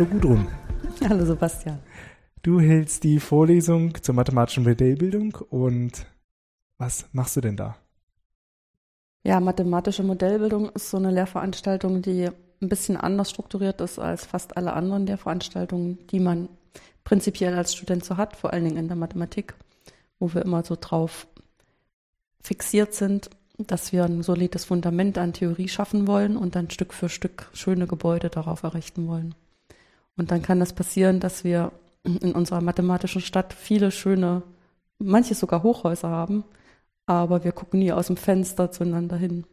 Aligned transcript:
Hallo 0.00 0.12
Gudrun. 0.12 0.48
Hallo 1.06 1.26
Sebastian. 1.26 1.78
Du 2.40 2.58
hältst 2.58 3.04
die 3.04 3.20
Vorlesung 3.20 4.02
zur 4.02 4.14
mathematischen 4.14 4.64
Modellbildung 4.64 5.36
und 5.50 6.06
was 6.78 7.04
machst 7.12 7.36
du 7.36 7.42
denn 7.42 7.58
da? 7.58 7.76
Ja, 9.24 9.40
mathematische 9.40 10.02
Modellbildung 10.02 10.70
ist 10.70 10.88
so 10.88 10.96
eine 10.96 11.10
Lehrveranstaltung, 11.10 12.00
die 12.00 12.30
ein 12.62 12.68
bisschen 12.70 12.96
anders 12.96 13.28
strukturiert 13.28 13.82
ist 13.82 13.98
als 13.98 14.24
fast 14.24 14.56
alle 14.56 14.72
anderen 14.72 15.06
Lehrveranstaltungen, 15.06 15.98
die 16.06 16.20
man 16.20 16.48
prinzipiell 17.04 17.52
als 17.52 17.74
Student 17.74 18.02
so 18.02 18.16
hat, 18.16 18.36
vor 18.36 18.54
allen 18.54 18.64
Dingen 18.64 18.78
in 18.78 18.88
der 18.88 18.96
Mathematik, 18.96 19.52
wo 20.18 20.32
wir 20.32 20.40
immer 20.40 20.64
so 20.64 20.78
drauf 20.80 21.26
fixiert 22.42 22.94
sind, 22.94 23.28
dass 23.58 23.92
wir 23.92 24.06
ein 24.06 24.22
solides 24.22 24.64
Fundament 24.64 25.18
an 25.18 25.34
Theorie 25.34 25.68
schaffen 25.68 26.06
wollen 26.06 26.38
und 26.38 26.54
dann 26.54 26.70
Stück 26.70 26.94
für 26.94 27.10
Stück 27.10 27.50
schöne 27.52 27.86
Gebäude 27.86 28.30
darauf 28.30 28.62
errichten 28.62 29.06
wollen. 29.06 29.34
Und 30.20 30.30
dann 30.30 30.42
kann 30.42 30.60
das 30.60 30.74
passieren, 30.74 31.18
dass 31.18 31.44
wir 31.44 31.72
in 32.04 32.32
unserer 32.32 32.60
mathematischen 32.60 33.22
Stadt 33.22 33.54
viele 33.54 33.90
schöne, 33.90 34.42
manche 34.98 35.34
sogar 35.34 35.62
Hochhäuser 35.62 36.10
haben, 36.10 36.44
aber 37.06 37.42
wir 37.42 37.52
gucken 37.52 37.80
nie 37.80 37.90
aus 37.90 38.08
dem 38.08 38.18
Fenster 38.18 38.70
zueinander 38.70 39.16
hin. 39.16 39.46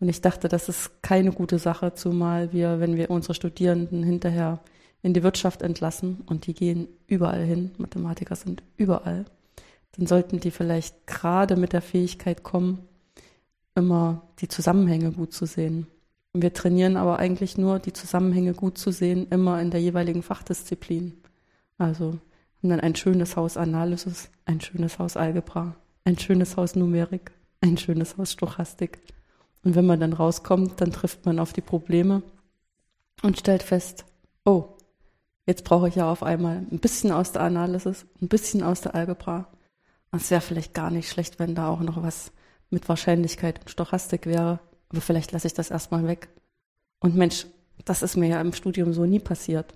Und 0.00 0.08
ich 0.08 0.20
dachte, 0.20 0.48
das 0.48 0.68
ist 0.68 1.00
keine 1.00 1.30
gute 1.30 1.60
Sache, 1.60 1.94
zumal 1.94 2.52
wir, 2.52 2.80
wenn 2.80 2.96
wir 2.96 3.08
unsere 3.08 3.34
Studierenden 3.34 4.02
hinterher 4.02 4.58
in 5.02 5.14
die 5.14 5.22
Wirtschaft 5.22 5.62
entlassen 5.62 6.24
und 6.26 6.48
die 6.48 6.54
gehen 6.54 6.88
überall 7.06 7.44
hin, 7.44 7.70
Mathematiker 7.78 8.34
sind 8.34 8.64
überall, 8.76 9.26
dann 9.92 10.08
sollten 10.08 10.40
die 10.40 10.50
vielleicht 10.50 11.06
gerade 11.06 11.54
mit 11.54 11.72
der 11.72 11.82
Fähigkeit 11.82 12.42
kommen, 12.42 12.80
immer 13.76 14.22
die 14.40 14.48
Zusammenhänge 14.48 15.12
gut 15.12 15.32
zu 15.32 15.46
sehen. 15.46 15.86
Wir 16.36 16.52
trainieren 16.52 16.96
aber 16.96 17.20
eigentlich 17.20 17.56
nur, 17.56 17.78
die 17.78 17.92
Zusammenhänge 17.92 18.54
gut 18.54 18.76
zu 18.76 18.90
sehen, 18.90 19.28
immer 19.30 19.60
in 19.60 19.70
der 19.70 19.80
jeweiligen 19.80 20.22
Fachdisziplin. 20.22 21.16
Also 21.78 22.18
haben 22.58 22.70
dann 22.70 22.80
ein 22.80 22.96
schönes 22.96 23.36
Haus 23.36 23.56
Analysis, 23.56 24.30
ein 24.44 24.60
schönes 24.60 24.98
Haus 24.98 25.16
Algebra, 25.16 25.76
ein 26.04 26.18
schönes 26.18 26.56
Haus 26.56 26.74
Numerik, 26.74 27.30
ein 27.60 27.78
schönes 27.78 28.18
Haus 28.18 28.32
Stochastik. 28.32 28.98
Und 29.62 29.76
wenn 29.76 29.86
man 29.86 30.00
dann 30.00 30.12
rauskommt, 30.12 30.80
dann 30.80 30.90
trifft 30.90 31.24
man 31.24 31.38
auf 31.38 31.52
die 31.52 31.60
Probleme 31.60 32.22
und 33.22 33.38
stellt 33.38 33.62
fest, 33.62 34.04
oh, 34.44 34.64
jetzt 35.46 35.64
brauche 35.64 35.88
ich 35.88 35.94
ja 35.94 36.10
auf 36.10 36.24
einmal 36.24 36.66
ein 36.70 36.80
bisschen 36.80 37.12
aus 37.12 37.30
der 37.30 37.42
Analysis, 37.42 38.06
ein 38.20 38.28
bisschen 38.28 38.64
aus 38.64 38.80
der 38.80 38.96
Algebra. 38.96 39.46
Es 40.10 40.32
wäre 40.32 40.40
vielleicht 40.40 40.74
gar 40.74 40.90
nicht 40.90 41.08
schlecht, 41.08 41.38
wenn 41.38 41.54
da 41.54 41.68
auch 41.68 41.80
noch 41.80 42.02
was 42.02 42.32
mit 42.70 42.88
Wahrscheinlichkeit 42.88 43.60
und 43.60 43.70
Stochastik 43.70 44.26
wäre, 44.26 44.58
aber 44.94 45.00
vielleicht 45.00 45.32
lasse 45.32 45.48
ich 45.48 45.54
das 45.54 45.72
erstmal 45.72 46.06
weg. 46.06 46.28
Und 47.00 47.16
Mensch, 47.16 47.46
das 47.84 48.02
ist 48.04 48.16
mir 48.16 48.28
ja 48.28 48.40
im 48.40 48.52
Studium 48.52 48.92
so 48.92 49.04
nie 49.06 49.18
passiert. 49.18 49.74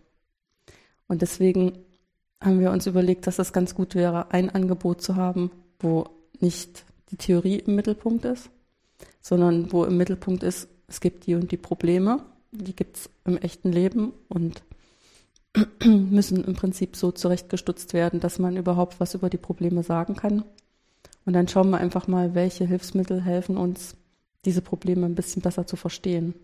Und 1.09 1.23
deswegen 1.23 1.73
haben 2.41 2.61
wir 2.61 2.71
uns 2.71 2.87
überlegt, 2.87 3.27
dass 3.27 3.41
es 3.41 3.53
ganz 3.53 3.75
gut 3.75 3.97
wäre, 3.97 4.31
ein 4.31 4.49
Angebot 4.49 5.03
zu 5.03 5.17
haben, 5.17 5.51
wo 5.81 6.09
nicht 6.39 6.85
die 7.11 7.17
Theorie 7.17 7.57
im 7.57 7.75
Mittelpunkt 7.75 8.25
ist, 8.27 8.49
sondern 9.21 9.73
wo 9.73 9.85
im 9.85 9.97
Mittelpunkt 9.97 10.45
ist, 10.45 10.69
es 10.87 11.01
gibt 11.01 11.27
die 11.27 11.35
und 11.35 11.51
die 11.51 11.57
Probleme, 11.57 12.21
die 12.53 12.77
gibt 12.77 12.99
es 12.99 13.11
im 13.25 13.39
echten 13.39 13.73
Leben 13.73 14.13
und 14.29 14.63
müssen 15.85 16.45
im 16.45 16.55
Prinzip 16.55 16.95
so 16.95 17.11
zurechtgestutzt 17.11 17.93
werden, 17.93 18.21
dass 18.21 18.39
man 18.39 18.57
überhaupt 18.57 19.01
was 19.01 19.15
über 19.15 19.31
die 19.31 19.37
Probleme 19.37 19.83
sagen 19.83 20.15
kann. 20.15 20.45
Und 21.27 21.33
dann 21.33 21.49
schauen 21.49 21.71
wir 21.71 21.79
einfach 21.79 22.07
mal, 22.07 22.37
welche 22.37 22.67
Hilfsmittel 22.67 23.21
helfen 23.21 23.57
uns, 23.57 23.97
diese 24.49 24.63
Probleme 24.63 25.05
ein 25.05 25.15
bisschen 25.15 25.43
besser 25.43 25.67
zu 25.67 25.77
verstehen. 25.77 26.35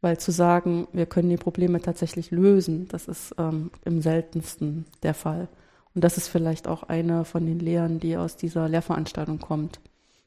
Weil 0.00 0.18
zu 0.18 0.30
sagen, 0.30 0.86
wir 0.92 1.06
können 1.06 1.28
die 1.28 1.36
Probleme 1.36 1.82
tatsächlich 1.82 2.30
lösen, 2.30 2.86
das 2.86 3.08
ist 3.08 3.34
ähm, 3.36 3.72
im 3.84 4.00
seltensten 4.00 4.84
der 5.02 5.14
Fall. 5.14 5.48
Und 5.92 6.04
das 6.04 6.18
ist 6.18 6.28
vielleicht 6.28 6.68
auch 6.68 6.84
eine 6.84 7.24
von 7.24 7.44
den 7.44 7.58
Lehren, 7.58 7.98
die 7.98 8.16
aus 8.16 8.36
dieser 8.36 8.68
Lehrveranstaltung 8.68 9.40
kommt, 9.40 9.80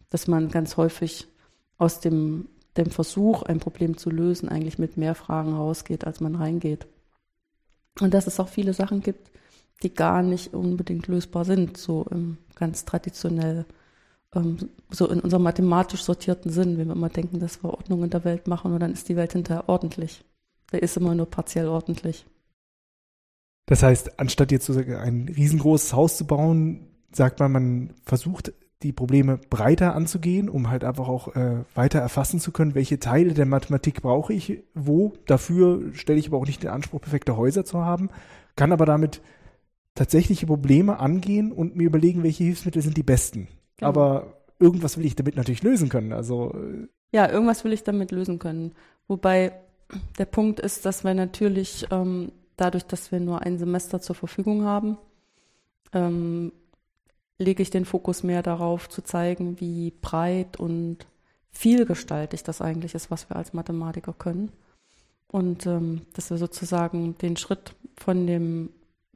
dass 0.10 0.28
man 0.28 0.50
ganz 0.50 0.76
häufig 0.76 1.28
aus 1.78 2.02
dem, 2.02 2.50
dem 2.76 2.92
Versuch, 2.92 3.44
ein 3.44 3.62
Problem 3.62 3.96
zu 3.96 4.10
lösen, 4.10 4.50
eigentlich 4.50 4.78
mit 4.78 4.98
mehr 4.98 5.16
Fragen 5.16 5.54
rausgeht, 5.54 6.06
als 6.06 6.20
man 6.20 6.36
reingeht. 6.36 6.86
Und 8.02 8.14
dass 8.14 8.28
es 8.28 8.42
auch 8.42 8.50
viele 8.50 8.74
Sachen 8.74 9.02
gibt, 9.02 9.32
die 9.84 9.94
gar 9.94 10.22
nicht 10.22 10.54
unbedingt 10.54 11.08
lösbar 11.08 11.46
sind, 11.46 11.78
so 11.78 12.06
ganz 12.56 12.84
traditionell 12.84 13.66
so 14.92 15.08
in 15.08 15.20
unserem 15.20 15.44
mathematisch 15.44 16.04
sortierten 16.04 16.52
Sinn, 16.52 16.78
wenn 16.78 16.88
wir 16.88 16.96
immer 16.96 17.10
denken, 17.10 17.40
dass 17.40 17.64
wir 17.64 17.72
Ordnung 17.72 18.04
in 18.04 18.10
der 18.10 18.24
Welt 18.24 18.48
machen 18.48 18.74
und 18.74 18.80
dann 18.80 18.94
ist 18.94 19.10
die 19.10 19.16
Welt 19.16 19.34
hinterher 19.34 19.68
ordentlich. 19.68 20.24
Der 20.72 20.84
ist 20.84 20.98
immer 20.98 21.16
nur 21.16 21.26
partiell 21.26 21.68
ordentlich. 21.68 22.26
Das 23.66 23.84
heißt, 23.84 24.20
anstatt 24.20 24.52
jetzt 24.52 24.66
sozusagen 24.66 24.96
ein 24.96 25.30
riesengroßes 25.30 25.94
Haus 25.94 26.18
zu 26.18 26.26
bauen, 26.26 26.88
sagt 27.12 27.40
man, 27.40 27.52
man 27.52 27.94
versucht 28.04 28.54
die 28.82 28.94
Probleme 28.94 29.38
breiter 29.50 29.96
anzugehen, 29.96 30.48
um 30.48 30.70
halt 30.70 30.84
einfach 30.84 31.08
auch 31.08 31.36
äh, 31.36 31.64
weiter 31.76 32.00
erfassen 32.00 32.40
zu 32.40 32.52
können, 32.52 32.76
welche 32.76 33.00
Teile 33.00 33.34
der 33.34 33.46
Mathematik 33.46 34.02
brauche 34.02 34.34
ich 34.34 34.64
wo. 34.74 35.14
Dafür 35.26 35.94
stelle 35.94 36.20
ich 36.20 36.28
aber 36.28 36.38
auch 36.38 36.46
nicht 36.46 36.64
den 36.64 36.70
Anspruch, 36.70 37.02
perfekte 37.02 37.36
Häuser 37.36 37.66
zu 37.66 37.80
haben, 37.80 38.10
kann 38.56 38.72
aber 38.72 38.86
damit 38.86 39.22
tatsächliche 39.96 40.46
Probleme 40.46 41.00
angehen 41.00 41.52
und 41.52 41.76
mir 41.76 41.88
überlegen, 41.88 42.24
welche 42.24 42.46
Hilfsmittel 42.46 42.82
sind 42.82 42.96
die 42.96 43.04
besten. 43.04 43.50
Genau. 43.80 43.90
Aber 43.90 44.34
irgendwas 44.60 44.98
will 44.98 45.06
ich 45.06 45.16
damit 45.16 45.36
natürlich 45.36 45.64
lösen 45.64 45.90
können. 45.90 46.14
Also 46.14 46.54
äh, 46.54 46.88
ja, 47.12 47.30
irgendwas 47.30 47.64
will 47.64 47.74
ich 47.74 47.84
damit 47.84 48.12
lösen 48.12 48.40
können. 48.40 48.74
Wobei 49.08 49.54
der 50.18 50.26
Punkt 50.26 50.60
ist, 50.60 50.86
dass 50.86 51.04
wir 51.04 51.14
natürlich 51.14 51.88
ähm, 51.92 52.32
dadurch, 52.58 52.86
dass 52.86 53.12
wir 53.12 53.20
nur 53.20 53.42
ein 53.42 53.58
Semester 53.58 54.02
zur 54.02 54.16
Verfügung 54.16 54.64
haben, 54.66 54.98
ähm, 55.94 56.52
lege 57.38 57.64
ich 57.64 57.70
den 57.70 57.86
Fokus 57.86 58.22
mehr 58.22 58.44
darauf 58.44 58.90
zu 58.90 59.02
zeigen, 59.02 59.60
wie 59.60 59.92
breit 60.02 60.60
und 60.60 61.08
vielgestaltig 61.52 62.44
das 62.44 62.62
eigentlich 62.62 62.94
ist, 62.94 63.10
was 63.10 63.30
wir 63.30 63.38
als 63.38 63.54
Mathematiker 63.54 64.14
können. 64.14 64.52
Und 65.32 65.66
ähm, 65.66 66.02
dass 66.14 66.30
wir 66.30 66.38
sozusagen 66.38 67.18
den 67.18 67.38
Schritt 67.38 67.76
von 67.98 68.28
dem 68.28 68.72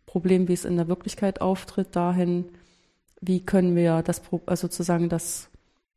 Problem, 0.06 0.47
wie 0.47 0.53
es 0.53 0.66
in 0.66 0.78
der 0.78 0.88
Wirklichkeit 0.88 1.41
auftritt, 1.41 1.95
dahin 1.95 2.45
wie 3.25 3.39
können 3.39 3.75
wir 3.75 4.01
das 4.01 4.22
also 4.45 4.67
sozusagen 4.67 5.09
das, 5.09 5.50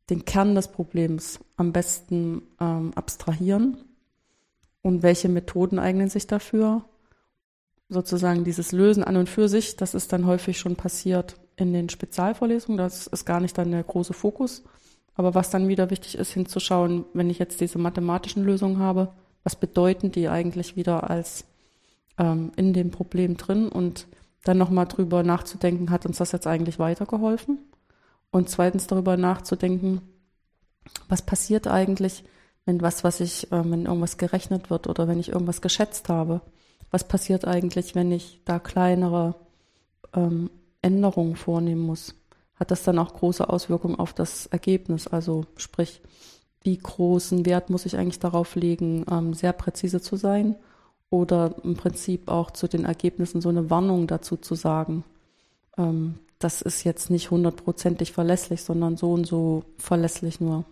den 0.09 0.23
Kern 0.25 0.55
des 0.55 0.69
Problems 0.69 1.39
am 1.57 1.73
besten 1.73 2.41
ähm, 2.59 2.91
abstrahieren 2.95 3.77
und 4.81 5.03
welche 5.03 5.27
Methoden 5.27 5.79
eignen 5.79 6.09
sich 6.09 6.27
dafür. 6.27 6.85
Sozusagen 7.89 8.43
dieses 8.43 8.71
Lösen 8.71 9.03
an 9.03 9.17
und 9.17 9.29
für 9.29 9.49
sich, 9.49 9.75
das 9.75 9.93
ist 9.93 10.13
dann 10.13 10.25
häufig 10.25 10.57
schon 10.57 10.75
passiert 10.75 11.35
in 11.55 11.73
den 11.73 11.89
Spezialvorlesungen, 11.89 12.77
das 12.77 13.07
ist 13.07 13.25
gar 13.25 13.39
nicht 13.39 13.57
dann 13.57 13.71
der 13.71 13.83
große 13.83 14.13
Fokus. 14.13 14.63
Aber 15.15 15.33
was 15.35 15.49
dann 15.49 15.67
wieder 15.67 15.89
wichtig 15.89 16.17
ist, 16.17 16.31
hinzuschauen, 16.31 17.05
wenn 17.13 17.29
ich 17.29 17.39
jetzt 17.39 17.59
diese 17.59 17.79
mathematischen 17.79 18.43
Lösungen 18.43 18.79
habe, 18.79 19.13
was 19.43 19.55
bedeuten 19.55 20.11
die 20.11 20.29
eigentlich 20.29 20.75
wieder 20.75 21.09
als 21.09 21.45
ähm, 22.17 22.51
in 22.55 22.73
dem 22.73 22.91
Problem 22.91 23.35
drin 23.35 23.67
und 23.67 24.07
dann 24.47 24.57
nochmal 24.57 24.87
drüber 24.87 25.23
nachzudenken, 25.23 25.89
hat 25.89 26.05
uns 26.05 26.17
das 26.17 26.31
jetzt 26.31 26.47
eigentlich 26.47 26.79
weitergeholfen? 26.79 27.59
Und 28.31 28.49
zweitens 28.49 28.87
darüber 28.87 29.17
nachzudenken, 29.17 30.01
was 31.07 31.21
passiert 31.21 31.67
eigentlich, 31.67 32.23
wenn 32.65 32.81
was, 32.81 33.03
was 33.03 33.19
ich, 33.19 33.51
äh, 33.51 33.69
wenn 33.69 33.85
irgendwas 33.85 34.17
gerechnet 34.17 34.69
wird 34.69 34.87
oder 34.87 35.07
wenn 35.07 35.19
ich 35.19 35.29
irgendwas 35.29 35.61
geschätzt 35.61 36.09
habe? 36.09 36.41
Was 36.91 37.07
passiert 37.07 37.45
eigentlich, 37.45 37.95
wenn 37.95 38.11
ich 38.11 38.41
da 38.45 38.59
kleinere 38.59 39.35
ähm, 40.13 40.49
Änderungen 40.81 41.35
vornehmen 41.35 41.81
muss? 41.81 42.15
Hat 42.55 42.71
das 42.71 42.83
dann 42.83 42.99
auch 42.99 43.13
große 43.13 43.47
Auswirkungen 43.49 43.95
auf 43.95 44.13
das 44.13 44.47
Ergebnis? 44.47 45.07
Also 45.07 45.45
sprich, 45.57 46.01
wie 46.61 46.77
großen 46.77 47.45
Wert 47.45 47.69
muss 47.69 47.85
ich 47.85 47.97
eigentlich 47.97 48.19
darauf 48.19 48.55
legen, 48.55 49.05
ähm, 49.09 49.33
sehr 49.33 49.53
präzise 49.53 50.01
zu 50.01 50.15
sein? 50.15 50.55
Oder 51.09 51.55
im 51.63 51.75
Prinzip 51.75 52.29
auch 52.29 52.51
zu 52.51 52.67
den 52.67 52.85
Ergebnissen 52.85 53.41
so 53.41 53.49
eine 53.49 53.69
Warnung 53.69 54.07
dazu 54.07 54.37
zu 54.37 54.55
sagen. 54.55 55.03
Ähm, 55.77 56.15
das 56.39 56.61
ist 56.61 56.83
jetzt 56.83 57.09
nicht 57.09 57.31
hundertprozentig 57.31 58.11
verlässlich, 58.11 58.61
sondern 58.61 58.97
so 58.97 59.13
und 59.13 59.25
so 59.25 59.63
verlässlich 59.77 60.39
nur. 60.39 60.65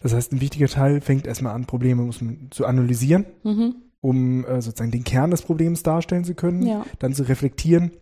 Das 0.00 0.14
heißt, 0.14 0.32
ein 0.32 0.40
wichtiger 0.40 0.68
Teil 0.68 1.00
fängt 1.00 1.26
erstmal 1.26 1.54
an, 1.54 1.66
Probleme 1.66 2.08
zu 2.50 2.66
analysieren, 2.66 3.26
mhm. 3.42 3.76
um 4.00 4.44
äh, 4.44 4.62
sozusagen 4.62 4.90
den 4.90 5.04
Kern 5.04 5.30
des 5.30 5.42
Problems 5.42 5.82
darstellen 5.82 6.24
zu 6.24 6.34
können, 6.34 6.64
ja. 6.64 6.84
dann 6.98 7.14
zu 7.14 7.24
reflektieren, 7.24 7.92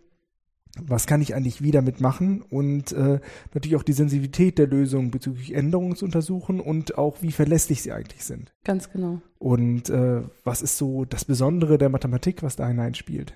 was 0.85 1.07
kann 1.07 1.21
ich 1.21 1.35
eigentlich 1.35 1.61
wieder 1.61 1.81
mitmachen 1.81 2.41
und 2.41 2.91
äh, 2.91 3.19
natürlich 3.53 3.75
auch 3.75 3.83
die 3.83 3.93
Sensibilität 3.93 4.57
der 4.57 4.67
Lösung 4.67 5.11
bezüglich 5.11 5.53
Änderungen 5.53 5.95
zu 5.95 6.05
untersuchen 6.05 6.59
und 6.59 6.97
auch 6.97 7.21
wie 7.21 7.31
verlässlich 7.31 7.81
sie 7.81 7.91
eigentlich 7.91 8.25
sind. 8.25 8.53
Ganz 8.63 8.91
genau. 8.91 9.21
Und 9.39 9.89
äh, 9.89 10.21
was 10.43 10.61
ist 10.61 10.77
so 10.77 11.05
das 11.05 11.25
Besondere 11.25 11.77
der 11.77 11.89
Mathematik, 11.89 12.43
was 12.43 12.55
da 12.55 12.67
hineinspielt? 12.67 13.33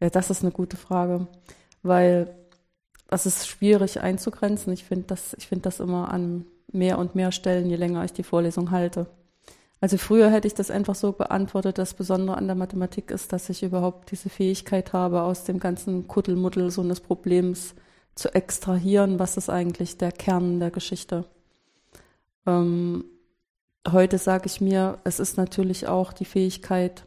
Ja, 0.00 0.10
das 0.10 0.30
ist 0.30 0.42
eine 0.42 0.52
gute 0.52 0.76
Frage, 0.76 1.28
weil 1.82 2.34
das 3.08 3.26
ist 3.26 3.48
schwierig 3.48 4.00
einzugrenzen. 4.00 4.72
Ich 4.72 4.84
finde 4.84 5.06
das, 5.06 5.34
ich 5.38 5.48
finde 5.48 5.62
das 5.62 5.80
immer 5.80 6.12
an 6.12 6.44
mehr 6.70 6.98
und 6.98 7.14
mehr 7.14 7.32
Stellen, 7.32 7.70
je 7.70 7.76
länger 7.76 8.04
ich 8.04 8.12
die 8.12 8.22
Vorlesung 8.22 8.70
halte. 8.70 9.06
Also 9.80 9.96
früher 9.96 10.30
hätte 10.30 10.48
ich 10.48 10.54
das 10.54 10.70
einfach 10.70 10.96
so 10.96 11.12
beantwortet, 11.12 11.78
das 11.78 11.94
Besondere 11.94 12.36
an 12.36 12.46
der 12.46 12.56
Mathematik 12.56 13.10
ist, 13.10 13.32
dass 13.32 13.48
ich 13.48 13.62
überhaupt 13.62 14.10
diese 14.10 14.28
Fähigkeit 14.28 14.92
habe, 14.92 15.22
aus 15.22 15.44
dem 15.44 15.60
ganzen 15.60 16.08
Kuddelmuddel 16.08 16.70
so 16.70 16.82
eines 16.82 17.00
Problems 17.00 17.74
zu 18.16 18.34
extrahieren, 18.34 19.20
was 19.20 19.36
ist 19.36 19.48
eigentlich 19.48 19.96
der 19.96 20.10
Kern 20.10 20.58
der 20.58 20.72
Geschichte. 20.72 21.24
Ähm, 22.46 23.04
heute 23.88 24.18
sage 24.18 24.46
ich 24.46 24.60
mir, 24.60 24.98
es 25.04 25.20
ist 25.20 25.36
natürlich 25.36 25.86
auch 25.86 26.12
die 26.12 26.24
Fähigkeit, 26.24 27.06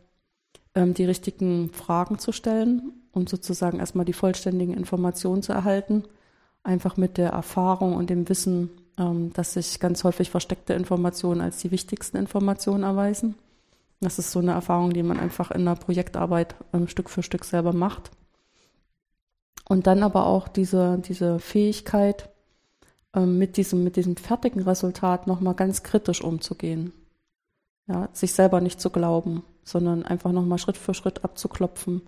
ähm, 0.73 0.93
die 0.93 1.05
richtigen 1.05 1.71
Fragen 1.73 2.19
zu 2.19 2.31
stellen 2.31 2.93
und 3.11 3.27
sozusagen 3.27 3.79
erstmal 3.79 4.05
die 4.05 4.13
vollständigen 4.13 4.73
Informationen 4.73 5.43
zu 5.43 5.51
erhalten. 5.51 6.03
Einfach 6.63 6.95
mit 6.95 7.17
der 7.17 7.31
Erfahrung 7.31 7.95
und 7.95 8.09
dem 8.09 8.29
Wissen, 8.29 8.69
dass 8.97 9.53
sich 9.53 9.79
ganz 9.79 10.03
häufig 10.03 10.29
versteckte 10.29 10.73
Informationen 10.73 11.41
als 11.41 11.57
die 11.57 11.71
wichtigsten 11.71 12.17
Informationen 12.17 12.83
erweisen. 12.83 13.35
Das 14.01 14.17
ist 14.17 14.31
so 14.31 14.39
eine 14.39 14.51
Erfahrung, 14.51 14.93
die 14.93 15.03
man 15.03 15.19
einfach 15.19 15.51
in 15.51 15.65
der 15.65 15.75
Projektarbeit 15.75 16.55
ähm, 16.73 16.87
Stück 16.87 17.09
für 17.09 17.23
Stück 17.23 17.45
selber 17.45 17.71
macht. 17.71 18.11
Und 19.69 19.87
dann 19.87 20.03
aber 20.03 20.25
auch 20.25 20.47
diese, 20.47 20.97
diese 20.97 21.39
Fähigkeit, 21.39 22.29
ähm, 23.13 23.37
mit 23.37 23.57
diesem, 23.57 23.83
mit 23.83 23.95
diesem 23.95 24.17
fertigen 24.17 24.63
Resultat 24.63 25.27
nochmal 25.27 25.53
ganz 25.53 25.83
kritisch 25.83 26.23
umzugehen. 26.23 26.93
Ja, 27.87 28.09
sich 28.13 28.33
selber 28.33 28.61
nicht 28.61 28.79
zu 28.79 28.89
glauben, 28.89 29.43
sondern 29.63 30.03
einfach 30.03 30.31
nochmal 30.31 30.57
Schritt 30.57 30.77
für 30.77 30.93
Schritt 30.93 31.23
abzuklopfen, 31.23 32.01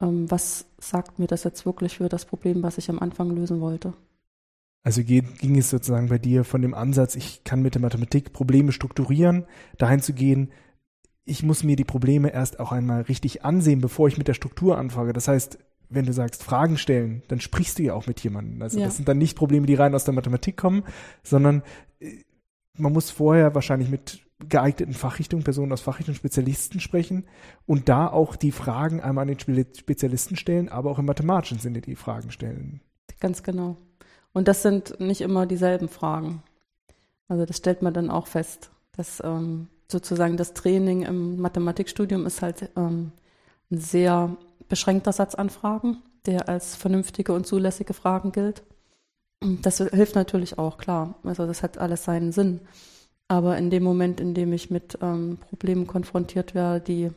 ähm, 0.00 0.30
was 0.30 0.66
sagt 0.78 1.18
mir 1.18 1.26
das 1.26 1.44
jetzt 1.44 1.64
wirklich 1.66 1.96
für 1.96 2.08
das 2.08 2.24
Problem, 2.24 2.62
was 2.62 2.78
ich 2.78 2.90
am 2.90 2.98
Anfang 2.98 3.30
lösen 3.30 3.60
wollte. 3.60 3.92
Also 4.82 5.04
ging 5.04 5.58
es 5.58 5.70
sozusagen 5.70 6.08
bei 6.08 6.18
dir 6.18 6.44
von 6.44 6.62
dem 6.62 6.72
Ansatz, 6.72 7.14
ich 7.14 7.44
kann 7.44 7.60
mit 7.60 7.74
der 7.74 7.82
Mathematik 7.82 8.32
Probleme 8.32 8.72
strukturieren, 8.72 9.44
dahin 9.76 10.00
zu 10.00 10.14
gehen, 10.14 10.50
ich 11.24 11.42
muss 11.42 11.62
mir 11.62 11.76
die 11.76 11.84
Probleme 11.84 12.32
erst 12.32 12.58
auch 12.60 12.72
einmal 12.72 13.02
richtig 13.02 13.44
ansehen, 13.44 13.80
bevor 13.80 14.08
ich 14.08 14.18
mit 14.18 14.26
der 14.26 14.34
Struktur 14.34 14.78
anfange. 14.78 15.12
Das 15.12 15.28
heißt, 15.28 15.58
wenn 15.90 16.06
du 16.06 16.12
sagst, 16.12 16.42
Fragen 16.42 16.78
stellen, 16.78 17.22
dann 17.28 17.40
sprichst 17.40 17.78
du 17.78 17.82
ja 17.82 17.94
auch 17.94 18.06
mit 18.06 18.20
jemandem. 18.20 18.62
Also 18.62 18.78
ja. 18.78 18.86
das 18.86 18.96
sind 18.96 19.08
dann 19.08 19.18
nicht 19.18 19.36
Probleme, 19.36 19.66
die 19.66 19.74
rein 19.74 19.94
aus 19.94 20.04
der 20.04 20.14
Mathematik 20.14 20.56
kommen, 20.56 20.82
sondern 21.22 21.62
äh, 21.98 22.24
man 22.78 22.92
muss 22.92 23.10
vorher 23.10 23.54
wahrscheinlich 23.54 23.90
mit 23.90 24.22
geeigneten 24.48 24.94
Fachrichtungen, 24.94 25.44
Personen 25.44 25.72
aus 25.72 25.82
Fachrichtungen, 25.82 26.16
Spezialisten 26.16 26.80
sprechen 26.80 27.26
und 27.66 27.88
da 27.88 28.06
auch 28.06 28.36
die 28.36 28.52
Fragen 28.52 29.00
einmal 29.00 29.28
an 29.28 29.36
den 29.36 29.66
Spezialisten 29.76 30.36
stellen, 30.36 30.70
aber 30.70 30.90
auch 30.90 30.98
im 30.98 31.04
mathematischen 31.04 31.58
Sinne 31.58 31.82
die 31.82 31.96
Fragen 31.96 32.30
stellen. 32.30 32.80
Ganz 33.18 33.42
genau. 33.42 33.76
Und 34.32 34.48
das 34.48 34.62
sind 34.62 35.00
nicht 35.00 35.20
immer 35.20 35.46
dieselben 35.46 35.88
Fragen. 35.88 36.42
Also 37.28 37.46
das 37.46 37.56
stellt 37.56 37.82
man 37.82 37.94
dann 37.94 38.10
auch 38.10 38.26
fest, 38.26 38.70
dass 38.96 39.22
ähm, 39.24 39.68
sozusagen 39.88 40.36
das 40.36 40.54
Training 40.54 41.02
im 41.02 41.40
Mathematikstudium 41.40 42.26
ist 42.26 42.42
halt 42.42 42.70
ähm, 42.76 43.12
ein 43.70 43.78
sehr 43.78 44.36
beschränkter 44.68 45.12
Satz 45.12 45.34
an 45.34 45.50
Fragen, 45.50 45.98
der 46.26 46.48
als 46.48 46.76
vernünftige 46.76 47.32
und 47.32 47.46
zulässige 47.46 47.94
Fragen 47.94 48.32
gilt. 48.32 48.62
Das 49.40 49.78
hilft 49.78 50.16
natürlich 50.16 50.58
auch, 50.58 50.76
klar. 50.76 51.14
Also 51.24 51.46
das 51.46 51.62
hat 51.62 51.78
alles 51.78 52.04
seinen 52.04 52.32
Sinn. 52.32 52.60
Aber 53.26 53.56
in 53.56 53.70
dem 53.70 53.84
Moment, 53.84 54.20
in 54.20 54.34
dem 54.34 54.52
ich 54.52 54.70
mit 54.70 54.98
ähm, 55.00 55.38
Problemen 55.48 55.86
konfrontiert 55.86 56.54
werde, 56.54 56.80
die 56.80 57.10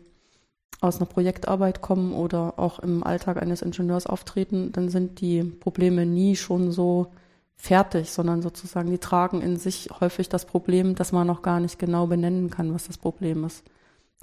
aus 0.82 0.98
einer 0.98 1.06
Projektarbeit 1.06 1.82
kommen 1.82 2.14
oder 2.14 2.56
auch 2.58 2.80
im 2.80 3.04
Alltag 3.04 3.42
eines 3.42 3.62
Ingenieurs 3.62 4.06
auftreten, 4.06 4.72
dann 4.72 4.90
sind 4.90 5.22
die 5.22 5.44
Probleme 5.44 6.06
nie 6.06 6.36
schon 6.36 6.72
so 6.72 7.08
fertig, 7.56 8.12
sondern 8.12 8.42
sozusagen 8.42 8.90
die 8.90 8.98
tragen 8.98 9.42
in 9.42 9.58
sich 9.58 9.90
häufig 10.00 10.28
das 10.28 10.46
Problem, 10.46 10.96
dass 10.96 11.12
man 11.12 11.28
noch 11.28 11.42
gar 11.42 11.60
nicht 11.60 11.80
genau 11.80 12.08
benennen 12.08 12.50
kann, 12.50 12.74
was 12.74 12.88
das 12.88 12.98
Problem 12.98 13.46
ist. 13.46 13.64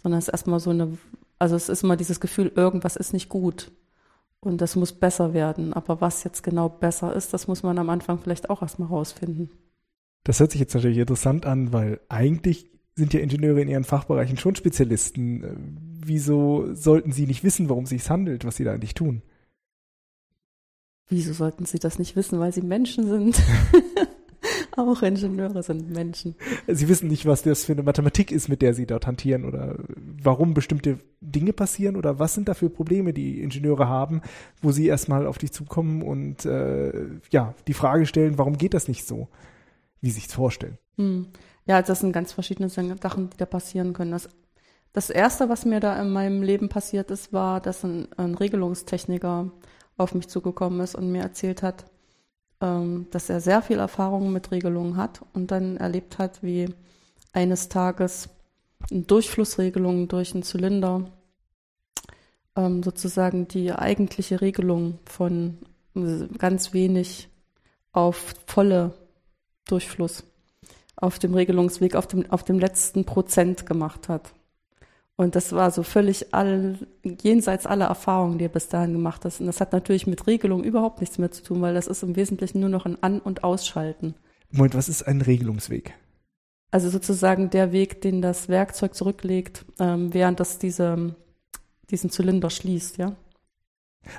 Sondern 0.02 0.18
es 0.18 0.28
ist 0.28 0.34
erstmal 0.34 0.60
so 0.60 0.70
eine 0.70 0.98
also 1.40 1.56
es 1.56 1.70
ist 1.70 1.82
immer 1.82 1.96
dieses 1.96 2.20
Gefühl, 2.20 2.52
irgendwas 2.54 2.96
ist 2.96 3.12
nicht 3.12 3.28
gut 3.28 3.72
und 4.40 4.60
das 4.60 4.76
muss 4.76 4.92
besser 4.92 5.32
werden. 5.32 5.72
Aber 5.72 6.00
was 6.00 6.22
jetzt 6.22 6.42
genau 6.42 6.68
besser 6.68 7.16
ist, 7.16 7.32
das 7.32 7.48
muss 7.48 7.62
man 7.64 7.78
am 7.78 7.90
Anfang 7.90 8.18
vielleicht 8.18 8.50
auch 8.50 8.62
erstmal 8.62 8.88
rausfinden. 8.88 9.50
Das 10.22 10.38
hört 10.38 10.52
sich 10.52 10.60
jetzt 10.60 10.74
natürlich 10.74 10.98
interessant 10.98 11.46
an, 11.46 11.72
weil 11.72 11.98
eigentlich 12.10 12.70
sind 13.00 13.12
ja 13.14 13.20
Ingenieure 13.20 13.60
in 13.60 13.68
ihren 13.68 13.84
Fachbereichen 13.84 14.36
schon 14.36 14.54
Spezialisten. 14.54 15.78
Wieso 16.04 16.74
sollten 16.74 17.12
sie 17.12 17.26
nicht 17.26 17.42
wissen, 17.42 17.68
worum 17.68 17.84
es 17.84 17.90
sich 17.90 18.08
handelt, 18.08 18.44
was 18.44 18.56
sie 18.56 18.64
da 18.64 18.72
eigentlich 18.72 18.94
tun? 18.94 19.22
Wieso 21.08 21.32
sollten 21.32 21.64
sie 21.64 21.80
das 21.80 21.98
nicht 21.98 22.14
wissen, 22.14 22.38
weil 22.38 22.52
sie 22.52 22.62
Menschen 22.62 23.08
sind? 23.08 23.42
Auch 24.76 25.02
Ingenieure 25.02 25.62
sind 25.62 25.90
Menschen. 25.90 26.36
Sie 26.68 26.88
wissen 26.88 27.08
nicht, 27.08 27.26
was 27.26 27.42
das 27.42 27.64
für 27.64 27.72
eine 27.72 27.82
Mathematik 27.82 28.30
ist, 28.30 28.48
mit 28.48 28.62
der 28.62 28.72
Sie 28.72 28.86
dort 28.86 29.06
hantieren 29.06 29.44
oder 29.44 29.76
warum 30.22 30.54
bestimmte 30.54 30.98
Dinge 31.20 31.52
passieren 31.52 31.96
oder 31.96 32.18
was 32.18 32.34
sind 32.34 32.48
da 32.48 32.54
für 32.54 32.70
Probleme, 32.70 33.12
die 33.12 33.42
Ingenieure 33.42 33.88
haben, 33.88 34.22
wo 34.62 34.70
Sie 34.70 34.86
erstmal 34.86 35.26
auf 35.26 35.38
dich 35.38 35.52
zukommen 35.52 36.02
und 36.02 36.44
äh, 36.46 36.92
ja, 37.30 37.54
die 37.66 37.74
Frage 37.74 38.06
stellen, 38.06 38.38
warum 38.38 38.56
geht 38.56 38.74
das 38.74 38.86
nicht 38.86 39.06
so, 39.06 39.28
wie 40.00 40.10
Sie 40.10 40.20
sich 40.20 40.28
vorstellen. 40.28 40.78
Hm. 40.96 41.26
Ja, 41.70 41.82
das 41.82 42.00
sind 42.00 42.10
ganz 42.10 42.32
verschiedene 42.32 42.68
Sachen, 42.68 43.30
die 43.30 43.36
da 43.36 43.46
passieren 43.46 43.92
können. 43.92 44.10
Das, 44.10 44.28
das 44.92 45.08
Erste, 45.08 45.48
was 45.48 45.64
mir 45.64 45.78
da 45.78 46.02
in 46.02 46.10
meinem 46.10 46.42
Leben 46.42 46.68
passiert 46.68 47.12
ist, 47.12 47.32
war, 47.32 47.60
dass 47.60 47.84
ein, 47.84 48.08
ein 48.16 48.34
Regelungstechniker 48.34 49.52
auf 49.96 50.12
mich 50.12 50.26
zugekommen 50.26 50.80
ist 50.80 50.96
und 50.96 51.12
mir 51.12 51.22
erzählt 51.22 51.62
hat, 51.62 51.84
ähm, 52.60 53.06
dass 53.12 53.30
er 53.30 53.40
sehr 53.40 53.62
viel 53.62 53.78
Erfahrung 53.78 54.32
mit 54.32 54.50
Regelungen 54.50 54.96
hat 54.96 55.20
und 55.32 55.52
dann 55.52 55.76
erlebt 55.76 56.18
hat, 56.18 56.42
wie 56.42 56.74
eines 57.32 57.68
Tages 57.68 58.30
Durchflussregelungen 58.90 60.08
durch 60.08 60.34
einen 60.34 60.42
Zylinder 60.42 61.12
ähm, 62.56 62.82
sozusagen 62.82 63.46
die 63.46 63.70
eigentliche 63.70 64.40
Regelung 64.40 64.98
von 65.04 65.58
ganz 66.36 66.72
wenig 66.72 67.28
auf 67.92 68.34
volle 68.48 68.92
Durchfluss 69.68 70.24
auf 71.00 71.18
dem 71.18 71.34
Regelungsweg, 71.34 71.94
auf 71.94 72.06
dem, 72.06 72.30
auf 72.30 72.44
dem 72.44 72.58
letzten 72.58 73.04
Prozent 73.04 73.66
gemacht 73.66 74.08
hat. 74.08 74.32
Und 75.16 75.36
das 75.36 75.52
war 75.52 75.70
so 75.70 75.82
völlig 75.82 76.32
all, 76.32 76.78
jenseits 77.02 77.66
aller 77.66 77.86
Erfahrungen, 77.86 78.38
die 78.38 78.46
er 78.46 78.50
bis 78.50 78.68
dahin 78.68 78.94
gemacht 78.94 79.24
hat. 79.24 79.38
Und 79.38 79.46
das 79.46 79.60
hat 79.60 79.72
natürlich 79.72 80.06
mit 80.06 80.26
Regelung 80.26 80.64
überhaupt 80.64 81.00
nichts 81.00 81.18
mehr 81.18 81.30
zu 81.30 81.42
tun, 81.42 81.60
weil 81.60 81.74
das 81.74 81.88
ist 81.88 82.02
im 82.02 82.16
Wesentlichen 82.16 82.60
nur 82.60 82.70
noch 82.70 82.86
ein 82.86 83.02
An- 83.02 83.20
und 83.20 83.44
Ausschalten. 83.44 84.14
Moment, 84.50 84.74
was 84.74 84.88
ist 84.88 85.02
ein 85.02 85.20
Regelungsweg? 85.20 85.94
Also 86.70 86.88
sozusagen 86.88 87.50
der 87.50 87.72
Weg, 87.72 88.00
den 88.00 88.22
das 88.22 88.48
Werkzeug 88.48 88.94
zurücklegt, 88.94 89.66
ähm, 89.78 90.14
während 90.14 90.40
das 90.40 90.58
diese, 90.58 91.14
diesen 91.90 92.10
Zylinder 92.10 92.48
schließt, 92.48 92.96
ja. 92.96 93.14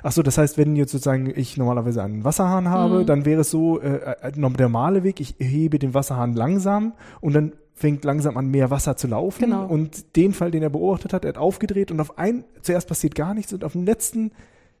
Ach 0.02 0.12
so, 0.12 0.22
das 0.22 0.38
heißt, 0.38 0.58
wenn 0.58 0.76
jetzt 0.76 0.92
sozusagen 0.92 1.32
ich 1.34 1.56
normalerweise 1.56 2.02
einen 2.02 2.24
Wasserhahn 2.24 2.68
habe, 2.68 3.00
mhm. 3.00 3.06
dann 3.06 3.24
wäre 3.24 3.40
es 3.40 3.50
so, 3.50 3.80
äh, 3.80 3.96
äh 3.96 4.32
der 4.32 4.50
normale 4.68 5.02
Weg, 5.02 5.20
ich 5.20 5.34
hebe 5.38 5.78
den 5.78 5.94
Wasserhahn 5.94 6.34
langsam 6.34 6.94
und 7.20 7.34
dann 7.34 7.52
fängt 7.74 8.04
langsam 8.04 8.36
an, 8.36 8.48
mehr 8.48 8.70
Wasser 8.70 8.96
zu 8.96 9.08
laufen. 9.08 9.44
Genau. 9.44 9.66
Und 9.66 10.16
den 10.16 10.32
Fall, 10.32 10.50
den 10.50 10.62
er 10.62 10.70
beobachtet 10.70 11.12
hat, 11.12 11.24
er 11.24 11.30
hat 11.30 11.38
aufgedreht 11.38 11.90
und 11.90 12.00
auf 12.00 12.18
ein, 12.18 12.44
zuerst 12.62 12.88
passiert 12.88 13.14
gar 13.14 13.34
nichts 13.34 13.52
und 13.52 13.64
auf 13.64 13.72
dem 13.72 13.84
letzten 13.84 14.32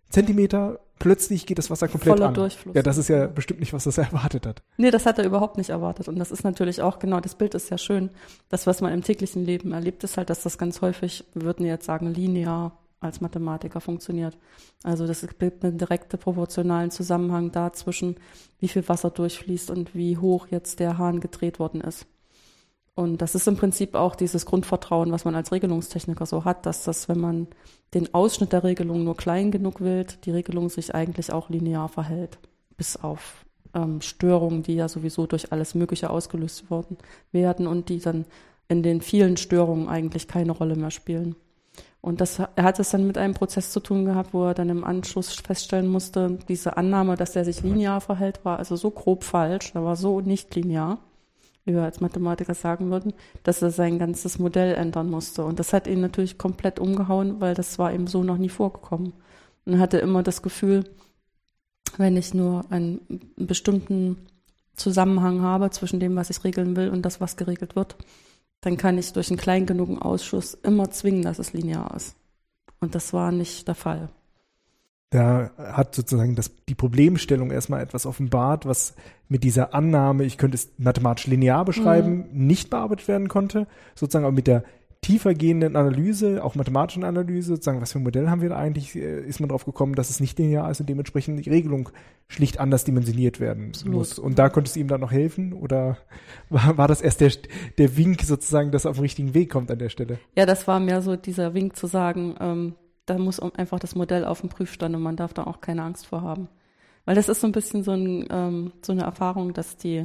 Zentimeter 0.08 0.78
plötzlich 0.98 1.46
geht 1.46 1.58
das 1.58 1.70
Wasser 1.70 1.88
komplett 1.88 2.14
Voller 2.14 2.28
an. 2.28 2.34
Durchfluss. 2.34 2.74
Ja, 2.76 2.82
das 2.82 2.98
ist 2.98 3.08
ja 3.08 3.26
bestimmt 3.26 3.60
nicht, 3.60 3.72
was 3.72 3.84
das 3.84 3.98
erwartet 3.98 4.46
hat. 4.46 4.62
Nee, 4.76 4.90
das 4.90 5.06
hat 5.06 5.18
er 5.18 5.24
überhaupt 5.24 5.56
nicht 5.56 5.70
erwartet. 5.70 6.06
Und 6.06 6.18
das 6.18 6.30
ist 6.30 6.44
natürlich 6.44 6.80
auch, 6.80 6.98
genau, 6.98 7.18
das 7.18 7.34
Bild 7.34 7.54
ist 7.54 7.70
ja 7.70 7.78
schön. 7.78 8.10
Das, 8.48 8.66
was 8.66 8.80
man 8.80 8.92
im 8.92 9.02
täglichen 9.02 9.44
Leben 9.44 9.72
erlebt, 9.72 10.04
ist 10.04 10.16
halt, 10.16 10.30
dass 10.30 10.42
das 10.42 10.58
ganz 10.58 10.80
häufig, 10.80 11.24
wir 11.34 11.42
würden 11.42 11.66
jetzt 11.66 11.86
sagen, 11.86 12.06
linear 12.06 12.78
als 13.02 13.20
Mathematiker 13.20 13.80
funktioniert. 13.80 14.36
Also 14.82 15.06
das 15.06 15.26
gibt 15.38 15.64
einen 15.64 15.78
direkten 15.78 16.18
proportionalen 16.18 16.90
Zusammenhang 16.90 17.52
da 17.52 17.72
zwischen, 17.72 18.16
wie 18.58 18.68
viel 18.68 18.88
Wasser 18.88 19.10
durchfließt 19.10 19.70
und 19.70 19.94
wie 19.94 20.16
hoch 20.18 20.48
jetzt 20.50 20.80
der 20.80 20.98
Hahn 20.98 21.20
gedreht 21.20 21.58
worden 21.58 21.80
ist. 21.80 22.06
Und 22.94 23.22
das 23.22 23.34
ist 23.34 23.48
im 23.48 23.56
Prinzip 23.56 23.94
auch 23.94 24.14
dieses 24.14 24.44
Grundvertrauen, 24.44 25.12
was 25.12 25.24
man 25.24 25.34
als 25.34 25.50
Regelungstechniker 25.50 26.26
so 26.26 26.44
hat, 26.44 26.66
dass 26.66 26.84
das, 26.84 27.08
wenn 27.08 27.18
man 27.18 27.46
den 27.94 28.12
Ausschnitt 28.14 28.52
der 28.52 28.64
Regelung 28.64 29.02
nur 29.04 29.16
klein 29.16 29.50
genug 29.50 29.80
wählt, 29.80 30.24
die 30.26 30.30
Regelung 30.30 30.68
sich 30.68 30.94
eigentlich 30.94 31.32
auch 31.32 31.48
linear 31.48 31.88
verhält. 31.88 32.38
Bis 32.76 32.96
auf 32.96 33.46
ähm, 33.74 34.02
Störungen, 34.02 34.62
die 34.62 34.74
ja 34.74 34.88
sowieso 34.88 35.26
durch 35.26 35.52
alles 35.52 35.74
Mögliche 35.74 36.10
ausgelöst 36.10 36.70
worden 36.70 36.98
werden 37.32 37.66
und 37.66 37.88
die 37.88 37.98
dann 37.98 38.26
in 38.68 38.82
den 38.82 39.00
vielen 39.00 39.36
Störungen 39.36 39.88
eigentlich 39.88 40.28
keine 40.28 40.52
Rolle 40.52 40.76
mehr 40.76 40.90
spielen. 40.90 41.36
Und 42.02 42.20
das, 42.20 42.38
er 42.38 42.64
hat 42.64 42.78
es 42.78 42.90
dann 42.90 43.06
mit 43.06 43.16
einem 43.16 43.32
Prozess 43.32 43.72
zu 43.72 43.80
tun 43.80 44.04
gehabt, 44.04 44.34
wo 44.34 44.44
er 44.44 44.54
dann 44.54 44.68
im 44.68 44.84
Anschluss 44.84 45.32
feststellen 45.32 45.88
musste, 45.88 46.38
diese 46.48 46.76
Annahme, 46.76 47.16
dass 47.16 47.36
er 47.36 47.44
sich 47.44 47.62
linear 47.62 48.00
verhält, 48.00 48.44
war 48.44 48.58
also 48.58 48.76
so 48.76 48.90
grob 48.90 49.24
falsch, 49.24 49.72
er 49.74 49.84
war 49.84 49.96
so 49.96 50.20
nicht 50.20 50.54
linear 50.54 50.98
wie 51.64 51.74
wir 51.74 51.82
als 51.82 52.00
Mathematiker 52.00 52.54
sagen 52.54 52.90
würden, 52.90 53.12
dass 53.44 53.62
er 53.62 53.70
sein 53.70 53.98
ganzes 53.98 54.38
Modell 54.38 54.74
ändern 54.74 55.10
musste. 55.10 55.44
Und 55.44 55.58
das 55.58 55.72
hat 55.72 55.86
ihn 55.86 56.00
natürlich 56.00 56.38
komplett 56.38 56.80
umgehauen, 56.80 57.40
weil 57.40 57.54
das 57.54 57.78
war 57.78 57.92
ihm 57.92 58.06
so 58.06 58.24
noch 58.24 58.38
nie 58.38 58.48
vorgekommen. 58.48 59.12
Und 59.64 59.74
er 59.74 59.78
hatte 59.78 59.98
immer 59.98 60.22
das 60.22 60.42
Gefühl, 60.42 60.84
wenn 61.98 62.16
ich 62.16 62.34
nur 62.34 62.64
einen 62.70 63.00
bestimmten 63.36 64.16
Zusammenhang 64.74 65.42
habe 65.42 65.70
zwischen 65.70 66.00
dem, 66.00 66.16
was 66.16 66.30
ich 66.30 66.42
regeln 66.42 66.74
will 66.74 66.88
und 66.88 67.02
das, 67.02 67.20
was 67.20 67.36
geregelt 67.36 67.76
wird, 67.76 67.96
dann 68.62 68.76
kann 68.76 68.96
ich 68.96 69.12
durch 69.12 69.28
einen 69.28 69.38
klein 69.38 69.66
genugen 69.66 69.98
Ausschuss 69.98 70.54
immer 70.54 70.90
zwingen, 70.90 71.22
dass 71.22 71.38
es 71.38 71.52
linear 71.52 71.94
ist. 71.94 72.16
Und 72.80 72.94
das 72.94 73.12
war 73.12 73.30
nicht 73.30 73.68
der 73.68 73.74
Fall. 73.74 74.08
Da 75.10 75.50
hat 75.58 75.94
sozusagen 75.94 76.36
das, 76.36 76.52
die 76.68 76.74
Problemstellung 76.74 77.50
erstmal 77.50 77.82
etwas 77.82 78.06
offenbart, 78.06 78.64
was 78.64 78.94
mit 79.28 79.44
dieser 79.44 79.74
Annahme, 79.74 80.24
ich 80.24 80.38
könnte 80.38 80.54
es 80.54 80.70
mathematisch 80.78 81.26
linear 81.26 81.66
beschreiben, 81.66 82.28
mhm. 82.32 82.46
nicht 82.46 82.70
bearbeitet 82.70 83.08
werden 83.08 83.28
konnte. 83.28 83.66
Sozusagen 83.94 84.24
auch 84.24 84.32
mit 84.32 84.46
der 84.46 84.64
tiefergehenden 85.02 85.74
Analyse, 85.74 86.44
auch 86.44 86.54
mathematischen 86.54 87.02
Analyse, 87.02 87.48
sozusagen, 87.48 87.80
was 87.80 87.92
für 87.92 87.98
ein 87.98 88.04
Modell 88.04 88.30
haben 88.30 88.40
wir 88.40 88.50
da 88.50 88.56
eigentlich, 88.56 88.94
äh, 88.94 89.20
ist 89.20 89.40
man 89.40 89.48
drauf 89.48 89.64
gekommen, 89.64 89.96
dass 89.96 90.10
es 90.10 90.20
nicht 90.20 90.38
linear 90.38 90.70
ist 90.70 90.80
und 90.80 90.88
dementsprechend 90.88 91.44
die 91.44 91.50
Regelung 91.50 91.90
schlicht 92.28 92.60
anders 92.60 92.84
dimensioniert 92.84 93.40
werden 93.40 93.68
Absolut. 93.70 93.94
muss. 93.94 94.18
Und 94.20 94.38
da 94.38 94.48
konnte 94.48 94.70
es 94.70 94.76
ihm 94.76 94.86
dann 94.86 95.00
noch 95.00 95.10
helfen 95.10 95.52
oder 95.52 95.98
war, 96.50 96.78
war 96.78 96.88
das 96.88 97.02
erst 97.02 97.20
der, 97.20 97.32
der 97.78 97.96
Wink 97.96 98.22
sozusagen, 98.22 98.70
dass 98.70 98.84
er 98.84 98.92
auf 98.92 98.96
den 98.98 99.02
richtigen 99.02 99.34
Weg 99.34 99.50
kommt 99.50 99.72
an 99.72 99.80
der 99.80 99.88
Stelle? 99.88 100.20
Ja, 100.36 100.46
das 100.46 100.68
war 100.68 100.78
mehr 100.78 101.02
so 101.02 101.16
dieser 101.16 101.52
Wink 101.52 101.74
zu 101.74 101.88
sagen, 101.88 102.36
ähm, 102.40 102.74
da 103.04 103.18
muss 103.18 103.40
einfach 103.40 103.80
das 103.80 103.96
Modell 103.96 104.24
auf 104.24 104.40
dem 104.40 104.50
Prüfstand 104.50 104.94
und 104.94 105.02
man 105.02 105.16
darf 105.16 105.34
da 105.34 105.42
auch 105.44 105.60
keine 105.60 105.82
Angst 105.82 106.06
vor 106.06 106.22
haben. 106.22 106.48
Weil 107.04 107.16
das 107.16 107.28
ist 107.28 107.40
so 107.40 107.48
ein 107.48 107.52
bisschen 107.52 107.82
so, 107.82 107.90
ein, 107.90 108.28
ähm, 108.30 108.72
so 108.82 108.92
eine 108.92 109.02
Erfahrung, 109.02 109.52
dass 109.52 109.76
die 109.76 110.04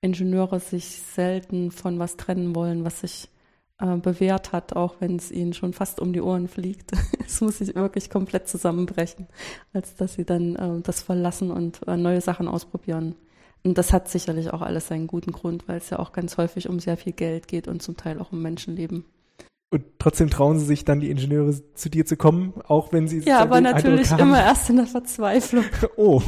Ingenieure 0.00 0.58
sich 0.58 0.84
selten 0.84 1.70
von 1.70 2.00
was 2.00 2.16
trennen 2.16 2.56
wollen, 2.56 2.84
was 2.84 3.02
sich 3.02 3.28
äh, 3.78 3.96
bewährt 3.96 4.52
hat, 4.52 4.76
auch 4.76 4.96
wenn 5.00 5.16
es 5.16 5.30
ihnen 5.30 5.52
schon 5.52 5.72
fast 5.72 6.00
um 6.00 6.12
die 6.12 6.20
Ohren 6.20 6.48
fliegt. 6.48 6.92
es 7.26 7.40
muss 7.40 7.58
sich 7.58 7.74
wirklich 7.74 8.10
komplett 8.10 8.48
zusammenbrechen, 8.48 9.26
als 9.72 9.96
dass 9.96 10.14
sie 10.14 10.24
dann 10.24 10.56
äh, 10.56 10.80
das 10.82 11.02
verlassen 11.02 11.50
und 11.50 11.86
äh, 11.86 11.96
neue 11.96 12.20
Sachen 12.20 12.48
ausprobieren. 12.48 13.16
Und 13.64 13.78
das 13.78 13.92
hat 13.92 14.08
sicherlich 14.08 14.52
auch 14.52 14.60
alles 14.60 14.88
seinen 14.88 15.06
guten 15.06 15.32
Grund, 15.32 15.66
weil 15.68 15.78
es 15.78 15.90
ja 15.90 15.98
auch 15.98 16.12
ganz 16.12 16.36
häufig 16.36 16.68
um 16.68 16.80
sehr 16.80 16.96
viel 16.96 17.12
Geld 17.12 17.48
geht 17.48 17.66
und 17.66 17.82
zum 17.82 17.96
Teil 17.96 18.20
auch 18.20 18.30
um 18.30 18.42
Menschenleben. 18.42 19.04
Und 19.70 19.84
trotzdem 19.98 20.30
trauen 20.30 20.58
sie 20.60 20.66
sich 20.66 20.84
dann, 20.84 21.00
die 21.00 21.10
Ingenieure 21.10 21.52
zu 21.74 21.88
dir 21.88 22.06
zu 22.06 22.16
kommen, 22.16 22.52
auch 22.68 22.92
wenn 22.92 23.08
sie. 23.08 23.20
Ja, 23.20 23.40
aber 23.40 23.60
natürlich 23.60 24.12
immer 24.12 24.40
erst 24.40 24.70
in 24.70 24.76
der 24.76 24.86
Verzweiflung. 24.86 25.64
oh. 25.96 26.22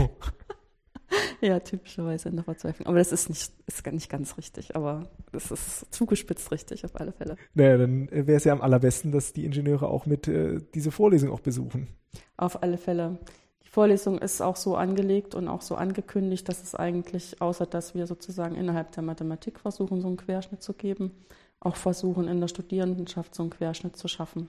Ja, 1.40 1.60
typischerweise 1.60 2.28
in 2.28 2.36
der 2.36 2.44
Verzweiflung. 2.44 2.86
Aber 2.86 2.98
das 2.98 3.12
ist 3.12 3.28
nicht, 3.28 3.52
ist 3.66 3.86
nicht 3.86 4.10
ganz 4.10 4.36
richtig, 4.36 4.76
aber 4.76 5.08
das 5.32 5.50
ist 5.50 5.92
zugespitzt 5.92 6.50
richtig 6.50 6.84
auf 6.84 6.98
alle 6.98 7.12
Fälle. 7.12 7.36
Naja, 7.54 7.78
dann 7.78 8.10
wäre 8.10 8.36
es 8.36 8.44
ja 8.44 8.52
am 8.52 8.60
allerbesten, 8.60 9.12
dass 9.12 9.32
die 9.32 9.44
Ingenieure 9.44 9.88
auch 9.88 10.06
mit 10.06 10.28
äh, 10.28 10.60
diese 10.75 10.90
Vorlesung 10.90 11.30
auch 11.30 11.40
besuchen. 11.40 11.88
Auf 12.36 12.62
alle 12.62 12.78
Fälle. 12.78 13.18
Die 13.64 13.68
Vorlesung 13.68 14.18
ist 14.18 14.40
auch 14.40 14.56
so 14.56 14.76
angelegt 14.76 15.34
und 15.34 15.48
auch 15.48 15.62
so 15.62 15.75
angekündigt, 15.75 16.48
dass 16.48 16.62
es 16.62 16.75
eigentlich, 16.75 17.40
außer 17.42 17.66
dass 17.66 17.94
wir 17.94 18.06
sozusagen 18.06 18.54
innerhalb 18.54 18.92
der 18.92 19.02
Mathematik 19.02 19.60
versuchen, 19.60 20.00
so 20.00 20.08
einen 20.08 20.16
Querschnitt 20.16 20.62
zu 20.62 20.72
geben, 20.72 21.12
auch 21.60 21.76
versuchen, 21.76 22.28
in 22.28 22.40
der 22.40 22.48
Studierendenschaft 22.48 23.34
so 23.34 23.42
einen 23.42 23.50
Querschnitt 23.50 23.96
zu 23.96 24.08
schaffen. 24.08 24.48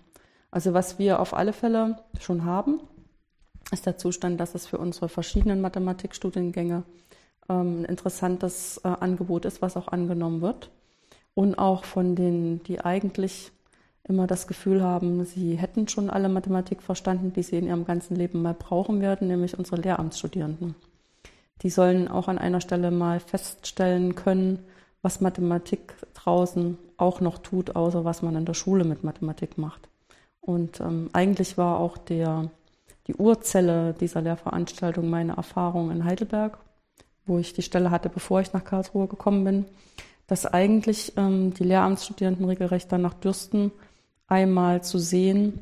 Also 0.50 0.74
was 0.74 0.98
wir 0.98 1.20
auf 1.20 1.34
alle 1.34 1.54
Fälle 1.54 1.98
schon 2.20 2.46
haben, 2.46 2.80
ist 3.72 3.86
der 3.86 3.98
Zustand, 3.98 4.40
dass 4.40 4.56
es 4.56 4.66
für 4.66 4.78
unsere 4.78 5.10
verschiedenen 5.10 5.62
Mathematikstudiengänge 5.62 6.84
ähm, 7.50 7.82
ein 7.82 7.86
interessantes 7.86 8.80
äh, 8.84 8.88
Angebot 8.88 9.46
ist, 9.46 9.62
was 9.62 9.78
auch 9.78 9.90
angenommen 9.90 10.42
wird. 10.42 10.70
Und 11.34 11.56
auch 11.56 11.84
von 11.84 12.16
denen, 12.16 12.64
die 12.64 12.80
eigentlich 12.82 13.52
immer 14.04 14.26
das 14.26 14.48
Gefühl 14.48 14.82
haben, 14.82 15.26
sie 15.26 15.56
hätten 15.56 15.88
schon 15.88 16.10
alle 16.10 16.30
Mathematik 16.30 16.82
verstanden, 16.82 17.34
die 17.34 17.44
sie 17.44 17.58
in 17.58 17.68
ihrem 17.68 17.86
ganzen 17.86 18.16
Leben 18.16 18.42
mal 18.42 18.54
brauchen 18.54 19.02
werden, 19.02 19.28
nämlich 19.28 19.58
unsere 19.58 19.82
Lehramtsstudierenden. 19.82 20.76
Die 21.62 21.70
sollen 21.70 22.08
auch 22.08 22.28
an 22.28 22.38
einer 22.38 22.62
Stelle 22.62 22.92
mal 22.92 23.20
feststellen 23.20 24.16
können, 24.16 24.60
was 25.02 25.22
Mathematik 25.22 25.94
draußen 26.14 26.78
auch 26.98 27.22
noch 27.22 27.38
tut, 27.40 27.76
außer 27.76 28.06
was 28.06 28.22
man 28.22 28.36
in 28.36 28.46
der 28.46 28.54
Schule 28.54 28.84
mit 28.84 29.04
Mathematik 29.04 29.58
macht. 29.58 29.90
Und 30.42 30.80
ähm, 30.80 31.10
eigentlich 31.14 31.58
war 31.58 31.80
auch 31.80 31.98
der 31.98 32.50
die 33.08 33.16
Urzelle 33.16 33.94
dieser 33.94 34.22
Lehrveranstaltung 34.22 35.10
meine 35.10 35.38
Erfahrung 35.38 35.92
in 35.92 36.04
Heidelberg, 36.04 36.58
wo 37.26 37.38
ich 37.40 37.54
die 37.54 37.62
Stelle 37.62 37.92
hatte, 37.92 38.10
bevor 38.10 38.42
ich 38.42 38.54
nach 38.54 38.64
Karlsruhe 38.64 39.08
gekommen 39.08 39.44
bin, 39.44 39.66
dass 40.28 40.46
eigentlich 40.46 41.14
ähm, 41.16 41.54
die 41.54 41.64
Lehramtsstudierenden 41.64 42.46
regelrecht 42.46 42.92
danach 42.92 43.14
dürsten, 43.14 43.72
einmal 44.28 44.84
zu 44.84 45.00
sehen, 45.00 45.62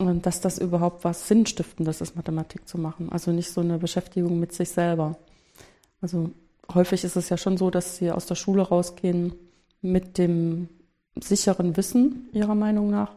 äh, 0.00 0.14
dass 0.14 0.40
das 0.40 0.58
überhaupt 0.58 1.04
was 1.04 1.28
Sinnstiftendes 1.28 2.00
ist, 2.00 2.16
Mathematik 2.16 2.66
zu 2.66 2.78
machen. 2.78 3.10
Also 3.12 3.30
nicht 3.32 3.50
so 3.50 3.60
eine 3.60 3.78
Beschäftigung 3.78 4.40
mit 4.40 4.52
sich 4.52 4.70
selber. 4.70 5.18
Also 6.00 6.30
häufig 6.72 7.04
ist 7.04 7.16
es 7.16 7.28
ja 7.28 7.36
schon 7.36 7.58
so, 7.58 7.70
dass 7.70 7.96
sie 7.96 8.10
aus 8.10 8.26
der 8.26 8.34
Schule 8.34 8.62
rausgehen 8.62 9.34
mit 9.82 10.16
dem 10.16 10.68
sicheren 11.20 11.76
Wissen 11.76 12.28
ihrer 12.32 12.54
Meinung 12.54 12.88
nach, 12.88 13.12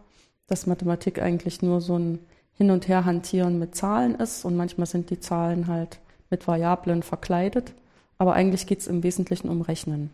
dass 0.48 0.68
Mathematik 0.68 1.22
eigentlich 1.22 1.62
nur 1.62 1.80
so 1.80 1.98
ein 1.98 2.20
hin 2.58 2.72
und 2.72 2.88
her 2.88 3.06
hantieren 3.06 3.60
mit 3.60 3.76
Zahlen 3.76 4.16
ist 4.16 4.46
und 4.46 4.56
manchmal 4.56 4.88
sind 4.88 5.10
die 5.10 5.20
Zahlen 5.20 5.68
halt 5.68 6.00
mit 6.30 6.48
Variablen 6.48 7.04
verkleidet. 7.04 7.74
Aber 8.18 8.34
eigentlich 8.34 8.66
geht 8.66 8.80
es 8.80 8.88
im 8.88 9.04
Wesentlichen 9.04 9.50
um 9.50 9.62
Rechnen. 9.62 10.10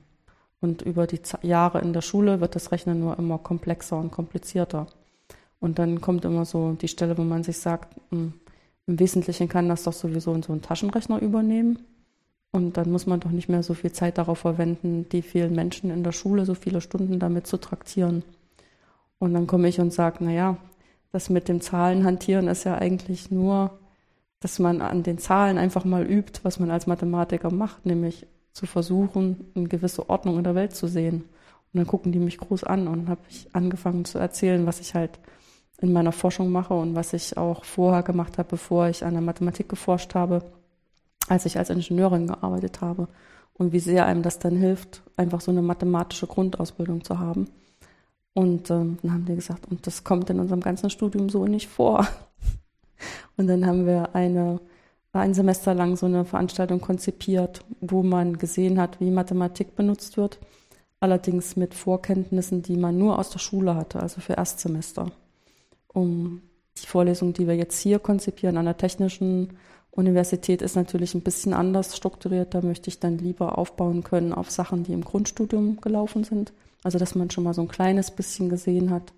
Und 0.60 0.82
über 0.82 1.08
die 1.08 1.20
Jahre 1.42 1.82
in 1.82 1.94
der 1.94 2.02
Schule 2.02 2.42
wird 2.42 2.56
das 2.56 2.72
Rechnen 2.72 3.00
nur 3.00 3.18
immer 3.18 3.38
komplexer 3.38 3.98
und 3.98 4.12
komplizierter. 4.12 4.88
Und 5.60 5.80
dann 5.80 6.02
kommt 6.02 6.26
immer 6.26 6.46
so 6.46 6.74
die 6.74 6.88
Stelle, 6.88 7.18
wo 7.18 7.24
man 7.24 7.44
sich 7.44 7.58
sagt, 7.58 7.96
hm, 8.10 8.34
im 8.88 9.00
Wesentlichen 9.00 9.48
kann 9.48 9.70
das 9.70 9.84
doch 9.84 9.94
sowieso 9.94 10.34
in 10.34 10.44
so 10.44 10.52
einen 10.52 10.64
Taschenrechner 10.64 11.22
übernehmen. 11.22 11.80
Und 12.52 12.78
dann 12.78 12.92
muss 12.92 13.06
man 13.06 13.20
doch 13.20 13.30
nicht 13.30 13.48
mehr 13.48 13.64
so 13.64 13.74
viel 13.74 13.92
Zeit 13.92 14.18
darauf 14.18 14.40
verwenden, 14.40 15.08
die 15.10 15.22
vielen 15.22 15.54
Menschen 15.54 15.90
in 15.90 16.04
der 16.04 16.12
Schule 16.12 16.46
so 16.46 16.56
viele 16.56 16.82
Stunden 16.82 17.20
damit 17.20 17.48
zu 17.48 17.58
traktieren. 17.58 18.24
Und 19.20 19.34
dann 19.34 19.48
komme 19.48 19.68
ich 19.68 19.80
und 19.80 19.94
sage, 19.94 20.24
naja, 20.24 20.58
das 21.12 21.30
mit 21.30 21.48
dem 21.48 21.62
Zahlenhantieren 21.62 22.48
ist 22.48 22.64
ja 22.64 22.78
eigentlich 22.78 23.32
nur, 23.32 23.78
dass 24.40 24.60
man 24.60 24.82
an 24.82 25.04
den 25.04 25.18
Zahlen 25.18 25.58
einfach 25.58 25.86
mal 25.86 26.04
übt, 26.04 26.40
was 26.44 26.60
man 26.60 26.72
als 26.72 26.88
Mathematiker 26.88 27.52
macht, 27.52 27.86
nämlich 27.86 28.26
zu 28.54 28.66
versuchen, 28.66 29.52
eine 29.56 29.68
gewisse 29.68 30.10
Ordnung 30.10 30.38
in 30.38 30.44
der 30.44 30.56
Welt 30.56 30.76
zu 30.76 30.88
sehen. 30.88 31.24
Und 31.74 31.78
dann 31.78 31.88
gucken 31.88 32.12
die 32.12 32.20
mich 32.20 32.38
groß 32.38 32.64
an 32.64 32.88
und 32.88 33.08
habe 33.08 33.22
ich 33.30 33.48
angefangen 33.54 34.04
zu 34.04 34.18
erzählen, 34.20 34.66
was 34.66 34.80
ich 34.80 34.94
halt 34.94 35.20
in 35.80 35.94
meiner 35.94 36.12
Forschung 36.12 36.52
mache 36.52 36.74
und 36.74 36.96
was 36.96 37.14
ich 37.14 37.38
auch 37.38 37.66
vorher 37.66 38.04
gemacht 38.04 38.38
habe, 38.38 38.50
bevor 38.50 38.88
ich 38.88 39.04
an 39.06 39.14
der 39.14 39.22
Mathematik 39.22 39.70
geforscht 39.70 40.16
habe, 40.16 40.44
als 41.28 41.46
ich 41.46 41.58
als 41.58 41.70
Ingenieurin 41.70 42.28
gearbeitet 42.28 42.82
habe. 42.82 43.08
Und 43.54 43.74
wie 43.74 43.80
sehr 43.80 44.06
einem 44.06 44.22
das 44.22 44.40
dann 44.40 44.56
hilft, 44.56 45.04
einfach 45.18 45.42
so 45.42 45.52
eine 45.52 45.62
mathematische 45.62 46.28
Grundausbildung 46.28 47.04
zu 47.04 47.20
haben. 47.20 47.48
Und 48.34 48.70
ähm, 48.70 48.98
dann 49.02 49.14
haben 49.14 49.26
die 49.26 49.36
gesagt, 49.36 49.70
und 49.70 49.86
das 49.86 50.04
kommt 50.04 50.30
in 50.30 50.40
unserem 50.40 50.62
ganzen 50.62 50.90
Studium 50.90 51.30
so 51.30 51.46
nicht 51.46 51.68
vor. 51.68 52.08
Und 53.38 53.48
dann 53.48 53.66
haben 53.66 53.86
wir 53.86 54.16
eine, 54.16 54.62
ein 55.12 55.34
Semester 55.34 55.74
lang 55.74 55.98
so 55.98 56.06
eine 56.06 56.24
Veranstaltung 56.24 56.80
konzipiert, 56.80 57.66
wo 57.82 58.04
man 58.04 58.38
gesehen 58.38 58.80
hat, 58.80 59.00
wie 59.02 59.12
Mathematik 59.12 59.76
benutzt 59.76 60.16
wird, 60.16 60.40
allerdings 61.00 61.56
mit 61.56 61.74
Vorkenntnissen, 61.74 62.62
die 62.62 62.78
man 62.78 62.98
nur 62.98 63.20
aus 63.20 63.32
der 63.32 63.40
Schule 63.40 63.76
hatte, 63.76 64.00
also 64.00 64.22
für 64.22 64.34
Erstsemester. 64.34 65.12
Um 65.88 66.42
die 66.82 66.88
Vorlesung, 66.88 67.34
die 67.34 67.48
wir 67.48 67.56
jetzt 67.56 67.80
hier 67.80 68.00
konzipieren 68.00 68.58
an 68.58 68.66
der 68.66 68.78
Technischen 68.78 69.58
Universität, 69.92 70.62
ist 70.62 70.76
natürlich 70.76 71.14
ein 71.16 71.22
bisschen 71.22 71.54
anders 71.54 71.96
strukturiert. 71.96 72.54
Da 72.54 72.62
möchte 72.62 72.90
ich 72.90 73.00
dann 73.00 73.18
lieber 73.18 73.58
aufbauen 73.58 74.04
können 74.04 74.34
auf 74.34 74.50
Sachen, 74.50 74.84
die 74.84 74.94
im 74.94 75.04
Grundstudium 75.04 75.82
gelaufen 75.82 76.24
sind. 76.24 76.54
Also 76.84 76.98
dass 76.98 77.16
man 77.16 77.30
schon 77.30 77.44
mal 77.44 77.54
so 77.54 77.62
ein 77.62 77.68
kleines 77.68 78.12
bisschen 78.12 78.50
gesehen 78.50 78.90
hat, 78.90 79.14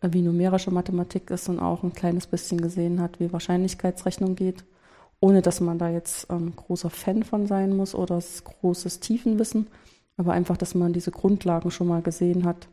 äh, 0.00 0.08
wie 0.12 0.22
numerische 0.22 0.70
Mathematik 0.70 1.30
ist 1.30 1.48
und 1.48 1.60
auch 1.60 1.82
ein 1.82 1.92
kleines 1.92 2.26
bisschen 2.26 2.60
gesehen 2.60 3.00
hat, 3.00 3.20
wie 3.20 3.32
Wahrscheinlichkeitsrechnung 3.32 4.34
geht, 4.34 4.64
ohne 5.20 5.40
dass 5.40 5.60
man 5.60 5.78
da 5.78 5.88
jetzt 5.88 6.26
ähm, 6.30 6.54
großer 6.54 6.90
Fan 6.90 7.22
von 7.22 7.46
sein 7.46 7.76
muss 7.76 7.94
oder 7.94 8.20
großes 8.44 9.00
Tiefenwissen, 9.00 9.68
aber 10.16 10.32
einfach, 10.32 10.56
dass 10.56 10.74
man 10.74 10.92
diese 10.92 11.12
Grundlagen 11.12 11.70
schon 11.70 11.88
mal 11.88 12.02
gesehen 12.02 12.44
hat. 12.44 12.68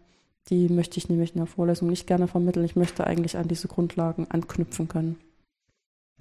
Die 0.50 0.70
möchte 0.70 0.98
ich 0.98 1.10
nämlich 1.10 1.34
in 1.34 1.40
der 1.40 1.48
Vorlesung 1.48 1.90
nicht 1.90 2.06
gerne 2.06 2.28
vermitteln. 2.28 2.66
Ich 2.66 2.76
möchte 2.76 3.06
eigentlich 3.08 3.38
an 3.38 3.48
diese 3.48 3.68
Grundlagen 3.68 4.28
anknüpfen 4.30 4.88
können. 4.88 5.18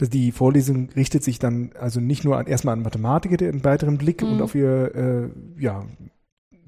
Die 0.01 0.33
Vorlesung 0.33 0.91
richtet 0.91 1.23
sich 1.23 1.39
dann 1.39 1.71
also 1.79 2.01
nicht 2.01 2.25
nur 2.25 2.37
an, 2.37 2.47
erstmal 2.47 2.73
an 2.73 2.83
Mathematiker, 2.83 3.37
die 3.37 3.47
einen 3.47 3.65
weiteren 3.65 3.97
Blick 3.97 4.23
mhm. 4.23 4.33
und 4.33 4.43
auf 4.43 4.55
ihr 4.55 4.95
äh, 4.95 5.63
ja, 5.63 5.85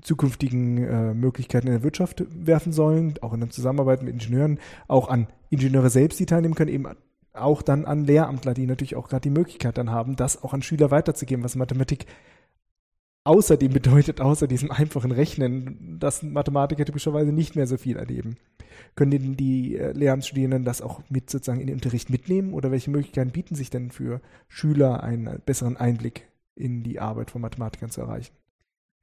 zukünftigen 0.01 0.79
äh, 0.79 1.15
Möglichkeiten 1.15 1.67
in 1.67 1.73
der 1.73 1.83
Wirtschaft 1.83 2.25
werfen 2.31 2.73
sollen, 2.73 3.15
auch 3.23 3.33
in 3.33 3.41
der 3.41 3.51
Zusammenarbeit 3.51 4.03
mit 4.03 4.13
Ingenieuren, 4.13 4.61
auch 4.87 5.09
an 5.09 5.27
Ingenieure 5.51 5.91
selbst, 5.91 6.21
die 6.21 6.27
teilnehmen 6.27 6.55
können, 6.55 6.71
eben 6.71 6.87
auch 7.33 7.63
dann 7.63 7.85
an 7.85 8.05
Lehramtler, 8.05 8.55
die 8.55 8.67
natürlich 8.67 8.97
auch 8.97 9.09
gerade 9.09 9.23
die 9.23 9.31
Möglichkeit 9.31 9.77
dann 9.77 9.91
haben, 9.91 10.17
das 10.17 10.43
auch 10.43 10.55
an 10.55 10.63
Schüler 10.63 10.91
weiterzugeben, 10.91 11.45
was 11.45 11.57
Mathematik 11.57 12.07
außerdem 13.27 13.73
bedeutet, 13.73 14.21
außer 14.21 14.47
diesem 14.47 14.71
einfachen 14.71 15.13
Rechnen, 15.13 15.99
dass 15.99 16.23
Mathematiker 16.23 16.85
typischerweise 16.85 17.33
nicht 17.33 17.57
mehr 17.57 17.67
so 17.67 17.77
viel 17.77 17.97
erleben. 17.97 18.37
Können 18.95 19.11
denn 19.11 19.37
die 19.37 19.77
äh, 19.77 19.93
Lehramtsstudierenden 19.93 20.65
das 20.65 20.83
auch 20.83 21.01
mit 21.09 21.31
sozusagen 21.31 21.61
in 21.61 21.67
den 21.67 21.77
Unterricht 21.77 22.11
mitnehmen 22.11 22.55
oder 22.55 22.71
welche 22.71 22.91
Möglichkeiten 22.91 23.31
bieten 23.31 23.55
sich 23.55 23.71
denn 23.71 23.91
für 23.91 24.21
Schüler 24.49 25.03
einen 25.03 25.41
besseren 25.45 25.77
Einblick 25.77 26.29
in 26.55 26.83
die 26.83 27.01
Arbeit 27.01 27.31
von 27.31 27.43
Mathematikern 27.43 27.91
zu 27.91 28.01
erreichen? 28.01 28.35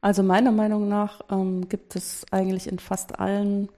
Also 0.01 0.23
meiner 0.23 0.51
Meinung 0.51 0.87
nach 0.87 1.21
ähm, 1.29 1.69
gibt 1.69 1.95
es 1.95 2.25
eigentlich 2.31 2.67
in 2.67 2.79
fast 2.79 3.19
allen 3.19 3.69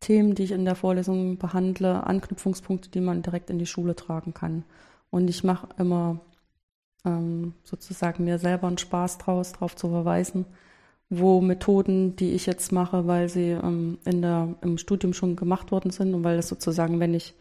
Themen, 0.00 0.34
die 0.34 0.44
ich 0.44 0.52
in 0.52 0.64
der 0.64 0.74
Vorlesung 0.74 1.38
behandle, 1.38 2.06
Anknüpfungspunkte, 2.06 2.90
die 2.90 3.00
man 3.00 3.22
direkt 3.22 3.50
in 3.50 3.58
die 3.58 3.66
Schule 3.66 3.96
tragen 3.96 4.34
kann. 4.34 4.64
Und 5.10 5.28
ich 5.28 5.44
mache 5.44 5.68
immer 5.78 6.20
ähm, 7.04 7.54
sozusagen 7.62 8.24
mir 8.24 8.38
selber 8.38 8.66
einen 8.66 8.78
Spaß 8.78 9.18
draus, 9.18 9.52
darauf 9.52 9.76
zu 9.76 9.88
verweisen, 9.88 10.46
wo 11.10 11.40
Methoden, 11.40 12.16
die 12.16 12.32
ich 12.32 12.46
jetzt 12.46 12.72
mache, 12.72 13.06
weil 13.06 13.28
sie 13.28 13.50
ähm, 13.50 13.98
in 14.04 14.22
der, 14.22 14.54
im 14.62 14.78
Studium 14.78 15.12
schon 15.12 15.36
gemacht 15.36 15.70
worden 15.70 15.90
sind 15.90 16.14
und 16.14 16.24
weil 16.24 16.38
es 16.38 16.48
sozusagen, 16.48 17.00
wenn 17.00 17.14
ich 17.14 17.34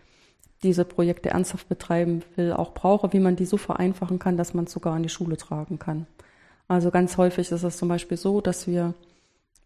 diese 0.63 0.85
Projekte 0.85 1.29
ernsthaft 1.29 1.67
betreiben 1.67 2.23
will, 2.35 2.53
auch 2.53 2.73
brauche, 2.73 3.11
wie 3.13 3.19
man 3.19 3.35
die 3.35 3.45
so 3.45 3.57
vereinfachen 3.57 4.19
kann, 4.19 4.37
dass 4.37 4.53
man 4.53 4.65
es 4.65 4.71
sogar 4.71 4.93
an 4.93 5.03
die 5.03 5.09
Schule 5.09 5.37
tragen 5.37 5.79
kann. 5.79 6.07
Also 6.67 6.89
ganz 6.91 7.17
häufig 7.17 7.51
ist 7.51 7.63
es 7.63 7.77
zum 7.77 7.89
Beispiel 7.89 8.17
so, 8.17 8.39
dass 8.39 8.67
wir 8.67 8.93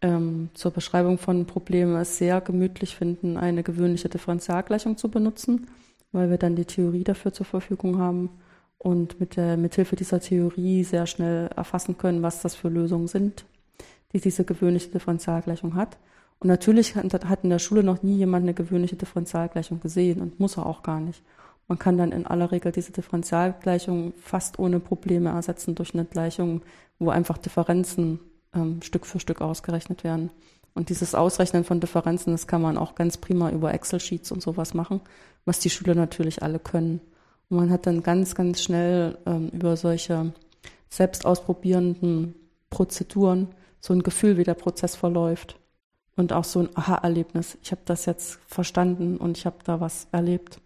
ähm, 0.02 0.50
zur 0.54 0.72
Beschreibung 0.72 1.18
von 1.18 1.46
Problemen 1.46 1.96
es 1.96 2.18
sehr 2.18 2.40
gemütlich 2.40 2.96
finden, 2.96 3.36
eine 3.36 3.62
gewöhnliche 3.62 4.08
Differentialgleichung 4.08 4.96
zu 4.96 5.08
benutzen, 5.08 5.68
weil 6.12 6.30
wir 6.30 6.38
dann 6.38 6.56
die 6.56 6.64
Theorie 6.64 7.04
dafür 7.04 7.32
zur 7.32 7.46
Verfügung 7.46 7.98
haben 7.98 8.30
und 8.78 9.20
mit 9.20 9.36
der 9.36 9.56
mithilfe 9.56 9.96
dieser 9.96 10.20
Theorie 10.20 10.84
sehr 10.84 11.06
schnell 11.06 11.48
erfassen 11.56 11.98
können, 11.98 12.22
was 12.22 12.42
das 12.42 12.54
für 12.54 12.68
Lösungen 12.68 13.08
sind, 13.08 13.44
die 14.12 14.20
diese 14.20 14.44
gewöhnliche 14.44 14.90
Differentialgleichung 14.90 15.74
hat. 15.74 15.98
Und 16.40 16.48
natürlich 16.48 16.94
hat 16.94 17.44
in 17.44 17.50
der 17.50 17.58
Schule 17.58 17.82
noch 17.82 18.02
nie 18.02 18.16
jemand 18.16 18.44
eine 18.44 18.54
gewöhnliche 18.54 18.96
Differentialgleichung 18.96 19.80
gesehen 19.80 20.20
und 20.20 20.38
muss 20.38 20.56
er 20.56 20.66
auch 20.66 20.82
gar 20.82 21.00
nicht. 21.00 21.22
Man 21.66 21.78
kann 21.78 21.98
dann 21.98 22.12
in 22.12 22.26
aller 22.26 22.50
Regel 22.50 22.72
diese 22.72 22.92
Differentialgleichung 22.92 24.14
fast 24.16 24.58
ohne 24.58 24.80
Probleme 24.80 25.30
ersetzen 25.30 25.74
durch 25.74 25.94
eine 25.94 26.04
Gleichung, 26.04 26.62
wo 26.98 27.10
einfach 27.10 27.36
Differenzen 27.36 28.20
ähm, 28.54 28.80
Stück 28.82 29.04
für 29.04 29.20
Stück 29.20 29.40
ausgerechnet 29.40 30.04
werden. 30.04 30.30
Und 30.74 30.88
dieses 30.88 31.14
Ausrechnen 31.14 31.64
von 31.64 31.80
Differenzen, 31.80 32.32
das 32.32 32.46
kann 32.46 32.62
man 32.62 32.78
auch 32.78 32.94
ganz 32.94 33.18
prima 33.18 33.50
über 33.50 33.74
Excel-Sheets 33.74 34.30
und 34.30 34.40
sowas 34.40 34.74
machen, 34.74 35.00
was 35.44 35.58
die 35.58 35.70
Schüler 35.70 35.94
natürlich 35.94 36.42
alle 36.42 36.58
können. 36.60 37.00
Man 37.48 37.70
hat 37.70 37.86
dann 37.86 38.02
ganz, 38.02 38.34
ganz 38.34 38.62
schnell 38.62 39.18
ähm, 39.26 39.48
über 39.50 39.76
solche 39.76 40.32
selbst 40.90 41.24
ausprobierenden 41.24 42.34
Prozeduren 42.70 43.48
so 43.80 43.94
ein 43.94 44.02
Gefühl, 44.02 44.36
wie 44.36 44.44
der 44.44 44.54
Prozess 44.54 44.96
verläuft. 44.96 45.58
Und 46.16 46.32
auch 46.32 46.44
so 46.44 46.60
ein 46.60 46.68
Aha-Erlebnis. 46.74 47.56
Ich 47.62 47.70
habe 47.70 47.82
das 47.84 48.04
jetzt 48.04 48.40
verstanden 48.46 49.18
und 49.18 49.38
ich 49.38 49.46
habe 49.46 49.58
da 49.64 49.80
was 49.80 50.08
erlebt. 50.10 50.60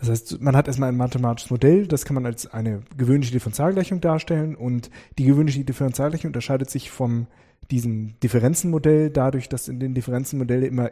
Das 0.00 0.08
heißt, 0.08 0.40
man 0.40 0.56
hat 0.56 0.66
erstmal 0.66 0.88
ein 0.88 0.96
mathematisches 0.96 1.50
Modell, 1.50 1.86
das 1.86 2.06
kann 2.06 2.14
man 2.14 2.24
als 2.24 2.46
eine 2.46 2.80
gewöhnliche 2.96 3.32
Differentialgleichung 3.32 4.00
darstellen 4.00 4.56
und 4.56 4.90
die 5.18 5.24
gewöhnliche 5.24 5.62
Differentialgleichung 5.62 6.30
unterscheidet 6.30 6.70
sich 6.70 6.90
vom 6.90 7.26
diesem 7.70 8.18
Differenzenmodell 8.20 9.10
dadurch, 9.10 9.48
dass 9.48 9.68
in 9.68 9.78
den 9.78 9.94
Differenzenmodellen 9.94 10.64
immer 10.64 10.90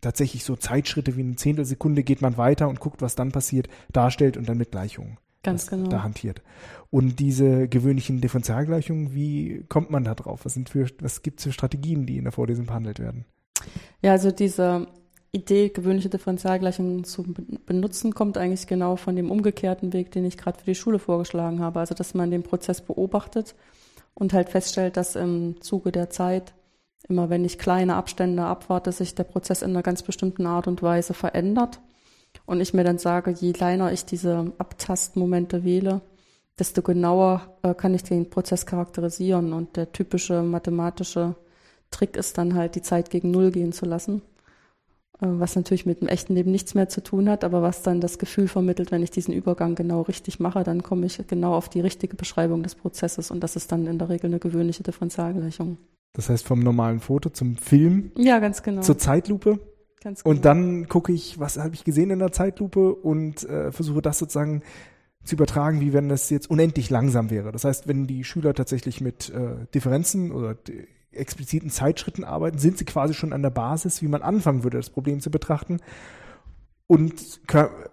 tatsächlich 0.00 0.44
so 0.44 0.56
Zeitschritte 0.56 1.16
wie 1.16 1.22
eine 1.22 1.36
Zehntelsekunde 1.36 2.02
geht 2.02 2.22
man 2.22 2.36
weiter 2.36 2.68
und 2.68 2.80
guckt, 2.80 3.00
was 3.02 3.14
dann 3.14 3.32
passiert, 3.32 3.68
darstellt 3.92 4.36
und 4.36 4.48
dann 4.48 4.58
mit 4.58 4.72
Gleichungen 4.72 5.18
Ganz 5.42 5.68
genau. 5.68 5.88
da 5.88 6.02
hantiert. 6.02 6.42
Und 6.90 7.20
diese 7.20 7.68
gewöhnlichen 7.68 8.20
Differentialgleichungen, 8.20 9.14
wie 9.14 9.64
kommt 9.68 9.90
man 9.90 10.04
da 10.04 10.14
drauf? 10.14 10.40
Was 10.44 10.54
sind 10.54 10.68
für, 10.68 10.86
was 11.00 11.22
gibt 11.22 11.38
es 11.38 11.46
für 11.46 11.52
Strategien, 11.52 12.04
die 12.04 12.18
in 12.18 12.24
der 12.24 12.32
Vorlesung 12.32 12.66
behandelt 12.66 12.98
werden? 12.98 13.24
Ja, 14.02 14.12
also 14.12 14.32
diese 14.32 14.88
Idee, 15.32 15.68
gewöhnliche 15.68 16.08
Differentialgleichungen 16.08 17.04
zu 17.04 17.22
benutzen, 17.66 18.14
kommt 18.14 18.36
eigentlich 18.36 18.66
genau 18.66 18.96
von 18.96 19.14
dem 19.14 19.30
umgekehrten 19.30 19.92
Weg, 19.92 20.10
den 20.10 20.24
ich 20.24 20.36
gerade 20.36 20.58
für 20.58 20.64
die 20.64 20.74
Schule 20.74 20.98
vorgeschlagen 20.98 21.60
habe. 21.60 21.78
Also, 21.78 21.94
dass 21.94 22.14
man 22.14 22.32
den 22.32 22.42
Prozess 22.42 22.80
beobachtet 22.80 23.54
und 24.14 24.32
halt 24.32 24.48
feststellt, 24.48 24.96
dass 24.96 25.14
im 25.14 25.60
Zuge 25.60 25.92
der 25.92 26.10
Zeit, 26.10 26.52
immer 27.08 27.30
wenn 27.30 27.44
ich 27.44 27.58
kleine 27.58 27.94
Abstände 27.94 28.42
abwarte, 28.42 28.90
sich 28.90 29.14
der 29.14 29.24
Prozess 29.24 29.62
in 29.62 29.70
einer 29.70 29.82
ganz 29.82 30.02
bestimmten 30.02 30.46
Art 30.46 30.66
und 30.66 30.82
Weise 30.82 31.14
verändert. 31.14 31.80
Und 32.44 32.60
ich 32.60 32.74
mir 32.74 32.84
dann 32.84 32.98
sage, 32.98 33.30
je 33.30 33.52
kleiner 33.52 33.92
ich 33.92 34.04
diese 34.04 34.52
Abtastmomente 34.58 35.62
wähle, 35.62 36.00
desto 36.58 36.82
genauer 36.82 37.56
äh, 37.62 37.74
kann 37.74 37.94
ich 37.94 38.02
den 38.02 38.30
Prozess 38.30 38.66
charakterisieren. 38.66 39.52
Und 39.52 39.76
der 39.76 39.92
typische 39.92 40.42
mathematische 40.42 41.36
Trick 41.92 42.16
ist 42.16 42.36
dann 42.36 42.54
halt, 42.54 42.74
die 42.74 42.82
Zeit 42.82 43.10
gegen 43.10 43.30
Null 43.30 43.52
gehen 43.52 43.72
zu 43.72 43.86
lassen 43.86 44.22
was 45.20 45.56
natürlich 45.56 45.86
mit 45.86 46.00
dem 46.00 46.08
echten 46.08 46.34
Leben 46.34 46.50
nichts 46.50 46.74
mehr 46.74 46.88
zu 46.88 47.02
tun 47.02 47.28
hat, 47.28 47.44
aber 47.44 47.62
was 47.62 47.82
dann 47.82 48.00
das 48.00 48.18
Gefühl 48.18 48.48
vermittelt, 48.48 48.90
wenn 48.90 49.02
ich 49.02 49.10
diesen 49.10 49.34
Übergang 49.34 49.74
genau 49.74 50.02
richtig 50.02 50.40
mache, 50.40 50.64
dann 50.64 50.82
komme 50.82 51.06
ich 51.06 51.20
genau 51.26 51.54
auf 51.54 51.68
die 51.68 51.80
richtige 51.80 52.16
Beschreibung 52.16 52.62
des 52.62 52.74
Prozesses 52.74 53.30
und 53.30 53.40
das 53.40 53.56
ist 53.56 53.70
dann 53.72 53.86
in 53.86 53.98
der 53.98 54.08
Regel 54.08 54.26
eine 54.26 54.38
gewöhnliche 54.38 54.82
Differentialgleichung. 54.82 55.78
Das 56.12 56.28
heißt 56.28 56.46
vom 56.46 56.60
normalen 56.60 57.00
Foto 57.00 57.30
zum 57.30 57.56
Film. 57.56 58.12
Ja, 58.16 58.38
ganz 58.38 58.62
genau. 58.62 58.82
Zur 58.82 58.98
Zeitlupe. 58.98 59.60
Ganz 60.02 60.24
genau. 60.24 60.34
Und 60.34 60.44
dann 60.44 60.88
gucke 60.88 61.12
ich, 61.12 61.38
was 61.38 61.58
habe 61.58 61.74
ich 61.74 61.84
gesehen 61.84 62.10
in 62.10 62.18
der 62.18 62.32
Zeitlupe 62.32 62.94
und 62.94 63.44
äh, 63.44 63.70
versuche 63.70 64.02
das 64.02 64.18
sozusagen 64.18 64.62
zu 65.22 65.34
übertragen, 65.34 65.80
wie 65.80 65.92
wenn 65.92 66.08
das 66.08 66.30
jetzt 66.30 66.50
unendlich 66.50 66.88
langsam 66.88 67.30
wäre. 67.30 67.52
Das 67.52 67.64
heißt, 67.64 67.86
wenn 67.86 68.06
die 68.06 68.24
Schüler 68.24 68.54
tatsächlich 68.54 69.00
mit 69.00 69.30
äh, 69.30 69.66
Differenzen 69.74 70.32
oder 70.32 70.56
expliziten 71.12 71.70
Zeitschritten 71.70 72.24
arbeiten, 72.24 72.58
sind 72.58 72.78
sie 72.78 72.84
quasi 72.84 73.14
schon 73.14 73.32
an 73.32 73.42
der 73.42 73.50
Basis, 73.50 74.02
wie 74.02 74.08
man 74.08 74.22
anfangen 74.22 74.62
würde, 74.62 74.76
das 74.76 74.90
Problem 74.90 75.20
zu 75.20 75.30
betrachten. 75.30 75.80
Und 76.86 77.40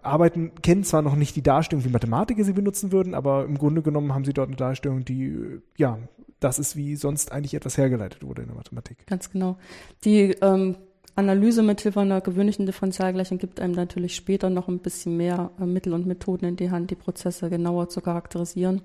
arbeiten, 0.01 0.53
kennen 0.61 0.83
zwar 0.83 1.03
noch 1.03 1.15
nicht 1.15 1.35
die 1.35 1.43
Darstellung, 1.43 1.85
wie 1.85 1.89
Mathematiker 1.89 2.43
sie 2.43 2.53
benutzen 2.53 2.91
würden, 2.91 3.13
aber 3.13 3.45
im 3.45 3.57
Grunde 3.57 3.83
genommen 3.83 4.13
haben 4.13 4.25
sie 4.25 4.33
dort 4.33 4.47
eine 4.47 4.55
Darstellung, 4.55 5.05
die, 5.05 5.61
ja, 5.77 5.99
das 6.39 6.57
ist, 6.57 6.75
wie 6.75 6.95
sonst 6.95 7.31
eigentlich 7.31 7.53
etwas 7.53 7.77
hergeleitet 7.77 8.23
wurde 8.23 8.41
in 8.41 8.47
der 8.47 8.57
Mathematik. 8.57 9.05
Ganz 9.05 9.31
genau. 9.31 9.57
Die 10.03 10.31
ähm, 10.41 10.77
Analyse 11.15 11.61
mit 11.61 11.81
Hilfe 11.81 11.99
einer 11.99 12.21
gewöhnlichen 12.21 12.65
Differentialgleichung 12.65 13.37
gibt 13.37 13.59
einem 13.59 13.73
natürlich 13.73 14.15
später 14.15 14.49
noch 14.49 14.67
ein 14.67 14.79
bisschen 14.79 15.17
mehr 15.17 15.51
äh, 15.59 15.65
Mittel 15.65 15.93
und 15.93 16.07
Methoden 16.07 16.45
in 16.45 16.55
die 16.55 16.71
Hand, 16.71 16.89
die 16.89 16.95
Prozesse 16.95 17.49
genauer 17.49 17.89
zu 17.89 18.01
charakterisieren 18.01 18.81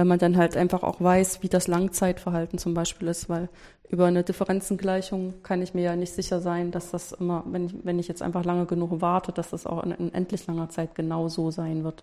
weil 0.00 0.06
man 0.06 0.18
dann 0.18 0.38
halt 0.38 0.56
einfach 0.56 0.82
auch 0.82 0.98
weiß, 1.02 1.42
wie 1.42 1.50
das 1.50 1.68
Langzeitverhalten 1.68 2.58
zum 2.58 2.72
Beispiel 2.72 3.06
ist, 3.08 3.28
weil 3.28 3.50
über 3.90 4.06
eine 4.06 4.22
Differenzengleichung 4.22 5.42
kann 5.42 5.60
ich 5.60 5.74
mir 5.74 5.82
ja 5.82 5.94
nicht 5.94 6.14
sicher 6.14 6.40
sein, 6.40 6.70
dass 6.70 6.90
das 6.90 7.12
immer, 7.12 7.44
wenn 7.44 7.66
ich, 7.66 7.74
wenn 7.84 7.98
ich 7.98 8.08
jetzt 8.08 8.22
einfach 8.22 8.42
lange 8.46 8.64
genug 8.64 9.02
warte, 9.02 9.30
dass 9.30 9.50
das 9.50 9.66
auch 9.66 9.84
in, 9.84 9.90
in 9.90 10.14
endlich 10.14 10.46
langer 10.46 10.70
Zeit 10.70 10.94
genau 10.94 11.28
so 11.28 11.50
sein 11.50 11.84
wird. 11.84 12.02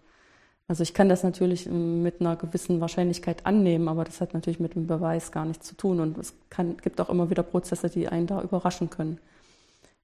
Also 0.68 0.84
ich 0.84 0.94
kann 0.94 1.10
das 1.10 1.24
natürlich 1.24 1.66
ähm, 1.66 2.04
mit 2.04 2.22
einer 2.22 2.36
gewissen 2.36 2.82
Wahrscheinlichkeit 2.82 3.48
annehmen, 3.48 3.88
aber 3.88 4.04
das 4.04 4.22
hat 4.22 4.36
natürlich 4.36 4.60
mit 4.60 4.76
dem 4.76 4.86
Beweis 4.86 5.32
gar 5.32 5.46
nichts 5.46 5.66
zu 5.66 5.76
tun 5.76 6.00
und 6.00 6.20
es 6.20 6.36
kann, 6.52 6.78
gibt 6.78 7.02
auch 7.02 7.10
immer 7.10 7.32
wieder 7.32 7.42
Prozesse, 7.42 7.90
die 7.90 8.08
einen 8.10 8.28
da 8.28 8.44
überraschen 8.44 8.92
können 8.92 9.18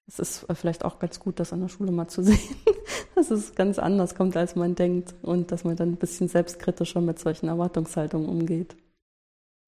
es 0.08 0.20
ist 0.20 0.50
äh, 0.50 0.56
vielleicht 0.56 0.86
auch 0.86 1.00
ganz 1.00 1.20
gut, 1.20 1.40
das 1.40 1.54
an 1.54 1.62
der 1.62 1.70
Schule 1.70 1.92
mal 1.92 2.08
zu 2.08 2.24
sehen, 2.24 2.40
dass 3.16 3.32
es 3.32 3.56
ganz 3.56 3.80
anders 3.80 4.16
kommt, 4.16 4.36
als 4.38 4.56
man 4.56 4.76
denkt 4.76 5.14
und 5.22 5.52
dass 5.52 5.64
man 5.64 5.76
dann 5.76 5.90
ein 5.90 5.98
bisschen 5.98 6.28
selbstkritischer 6.28 7.02
mit 7.02 7.20
solchen 7.20 7.48
Erwartungshaltungen 7.48 8.28
umgeht. 8.28 8.76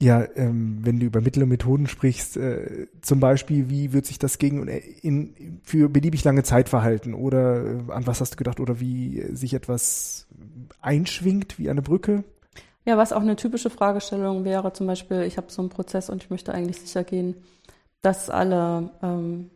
Ja, 0.01 0.27
ähm, 0.35 0.79
wenn 0.81 0.99
du 0.99 1.05
über 1.05 1.21
Mittel 1.21 1.43
und 1.43 1.49
Methoden 1.49 1.87
sprichst, 1.87 2.35
äh, 2.35 2.87
zum 3.01 3.21
Beispiel, 3.21 3.69
wie 3.69 3.93
wird 3.93 4.05
sich 4.05 4.19
das 4.19 4.39
gegen 4.39 4.67
äh, 4.67 4.79
in, 5.01 5.61
für 5.63 5.87
beliebig 5.87 6.25
lange 6.25 6.43
Zeit 6.43 6.67
verhalten? 6.67 7.13
Oder 7.13 7.63
äh, 7.63 7.91
an 7.91 8.05
was 8.05 8.19
hast 8.19 8.33
du 8.33 8.37
gedacht? 8.37 8.59
Oder 8.59 8.81
wie 8.81 9.25
sich 9.33 9.53
etwas 9.53 10.27
einschwingt 10.81 11.57
wie 11.57 11.69
eine 11.69 11.81
Brücke? 11.81 12.25
Ja, 12.83 12.97
was 12.97 13.13
auch 13.13 13.21
eine 13.21 13.37
typische 13.37 13.69
Fragestellung 13.69 14.43
wäre, 14.43 14.73
zum 14.73 14.85
Beispiel, 14.85 15.21
ich 15.21 15.37
habe 15.37 15.49
so 15.49 15.61
einen 15.61 15.69
Prozess 15.69 16.09
und 16.09 16.23
ich 16.23 16.29
möchte 16.29 16.53
eigentlich 16.53 16.81
sicher 16.81 17.05
gehen, 17.05 17.35
dass 18.01 18.29
alle 18.29 18.91
ähm, 19.01 19.49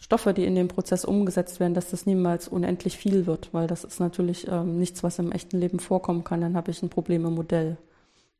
Stoffe, 0.00 0.32
die 0.32 0.44
in 0.44 0.54
dem 0.54 0.68
Prozess 0.68 1.04
umgesetzt 1.04 1.58
werden, 1.58 1.74
dass 1.74 1.90
das 1.90 2.06
niemals 2.06 2.46
unendlich 2.46 2.96
viel 2.96 3.26
wird, 3.26 3.52
weil 3.52 3.66
das 3.66 3.84
ist 3.84 3.98
natürlich 3.98 4.46
ähm, 4.48 4.78
nichts, 4.78 5.02
was 5.02 5.18
im 5.18 5.32
echten 5.32 5.58
Leben 5.58 5.80
vorkommen 5.80 6.22
kann. 6.22 6.40
Dann 6.40 6.56
habe 6.56 6.70
ich 6.70 6.82
ein 6.82 6.88
Problem 6.88 7.24
im 7.24 7.34
Modell. 7.34 7.76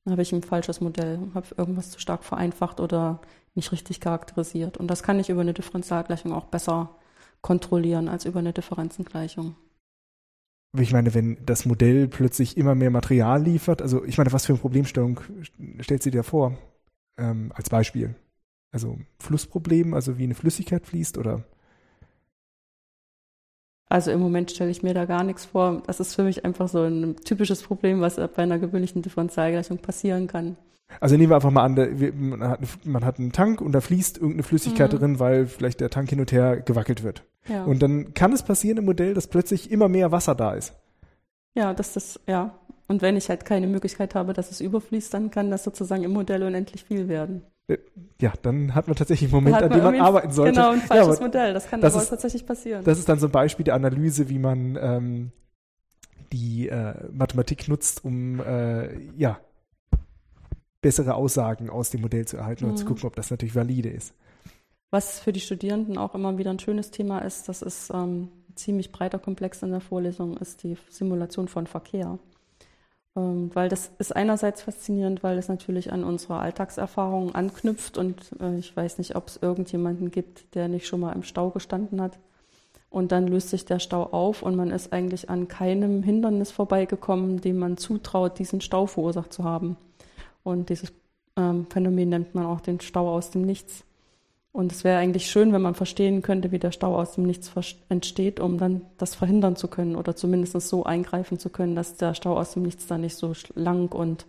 Dann 0.05 0.13
habe 0.13 0.23
ich 0.23 0.33
ein 0.33 0.43
falsches 0.43 0.81
Modell, 0.81 1.19
habe 1.35 1.47
irgendwas 1.57 1.91
zu 1.91 1.99
stark 1.99 2.25
vereinfacht 2.25 2.81
oder 2.81 3.21
nicht 3.55 3.73
richtig 3.73 4.01
charakterisiert. 4.01 4.77
Und 4.77 4.89
das 4.89 5.03
kann 5.03 5.19
ich 5.19 5.31
über 5.31 5.41
eine 5.41 5.53
Differentialgleichung 5.53 6.33
auch 6.33 6.47
besser 6.47 6.91
kontrollieren 7.41 8.09
als 8.09 8.25
über 8.25 8.39
eine 8.39 8.53
Differenzengleichung. 8.53 9.57
Ich 10.79 10.93
meine, 10.93 11.15
wenn 11.15 11.45
das 11.45 11.67
Modell 11.67 12.09
plötzlich 12.09 12.57
immer 12.57 12.75
mehr 12.75 12.91
Material 12.91 13.43
liefert, 13.43 13.83
also 13.83 14.05
ich 14.05 14.19
meine, 14.19 14.33
was 14.33 14.47
für 14.47 14.53
eine 14.53 14.61
Problemstellung 14.61 15.21
stellt 15.81 16.03
sie 16.03 16.11
dir 16.11 16.23
vor? 16.23 16.57
Ähm, 17.19 17.53
als 17.55 17.69
Beispiel. 17.69 18.15
Also 18.71 18.99
Flussproblem, 19.19 19.95
also 19.95 20.19
wie 20.19 20.25
eine 20.25 20.35
Flüssigkeit 20.35 20.87
fließt 20.87 21.19
oder? 21.19 21.45
Also 23.89 24.11
im 24.11 24.21
Moment 24.21 24.51
stelle 24.51 24.71
ich 24.71 24.83
mir 24.83 24.93
da 24.93 25.07
gar 25.07 25.25
nichts 25.25 25.47
vor. 25.47 25.83
Das 25.87 25.99
ist 26.01 26.15
für 26.15 26.23
mich 26.23 26.45
einfach 26.45 26.69
so 26.69 26.83
ein 26.83 27.17
typisches 27.17 27.63
Problem, 27.63 28.01
was 28.01 28.17
bei 28.17 28.43
einer 28.43 28.59
gewöhnlichen 28.59 29.01
Differentialgleichung 29.01 29.79
passieren 29.79 30.27
kann. 30.27 30.57
Also 31.01 31.17
nehmen 31.17 31.31
wir 31.31 31.37
einfach 31.37 31.51
mal 31.51 31.65
an, 31.65 31.75
man 32.85 33.05
hat, 33.05 33.19
einen 33.19 33.33
Tank 33.33 33.61
und 33.61 33.73
da 33.73 33.81
fließt 33.81 34.17
irgendeine 34.17 34.43
Flüssigkeit 34.43 34.93
mhm. 34.93 34.99
drin, 34.99 35.19
weil 35.19 35.47
vielleicht 35.47 35.81
der 35.81 35.91
Tank 35.91 36.09
hin 36.11 36.21
und 36.21 36.33
her 36.33 36.61
gewackelt 36.61 37.03
wird. 37.03 37.25
Ja. 37.47 37.65
Und 37.65 37.83
dann 37.83 38.15
kann 38.15 38.33
es 38.33 38.43
passieren 38.43 38.79
im 38.79 38.85
Modell, 38.85 39.15
dass 39.15 39.27
plötzlich 39.27 39.71
immer 39.71 39.89
mehr 39.89 40.13
Wasser 40.13 40.35
da 40.35 40.53
ist. 40.53 40.75
Ja, 41.55 41.75
dass 41.75 41.93
das, 41.93 42.21
ja. 42.27 42.59
Und 42.89 43.03
wenn 43.03 43.17
ich 43.17 43.29
halt 43.29 43.45
keine 43.45 43.67
Möglichkeit 43.67 44.15
habe, 44.15 44.33
dass 44.33 44.51
es 44.51 44.61
überfließt, 44.61 45.13
dann 45.13 45.31
kann 45.31 45.51
das 45.51 45.65
sozusagen 45.65 46.05
im 46.05 46.13
Modell 46.13 46.43
unendlich 46.43 46.85
viel 46.85 47.09
werden. 47.09 47.43
Äh, 47.69 47.79
ja, 48.21 48.33
dann 48.43 48.75
hat 48.75 48.89
man 48.89 48.97
tatsächlich 48.97 49.33
einen 49.33 49.45
Moment, 49.45 49.63
an 49.63 49.71
dem 49.71 49.83
man 49.83 50.01
arbeiten 50.01 50.33
sollte. 50.33 50.53
Genau, 50.53 50.71
ein 50.71 50.81
falsches 50.81 51.19
ja, 51.19 51.25
Modell. 51.25 51.55
Das 51.55 51.69
kann 51.69 51.81
das 51.81 51.95
aber 51.95 52.03
ist, 52.03 52.09
tatsächlich 52.09 52.47
passieren. 52.47 52.85
Das 52.85 52.99
ist 52.99 53.09
dann 53.09 53.19
so 53.19 53.27
ein 53.27 53.33
Beispiel 53.33 53.65
der 53.65 53.75
Analyse, 53.75 54.29
wie 54.29 54.39
man 54.39 54.77
ähm, 54.81 55.33
die 56.33 56.69
äh, 56.69 56.95
Mathematik 57.13 57.69
nutzt, 57.69 58.05
um 58.05 58.41
äh, 58.41 58.99
ja 59.17 59.39
bessere 60.81 61.15
Aussagen 61.15 61.71
aus 61.71 61.91
dem 61.91 62.01
Modell 62.01 62.27
zu 62.27 62.37
erhalten 62.37 62.65
mhm. 62.65 62.71
und 62.73 62.77
zu 62.77 62.85
gucken, 62.85 63.05
ob 63.05 63.17
das 63.17 63.31
natürlich 63.31 63.55
valide 63.55 63.91
ist. 63.91 64.15
Was 64.91 65.21
für 65.21 65.33
die 65.33 65.41
Studierenden 65.41 65.99
auch 65.99 66.15
immer 66.15 66.39
wieder 66.39 66.51
ein 66.51 66.59
schönes 66.59 66.91
Thema 66.91 67.19
ist, 67.19 67.49
das 67.49 67.63
ist 67.63 67.91
ähm, 67.91 68.29
ziemlich 68.55 68.91
breiter 68.91 69.19
Komplex 69.19 69.63
in 69.63 69.71
der 69.71 69.81
Vorlesung, 69.81 70.37
ist 70.39 70.63
die 70.63 70.77
Simulation 70.89 71.49
von 71.49 71.67
Verkehr. 71.67 72.19
Ähm, 73.19 73.51
weil 73.55 73.69
das 73.69 73.91
ist 73.99 74.15
einerseits 74.15 74.63
faszinierend, 74.63 75.23
weil 75.23 75.39
es 75.39 75.49
natürlich 75.49 75.93
an 75.93 76.05
unsere 76.05 76.39
Alltagserfahrungen 76.39 77.35
anknüpft 77.35 77.99
und 77.99 78.17
äh, 78.41 78.57
ich 78.59 78.77
weiß 78.77 78.99
nicht, 78.99 79.17
ob 79.17 79.29
es 79.29 79.39
irgendjemanden 79.39 80.11
gibt, 80.11 80.55
der 80.55 80.69
nicht 80.69 80.87
schon 80.87 81.01
mal 81.01 81.13
im 81.13 81.25
Stau 81.25 81.51
gestanden 81.51 82.01
hat. 82.01 82.19
Und 82.91 83.13
dann 83.13 83.27
löst 83.27 83.51
sich 83.51 83.65
der 83.65 83.81
Stau 83.81 84.05
auf 84.05 84.43
und 84.43 84.57
man 84.57 84.71
ist 84.71 84.93
eigentlich 84.93 85.29
an 85.29 85.49
keinem 85.49 86.03
Hindernis 86.03 86.51
vorbeigekommen, 86.51 87.41
dem 87.41 87.59
man 87.59 87.77
zutraut, 87.77 88.39
diesen 88.39 88.61
Stau 88.61 88.87
verursacht 88.87 89.33
zu 89.33 89.45
haben. 89.45 89.77
Und 90.43 90.71
dieses 90.71 90.93
ähm, 91.37 91.67
Phänomen 91.69 92.09
nennt 92.09 92.35
man 92.35 92.47
auch 92.47 92.61
den 92.61 92.81
Stau 92.81 93.11
aus 93.15 93.31
dem 93.31 93.43
Nichts. 93.43 93.85
Und 94.53 94.73
es 94.73 94.83
wäre 94.83 94.99
eigentlich 94.99 95.31
schön, 95.31 95.53
wenn 95.53 95.63
man 95.63 95.75
verstehen 95.75 96.23
könnte, 96.23 96.51
wie 96.51 96.59
der 96.59 96.73
Stau 96.73 96.97
aus 96.97 97.13
dem 97.13 97.25
Nichts 97.25 97.53
entsteht, 97.89 98.41
um 98.41 98.59
dann 98.59 98.83
das 98.97 99.15
verhindern 99.15 99.57
zu 99.57 99.69
können 99.69 99.95
oder 99.95 100.17
zumindest 100.17 100.61
so 100.69 100.85
eingreifen 100.85 101.39
zu 101.39 101.51
können, 101.51 101.77
dass 101.77 101.97
der 101.97 102.15
Stau 102.15 102.37
aus 102.37 102.53
dem 102.53 102.63
Nichts 102.63 102.87
dann 102.87 103.03
nicht 103.03 103.17
so 103.17 103.33
lang 103.55 103.93
und 103.93 104.27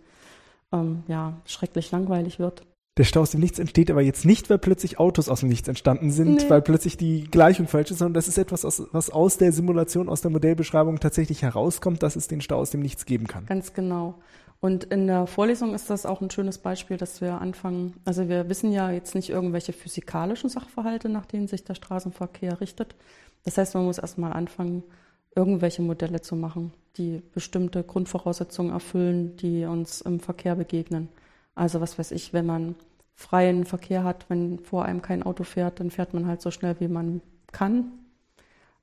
ähm, 0.72 1.02
ja, 1.08 1.40
schrecklich 1.46 1.90
langweilig 1.90 2.38
wird. 2.38 2.62
Der 2.98 3.04
Stau 3.04 3.20
aus 3.20 3.30
dem 3.30 3.40
Nichts 3.40 3.58
entsteht 3.58 3.90
aber 3.90 4.02
jetzt 4.02 4.24
nicht, 4.24 4.50
weil 4.50 4.58
plötzlich 4.58 4.98
Autos 4.98 5.28
aus 5.28 5.40
dem 5.40 5.48
Nichts 5.48 5.68
entstanden 5.68 6.10
sind, 6.10 6.42
nee. 6.42 6.50
weil 6.50 6.60
plötzlich 6.60 6.96
die 6.96 7.24
Gleichung 7.30 7.68
falsch 7.68 7.90
ist, 7.92 7.98
sondern 7.98 8.14
das 8.14 8.28
ist 8.28 8.36
etwas, 8.36 8.64
was 8.92 9.10
aus 9.10 9.38
der 9.38 9.52
Simulation, 9.52 10.08
aus 10.08 10.22
der 10.22 10.30
Modellbeschreibung 10.30 10.98
tatsächlich 10.98 11.42
herauskommt, 11.42 12.02
dass 12.02 12.16
es 12.16 12.28
den 12.28 12.40
Stau 12.40 12.58
aus 12.58 12.70
dem 12.70 12.80
Nichts 12.80 13.06
geben 13.06 13.26
kann. 13.26 13.46
Ganz 13.46 13.72
genau. 13.72 14.16
Und 14.60 14.84
in 14.84 15.06
der 15.06 15.26
Vorlesung 15.26 15.74
ist 15.74 15.88
das 15.88 16.04
auch 16.04 16.20
ein 16.20 16.30
schönes 16.30 16.58
Beispiel, 16.58 16.98
dass 16.98 17.22
wir 17.22 17.40
anfangen, 17.40 17.94
also 18.04 18.28
wir 18.28 18.48
wissen 18.50 18.72
ja 18.72 18.90
jetzt 18.90 19.14
nicht 19.14 19.30
irgendwelche 19.30 19.72
physikalischen 19.72 20.50
Sachverhalte, 20.50 21.08
nach 21.08 21.24
denen 21.24 21.48
sich 21.48 21.64
der 21.64 21.74
Straßenverkehr 21.74 22.60
richtet. 22.60 22.94
Das 23.44 23.56
heißt, 23.56 23.74
man 23.74 23.84
muss 23.84 23.98
erstmal 23.98 24.34
anfangen, 24.34 24.82
irgendwelche 25.34 25.80
Modelle 25.80 26.20
zu 26.20 26.36
machen, 26.36 26.74
die 26.98 27.22
bestimmte 27.32 27.82
Grundvoraussetzungen 27.82 28.72
erfüllen, 28.72 29.36
die 29.36 29.64
uns 29.64 30.02
im 30.02 30.20
Verkehr 30.20 30.56
begegnen. 30.56 31.08
Also 31.54 31.80
was 31.80 31.98
weiß 31.98 32.12
ich, 32.12 32.32
wenn 32.32 32.46
man 32.46 32.74
freien 33.14 33.64
Verkehr 33.64 34.04
hat, 34.04 34.26
wenn 34.28 34.58
vor 34.58 34.84
einem 34.84 35.02
kein 35.02 35.22
Auto 35.22 35.44
fährt, 35.44 35.80
dann 35.80 35.90
fährt 35.90 36.14
man 36.14 36.26
halt 36.26 36.40
so 36.40 36.50
schnell, 36.50 36.76
wie 36.80 36.88
man 36.88 37.20
kann. 37.52 37.92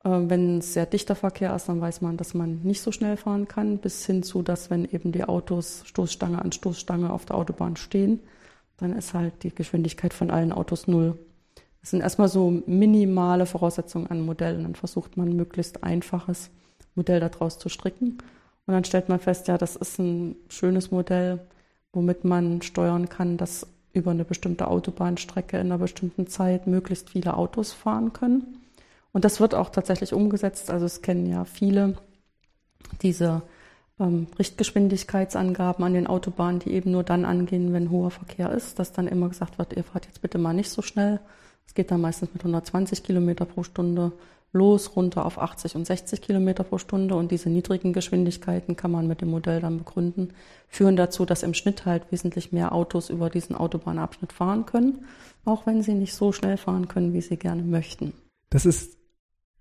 Äh, 0.03 0.09
wenn 0.09 0.59
es 0.59 0.73
sehr 0.73 0.85
dichter 0.85 1.15
Verkehr 1.15 1.55
ist, 1.55 1.67
dann 1.69 1.81
weiß 1.81 2.01
man, 2.01 2.17
dass 2.17 2.33
man 2.33 2.61
nicht 2.61 2.81
so 2.81 2.91
schnell 2.91 3.17
fahren 3.17 3.47
kann, 3.47 3.79
bis 3.79 4.05
hin 4.05 4.23
zu, 4.23 4.43
dass 4.43 4.69
wenn 4.69 4.85
eben 4.85 5.11
die 5.11 5.23
Autos 5.23 5.83
Stoßstange 5.85 6.41
an 6.41 6.51
Stoßstange 6.51 7.11
auf 7.11 7.25
der 7.25 7.37
Autobahn 7.37 7.75
stehen, 7.75 8.19
dann 8.77 8.93
ist 8.93 9.13
halt 9.13 9.43
die 9.43 9.53
Geschwindigkeit 9.53 10.13
von 10.13 10.29
allen 10.29 10.51
Autos 10.51 10.87
null. 10.87 11.17
Das 11.81 11.91
sind 11.91 12.01
erstmal 12.01 12.27
so 12.27 12.61
minimale 12.65 13.45
Voraussetzungen 13.45 14.07
an 14.07 14.25
Modellen. 14.25 14.63
Dann 14.63 14.75
versucht 14.75 15.17
man 15.17 15.35
möglichst 15.35 15.83
einfaches 15.83 16.51
Modell 16.95 17.19
daraus 17.19 17.57
zu 17.59 17.69
stricken. 17.69 18.17
Und 18.65 18.73
dann 18.73 18.83
stellt 18.83 19.09
man 19.09 19.19
fest, 19.19 19.47
ja, 19.47 19.57
das 19.57 19.75
ist 19.75 19.97
ein 19.97 20.35
schönes 20.49 20.91
Modell, 20.91 21.39
womit 21.97 22.25
man 22.25 22.61
steuern 22.61 23.09
kann, 23.09 23.37
dass 23.37 23.65
über 23.91 24.11
eine 24.11 24.23
bestimmte 24.23 24.67
Autobahnstrecke 24.67 25.57
in 25.57 25.65
einer 25.65 25.79
bestimmten 25.79 26.27
Zeit 26.27 26.67
möglichst 26.67 27.09
viele 27.09 27.35
Autos 27.35 27.73
fahren 27.73 28.13
können. 28.13 28.59
Und 29.13 29.25
das 29.25 29.39
wird 29.39 29.55
auch 29.55 29.71
tatsächlich 29.71 30.13
umgesetzt. 30.13 30.69
Also 30.69 30.85
es 30.85 31.01
kennen 31.01 31.25
ja 31.25 31.43
viele 31.43 31.97
diese 33.01 33.41
ähm, 33.99 34.27
Richtgeschwindigkeitsangaben 34.37 35.83
an 35.83 35.95
den 35.95 36.05
Autobahnen, 36.05 36.59
die 36.59 36.73
eben 36.73 36.91
nur 36.91 37.03
dann 37.03 37.25
angehen, 37.25 37.73
wenn 37.73 37.89
hoher 37.89 38.11
Verkehr 38.11 38.51
ist, 38.51 38.77
dass 38.77 38.93
dann 38.93 39.07
immer 39.07 39.29
gesagt 39.29 39.57
wird, 39.57 39.73
ihr 39.73 39.83
fahrt 39.83 40.05
jetzt 40.05 40.21
bitte 40.21 40.37
mal 40.37 40.53
nicht 40.53 40.69
so 40.69 40.83
schnell. 40.83 41.19
Es 41.67 41.73
geht 41.73 41.91
dann 41.91 42.01
meistens 42.01 42.33
mit 42.33 42.41
120 42.41 43.03
Kilometer 43.03 43.45
pro 43.45 43.63
Stunde 43.63 44.13
los, 44.53 44.95
runter 44.95 45.25
auf 45.25 45.39
80 45.39 45.75
und 45.75 45.85
60 45.85 46.21
Kilometer 46.21 46.63
pro 46.63 46.77
Stunde. 46.77 47.15
Und 47.15 47.31
diese 47.31 47.49
niedrigen 47.49 47.93
Geschwindigkeiten 47.93 48.75
kann 48.75 48.91
man 48.91 49.07
mit 49.07 49.21
dem 49.21 49.29
Modell 49.29 49.61
dann 49.61 49.77
begründen, 49.77 50.33
führen 50.67 50.95
dazu, 50.95 51.25
dass 51.25 51.43
im 51.43 51.53
Schnitt 51.53 51.85
halt 51.85 52.11
wesentlich 52.11 52.51
mehr 52.51 52.73
Autos 52.73 53.09
über 53.09 53.29
diesen 53.29 53.55
Autobahnabschnitt 53.55 54.33
fahren 54.33 54.65
können, 54.65 55.05
auch 55.45 55.65
wenn 55.65 55.81
sie 55.81 55.93
nicht 55.93 56.13
so 56.13 56.31
schnell 56.31 56.57
fahren 56.57 56.87
können, 56.87 57.13
wie 57.13 57.21
sie 57.21 57.37
gerne 57.37 57.61
möchten. 57.61 58.13
Das 58.49 58.65
ist 58.65 58.97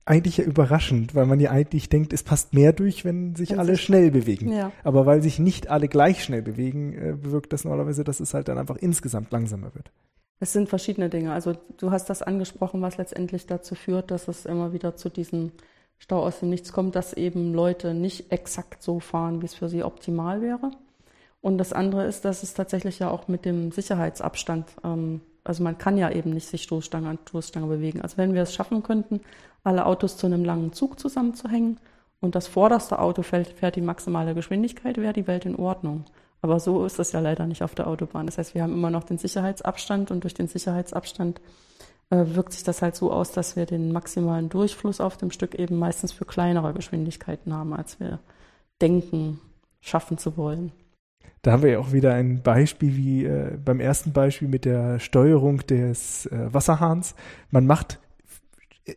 eigentlich 0.05 0.37
ja 0.37 0.45
überraschend, 0.45 1.17
weil 1.17 1.27
man 1.27 1.41
ja 1.41 1.51
eigentlich 1.51 1.89
denkt, 1.89 2.13
es 2.13 2.23
passt 2.23 2.55
mehr 2.55 2.73
durch, 2.73 3.05
wenn 3.05 3.35
sich 3.35 3.51
wenn 3.51 3.59
alle 3.59 3.73
sich 3.73 3.83
schnell 3.83 4.13
bewegen. 4.13 4.53
Ja. 4.53 4.71
Aber 4.85 5.05
weil 5.05 5.21
sich 5.21 5.41
nicht 5.41 5.69
alle 5.69 5.89
gleich 5.89 6.23
schnell 6.23 6.43
bewegen, 6.43 6.93
äh, 6.93 7.17
bewirkt 7.21 7.53
das 7.53 7.65
normalerweise, 7.65 8.05
dass 8.05 8.21
es 8.21 8.33
halt 8.33 8.47
dann 8.47 8.57
einfach 8.57 8.77
insgesamt 8.77 9.33
langsamer 9.33 9.75
wird. 9.75 9.91
Es 10.39 10.53
sind 10.53 10.69
verschiedene 10.69 11.09
Dinge. 11.09 11.33
Also 11.33 11.55
du 11.79 11.91
hast 11.91 12.11
das 12.11 12.23
angesprochen, 12.23 12.83
was 12.83 12.99
letztendlich 12.99 13.47
dazu 13.47 13.75
führt, 13.75 14.11
dass 14.11 14.29
es 14.29 14.47
immer 14.47 14.73
wieder 14.73 14.97
zu 14.97 15.09
diesem 15.09 15.53
Stau 15.99 16.23
aus 16.23 16.41
dem 16.41 16.51
Nichts 16.51 16.73
kommt, 16.73 16.95
dass 16.95 17.15
eben 17.15 17.55
Leute 17.55 17.95
nicht 17.95 18.31
exakt 18.33 18.83
so 18.83 19.01
fahren, 19.01 19.41
wie 19.41 19.47
es 19.47 19.55
für 19.55 19.69
sie 19.69 19.83
optimal 19.83 20.43
wäre. 20.43 20.73
Und 21.41 21.59
das 21.59 21.73
andere 21.73 22.05
ist, 22.07 22.25
dass 22.25 22.43
es 22.43 22.55
tatsächlich 22.55 22.99
ja 22.99 23.11
auch 23.11 23.29
mit 23.29 23.45
dem 23.45 23.73
Sicherheitsabstand 23.73 24.67
ähm, 24.85 25.21
also 25.47 25.63
man 25.63 25.79
kann 25.79 25.97
ja 25.97 26.11
eben 26.11 26.31
nicht 26.31 26.49
sich 26.49 26.65
Stoßstange 26.65 27.09
an 27.09 27.19
Stoßstange 27.27 27.67
bewegen. 27.67 28.01
Also 28.01 28.17
wenn 28.17 28.35
wir 28.35 28.43
es 28.43 28.55
schaffen 28.55 28.83
könnten, 28.83 29.21
alle 29.63 29.87
Autos 29.87 30.17
zu 30.17 30.27
einem 30.27 30.45
langen 30.45 30.73
Zug 30.73 30.99
zusammenzuhängen 30.99 31.79
und 32.21 32.35
das 32.35 32.49
vorderste 32.49 32.99
Auto 32.99 33.23
fährt, 33.23 33.49
fährt 33.49 33.77
die 33.77 33.81
maximale 33.81 34.35
Geschwindigkeit, 34.35 34.97
wäre 34.99 35.13
die 35.13 35.27
Welt 35.27 35.47
in 35.47 35.57
Ordnung. 35.57 36.05
Aber 36.43 36.61
so 36.61 36.85
ist 36.85 36.99
es 36.99 37.13
ja 37.13 37.21
leider 37.21 37.47
nicht 37.47 37.63
auf 37.63 37.75
der 37.75 37.87
Autobahn. 37.87 38.27
Das 38.27 38.39
heißt, 38.39 38.55
wir 38.55 38.63
haben 38.63 38.73
immer 38.73 38.91
noch 38.91 39.05
den 39.05 39.19
Sicherheitsabstand 39.19 40.11
und 40.11 40.25
durch 40.25 40.35
den 40.35 40.49
Sicherheitsabstand 40.49 41.41
äh, 42.11 42.25
wirkt 42.29 42.53
sich 42.53 42.63
das 42.63 42.83
halt 42.83 42.95
so 42.95 43.11
aus, 43.13 43.33
dass 43.33 43.57
wir 43.57 43.67
den 43.67 43.93
maximalen 43.93 44.49
Durchfluss 44.49 45.01
auf 45.01 45.17
dem 45.17 45.31
Stück 45.31 45.55
eben 45.55 45.79
meistens 45.79 46.13
für 46.13 46.25
kleinere 46.25 46.73
Geschwindigkeiten 46.73 47.53
haben, 47.53 47.73
als 47.73 47.99
wir 47.99 48.21
denken, 48.81 49.41
schaffen 49.81 50.19
zu 50.19 50.37
wollen. 50.37 50.73
Da 51.43 51.53
haben 51.53 51.63
wir 51.63 51.71
ja 51.71 51.79
auch 51.79 51.93
wieder 51.93 52.15
ein 52.15 52.43
Beispiel 52.43 52.97
wie 52.97 53.25
äh, 53.25 53.57
beim 53.65 53.81
ersten 53.81 54.13
Beispiel 54.13 54.49
mit 54.49 54.65
der 54.65 54.99
Steuerung 54.99 55.59
des 55.67 56.27
äh, 56.27 56.53
Wasserhahns. 56.53 57.15
Man 57.51 57.67
macht 57.67 58.01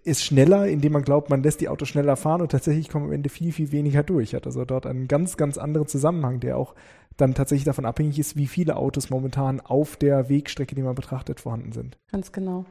es 0.05 0.23
schneller, 0.23 0.67
indem 0.67 0.93
man 0.93 1.01
glaubt, 1.01 1.29
man 1.29 1.41
lässt 1.41 1.61
die 1.61 1.69
Autos 1.69 1.89
schneller 1.89 2.15
fahren 2.15 2.41
und 2.41 2.51
tatsächlich 2.51 2.89
kommen 2.89 3.05
am 3.05 3.11
Ende 3.11 3.29
viel, 3.29 3.51
viel 3.51 3.71
weniger 3.71 4.03
durch. 4.03 4.35
Hat 4.35 4.45
also 4.45 4.65
dort 4.65 4.85
einen 4.85 5.07
ganz, 5.07 5.37
ganz 5.37 5.57
anderen 5.57 5.87
Zusammenhang, 5.87 6.39
der 6.39 6.57
auch 6.57 6.75
dann 7.21 7.33
tatsächlich 7.33 7.65
davon 7.65 7.85
abhängig 7.85 8.19
ist, 8.19 8.35
wie 8.35 8.47
viele 8.47 8.75
Autos 8.75 9.09
momentan 9.09 9.59
auf 9.61 9.95
der 9.95 10.29
Wegstrecke, 10.29 10.75
die 10.75 10.81
man 10.81 10.95
betrachtet, 10.95 11.39
vorhanden 11.39 11.71
sind. 11.71 11.97
Ganz 12.11 12.31
genau. 12.31 12.65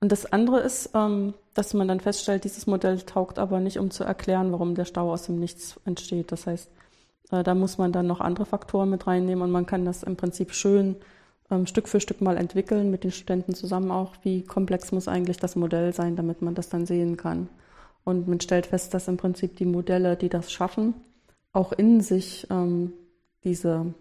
Und 0.00 0.12
das 0.12 0.26
andere 0.26 0.60
ist, 0.60 0.90
ähm, 0.94 1.34
dass 1.54 1.74
man 1.74 1.88
dann 1.88 2.00
feststellt, 2.00 2.44
dieses 2.44 2.66
Modell 2.66 3.00
taugt 3.00 3.38
aber 3.38 3.58
nicht, 3.58 3.78
um 3.78 3.90
zu 3.90 4.04
erklären, 4.04 4.52
warum 4.52 4.74
der 4.74 4.84
Stau 4.84 5.12
aus 5.12 5.24
dem 5.24 5.40
Nichts 5.40 5.80
entsteht. 5.84 6.30
Das 6.30 6.46
heißt, 6.46 6.70
äh, 7.30 7.42
da 7.42 7.54
muss 7.54 7.78
man 7.78 7.92
dann 7.92 8.06
noch 8.06 8.20
andere 8.20 8.46
Faktoren 8.46 8.90
mit 8.90 9.06
reinnehmen 9.06 9.42
und 9.42 9.50
man 9.50 9.66
kann 9.66 9.84
das 9.84 10.04
im 10.04 10.16
Prinzip 10.16 10.52
schön 10.52 10.96
ähm, 11.50 11.66
Stück 11.66 11.88
für 11.88 12.00
Stück 12.00 12.20
mal 12.20 12.36
entwickeln, 12.36 12.90
mit 12.90 13.04
den 13.04 13.10
Studenten 13.10 13.54
zusammen 13.54 13.90
auch, 13.90 14.14
wie 14.22 14.42
komplex 14.42 14.92
muss 14.92 15.08
eigentlich 15.08 15.38
das 15.38 15.56
Modell 15.56 15.92
sein, 15.92 16.14
damit 16.14 16.42
man 16.42 16.54
das 16.54 16.68
dann 16.68 16.86
sehen 16.86 17.16
kann. 17.16 17.48
Und 18.04 18.28
man 18.28 18.40
stellt 18.40 18.66
fest, 18.66 18.94
dass 18.94 19.08
im 19.08 19.16
Prinzip 19.16 19.56
die 19.56 19.66
Modelle, 19.66 20.16
die 20.16 20.28
das 20.28 20.52
schaffen, 20.52 20.94
auch 21.52 21.72
in 21.72 22.00
sich 22.00 22.46
ähm, 22.50 22.92
diese, 23.44 23.94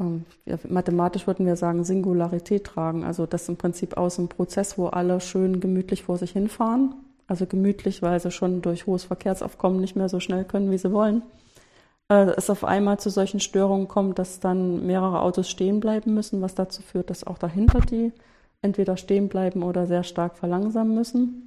ähm, 0.00 0.24
ja, 0.46 0.58
mathematisch 0.68 1.26
würden 1.26 1.46
wir 1.46 1.56
sagen, 1.56 1.84
Singularität 1.84 2.64
tragen. 2.64 3.04
Also 3.04 3.26
das 3.26 3.48
im 3.48 3.56
Prinzip 3.56 3.96
aus 3.96 4.18
einem 4.18 4.28
Prozess, 4.28 4.78
wo 4.78 4.86
alle 4.86 5.20
schön 5.20 5.60
gemütlich 5.60 6.04
vor 6.04 6.18
sich 6.18 6.32
hinfahren, 6.32 6.94
also 7.26 7.46
gemütlich, 7.46 8.02
weil 8.02 8.20
sie 8.20 8.30
schon 8.30 8.62
durch 8.62 8.86
hohes 8.86 9.04
Verkehrsaufkommen 9.04 9.80
nicht 9.80 9.96
mehr 9.96 10.08
so 10.08 10.20
schnell 10.20 10.44
können, 10.44 10.70
wie 10.70 10.78
sie 10.78 10.92
wollen, 10.92 11.22
äh, 12.08 12.32
es 12.36 12.50
auf 12.50 12.64
einmal 12.64 12.98
zu 12.98 13.10
solchen 13.10 13.40
Störungen 13.40 13.88
kommt, 13.88 14.18
dass 14.18 14.40
dann 14.40 14.86
mehrere 14.86 15.20
Autos 15.20 15.48
stehen 15.48 15.80
bleiben 15.80 16.14
müssen, 16.14 16.42
was 16.42 16.54
dazu 16.54 16.82
führt, 16.82 17.10
dass 17.10 17.26
auch 17.26 17.38
dahinter 17.38 17.80
die 17.80 18.12
entweder 18.62 18.96
stehen 18.96 19.28
bleiben 19.28 19.62
oder 19.62 19.86
sehr 19.86 20.04
stark 20.04 20.36
verlangsamen 20.38 20.94
müssen. 20.94 21.43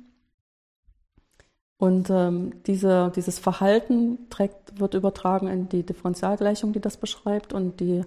Und 1.78 2.10
ähm, 2.10 2.54
diese, 2.66 3.12
dieses 3.16 3.38
Verhalten 3.38 4.30
trägt, 4.30 4.80
wird 4.80 4.96
übertragen 4.96 5.48
in 5.48 5.70
die 5.70 5.84
Differentialgleichung, 5.84 6.74
die 6.74 6.80
das 6.80 6.98
beschreibt 6.98 7.54
und 7.54 7.80
die 7.80 8.04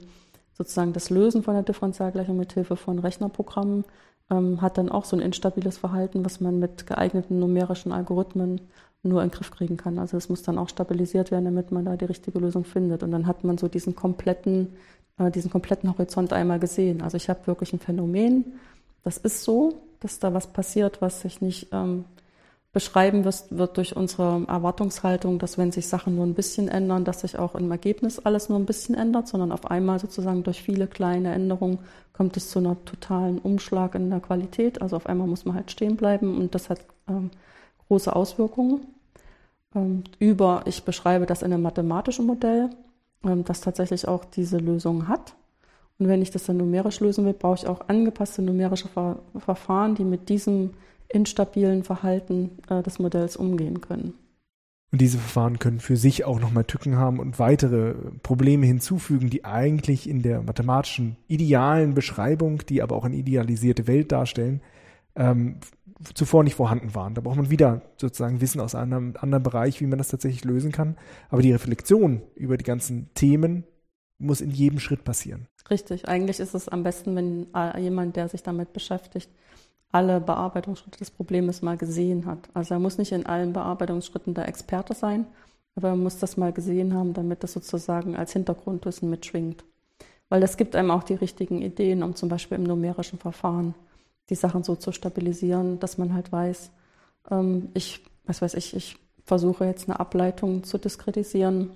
sozusagen 0.54 0.92
das 0.92 1.10
Lösen 1.10 1.42
von 1.42 1.54
der 1.54 1.62
Differentialgleichung 1.62 2.36
mit 2.36 2.52
Hilfe 2.52 2.76
von 2.76 2.98
Rechnerprogrammen 2.98 3.84
ähm, 4.30 4.60
hat 4.60 4.76
dann 4.76 4.90
auch 4.90 5.04
so 5.04 5.16
ein 5.16 5.22
instabiles 5.22 5.78
Verhalten, 5.78 6.24
was 6.24 6.40
man 6.40 6.58
mit 6.58 6.86
geeigneten 6.86 7.38
numerischen 7.38 7.92
Algorithmen 7.92 8.60
nur 9.02 9.22
in 9.22 9.28
den 9.28 9.34
Griff 9.34 9.50
kriegen 9.50 9.76
kann. 9.76 9.98
Also 9.98 10.16
es 10.16 10.28
muss 10.28 10.42
dann 10.42 10.58
auch 10.58 10.68
stabilisiert 10.68 11.30
werden, 11.30 11.46
damit 11.46 11.70
man 11.70 11.84
da 11.84 11.96
die 11.96 12.04
richtige 12.04 12.38
Lösung 12.38 12.64
findet. 12.64 13.02
Und 13.02 13.12
dann 13.12 13.26
hat 13.26 13.44
man 13.44 13.56
so 13.56 13.68
diesen 13.68 13.94
kompletten 13.94 14.74
äh, 15.20 15.30
diesen 15.30 15.50
kompletten 15.50 15.90
Horizont 15.90 16.32
einmal 16.32 16.58
gesehen. 16.58 17.02
Also 17.02 17.16
ich 17.16 17.28
habe 17.28 17.46
wirklich 17.46 17.72
ein 17.72 17.78
Phänomen, 17.78 18.58
das 19.04 19.18
ist 19.18 19.44
so, 19.44 19.74
dass 20.00 20.18
da 20.18 20.34
was 20.34 20.46
passiert, 20.46 21.00
was 21.02 21.20
sich 21.20 21.40
nicht 21.40 21.68
ähm, 21.72 22.04
beschreiben 22.72 23.24
wird, 23.24 23.44
wird 23.50 23.76
durch 23.76 23.96
unsere 23.96 24.44
Erwartungshaltung, 24.46 25.38
dass 25.38 25.58
wenn 25.58 25.72
sich 25.72 25.88
Sachen 25.88 26.14
nur 26.14 26.24
ein 26.24 26.34
bisschen 26.34 26.68
ändern, 26.68 27.04
dass 27.04 27.22
sich 27.22 27.38
auch 27.38 27.56
im 27.56 27.70
Ergebnis 27.70 28.20
alles 28.20 28.48
nur 28.48 28.58
ein 28.58 28.66
bisschen 28.66 28.94
ändert, 28.94 29.26
sondern 29.26 29.50
auf 29.50 29.68
einmal 29.70 29.98
sozusagen 29.98 30.44
durch 30.44 30.62
viele 30.62 30.86
kleine 30.86 31.32
Änderungen 31.32 31.80
kommt 32.12 32.36
es 32.36 32.50
zu 32.50 32.60
einer 32.60 32.76
totalen 32.84 33.38
Umschlag 33.38 33.94
in 33.96 34.10
der 34.10 34.20
Qualität. 34.20 34.82
Also 34.82 34.96
auf 34.96 35.06
einmal 35.06 35.26
muss 35.26 35.44
man 35.44 35.56
halt 35.56 35.70
stehen 35.70 35.96
bleiben 35.96 36.36
und 36.36 36.54
das 36.54 36.70
hat 36.70 36.80
ähm, 37.08 37.30
große 37.88 38.14
Auswirkungen. 38.14 38.86
Ähm, 39.74 40.04
über, 40.20 40.62
ich 40.66 40.84
beschreibe 40.84 41.26
das 41.26 41.42
in 41.42 41.52
einem 41.52 41.62
mathematischen 41.62 42.26
Modell, 42.26 42.70
ähm, 43.24 43.44
das 43.44 43.62
tatsächlich 43.62 44.06
auch 44.06 44.24
diese 44.24 44.58
Lösung 44.58 45.08
hat. 45.08 45.34
Und 45.98 46.06
wenn 46.06 46.22
ich 46.22 46.30
das 46.30 46.44
dann 46.44 46.56
numerisch 46.58 47.00
lösen 47.00 47.26
will, 47.26 47.34
brauche 47.34 47.56
ich 47.56 47.66
auch 47.66 47.88
angepasste 47.88 48.42
numerische 48.42 48.88
Ver 48.88 49.18
Verfahren, 49.36 49.96
die 49.96 50.04
mit 50.04 50.28
diesem 50.28 50.70
instabilen 51.12 51.84
Verhalten 51.84 52.50
äh, 52.68 52.82
des 52.82 52.98
Modells 52.98 53.36
umgehen 53.36 53.80
können. 53.80 54.14
Und 54.92 55.00
diese 55.00 55.18
Verfahren 55.18 55.60
können 55.60 55.78
für 55.78 55.96
sich 55.96 56.24
auch 56.24 56.40
nochmal 56.40 56.64
Tücken 56.64 56.96
haben 56.96 57.20
und 57.20 57.38
weitere 57.38 57.94
Probleme 58.22 58.66
hinzufügen, 58.66 59.30
die 59.30 59.44
eigentlich 59.44 60.08
in 60.08 60.22
der 60.22 60.42
mathematischen 60.42 61.16
idealen 61.28 61.94
Beschreibung, 61.94 62.66
die 62.66 62.82
aber 62.82 62.96
auch 62.96 63.04
eine 63.04 63.14
idealisierte 63.14 63.86
Welt 63.86 64.10
darstellen, 64.10 64.60
ähm, 65.14 65.58
zuvor 66.14 66.42
nicht 66.42 66.56
vorhanden 66.56 66.94
waren. 66.94 67.14
Da 67.14 67.20
braucht 67.20 67.36
man 67.36 67.50
wieder 67.50 67.82
sozusagen 67.98 68.40
Wissen 68.40 68.60
aus 68.60 68.74
einem 68.74 69.14
anderen 69.18 69.44
Bereich, 69.44 69.80
wie 69.80 69.86
man 69.86 69.98
das 69.98 70.08
tatsächlich 70.08 70.44
lösen 70.44 70.72
kann. 70.72 70.96
Aber 71.28 71.42
die 71.42 71.52
Reflexion 71.52 72.22
über 72.34 72.56
die 72.56 72.64
ganzen 72.64 73.10
Themen 73.14 73.64
muss 74.18 74.40
in 74.40 74.50
jedem 74.50 74.80
Schritt 74.80 75.04
passieren. 75.04 75.46
Richtig. 75.70 76.08
Eigentlich 76.08 76.40
ist 76.40 76.54
es 76.54 76.68
am 76.68 76.82
besten, 76.82 77.14
wenn 77.16 77.46
äh, 77.54 77.80
jemand, 77.80 78.16
der 78.16 78.28
sich 78.28 78.42
damit 78.42 78.72
beschäftigt, 78.72 79.30
alle 79.92 80.20
Bearbeitungsschritte 80.20 80.98
des 80.98 81.10
Problems 81.10 81.62
mal 81.62 81.76
gesehen 81.76 82.26
hat. 82.26 82.48
Also 82.54 82.74
er 82.74 82.80
muss 82.80 82.98
nicht 82.98 83.12
in 83.12 83.26
allen 83.26 83.52
Bearbeitungsschritten 83.52 84.34
der 84.34 84.48
Experte 84.48 84.94
sein, 84.94 85.26
aber 85.74 85.88
er 85.88 85.96
muss 85.96 86.18
das 86.18 86.36
mal 86.36 86.52
gesehen 86.52 86.94
haben, 86.94 87.12
damit 87.12 87.42
das 87.42 87.52
sozusagen 87.52 88.16
als 88.16 88.32
Hintergrundwissen 88.32 89.10
mitschwingt. 89.10 89.64
Weil 90.28 90.40
das 90.40 90.56
gibt 90.56 90.76
einem 90.76 90.92
auch 90.92 91.02
die 91.02 91.14
richtigen 91.14 91.60
Ideen, 91.60 92.02
um 92.02 92.14
zum 92.14 92.28
Beispiel 92.28 92.58
im 92.58 92.64
numerischen 92.64 93.18
Verfahren 93.18 93.74
die 94.30 94.36
Sachen 94.36 94.62
so 94.62 94.76
zu 94.76 94.92
stabilisieren, 94.92 95.80
dass 95.80 95.98
man 95.98 96.14
halt 96.14 96.30
weiß, 96.30 96.70
ähm, 97.30 97.70
ich, 97.74 98.04
was 98.26 98.40
weiß 98.40 98.54
ich, 98.54 98.76
ich 98.76 98.96
versuche 99.24 99.64
jetzt 99.64 99.88
eine 99.88 99.98
Ableitung 99.98 100.62
zu 100.62 100.78
diskretisieren 100.78 101.70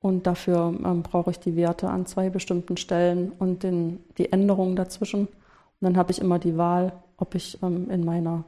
und 0.00 0.26
dafür 0.26 0.74
ähm, 0.84 1.02
brauche 1.02 1.30
ich 1.30 1.38
die 1.38 1.56
Werte 1.56 1.88
an 1.88 2.06
zwei 2.06 2.30
bestimmten 2.30 2.76
Stellen 2.76 3.32
und 3.38 3.62
den, 3.62 4.00
die 4.18 4.32
Änderungen 4.32 4.76
dazwischen. 4.76 5.28
Und 5.28 5.80
dann 5.80 5.96
habe 5.96 6.10
ich 6.12 6.20
immer 6.20 6.38
die 6.38 6.56
Wahl, 6.56 6.92
ob 7.16 7.34
ich 7.34 7.62
ähm, 7.62 7.90
in 7.90 8.04
meiner 8.04 8.44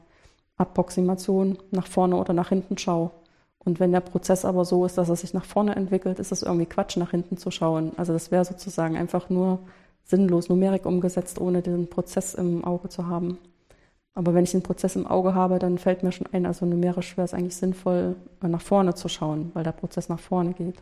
Approximation 0.57 1.59
nach 1.71 1.87
vorne 1.87 2.17
oder 2.17 2.33
nach 2.33 2.49
hinten 2.49 2.79
schaue. 2.79 3.11
Und 3.59 3.81
wenn 3.81 3.93
der 3.93 4.01
Prozess 4.01 4.45
aber 4.45 4.65
so 4.65 4.85
ist, 4.85 4.97
dass 4.97 5.09
er 5.09 5.17
sich 5.17 5.35
nach 5.35 5.45
vorne 5.45 5.75
entwickelt, 5.75 6.19
ist 6.19 6.33
es 6.33 6.43
irgendwie 6.43 6.67
Quatsch, 6.67 6.97
nach 6.97 7.11
hinten 7.11 7.37
zu 7.37 7.51
schauen. 7.51 7.93
Also 7.97 8.13
das 8.13 8.31
wäre 8.31 8.45
sozusagen 8.45 8.97
einfach 8.97 9.29
nur 9.29 9.59
sinnlos 10.05 10.49
Numerik 10.49 10.87
umgesetzt, 10.87 11.41
ohne 11.41 11.63
den 11.63 11.91
Prozess 11.91 12.35
im 12.35 12.65
Auge 12.65 12.89
zu 12.89 13.09
haben. 13.09 13.39
Aber 14.15 14.33
wenn 14.33 14.45
ich 14.45 14.53
den 14.53 14.63
Prozess 14.63 14.97
im 14.97 15.07
Auge 15.07 15.35
habe, 15.35 15.59
dann 15.59 15.79
fällt 15.79 16.03
mir 16.03 16.13
schon 16.13 16.29
ein, 16.33 16.47
also 16.47 16.65
numerisch 16.65 17.17
wäre 17.17 17.27
es 17.27 17.35
eigentlich 17.35 17.57
sinnvoll, 17.57 18.17
nach 18.41 18.63
vorne 18.63 18.95
zu 18.95 19.09
schauen, 19.09 19.51
weil 19.53 19.65
der 19.65 19.73
Prozess 19.73 20.09
nach 20.09 20.21
vorne 20.21 20.53
geht. 20.53 20.77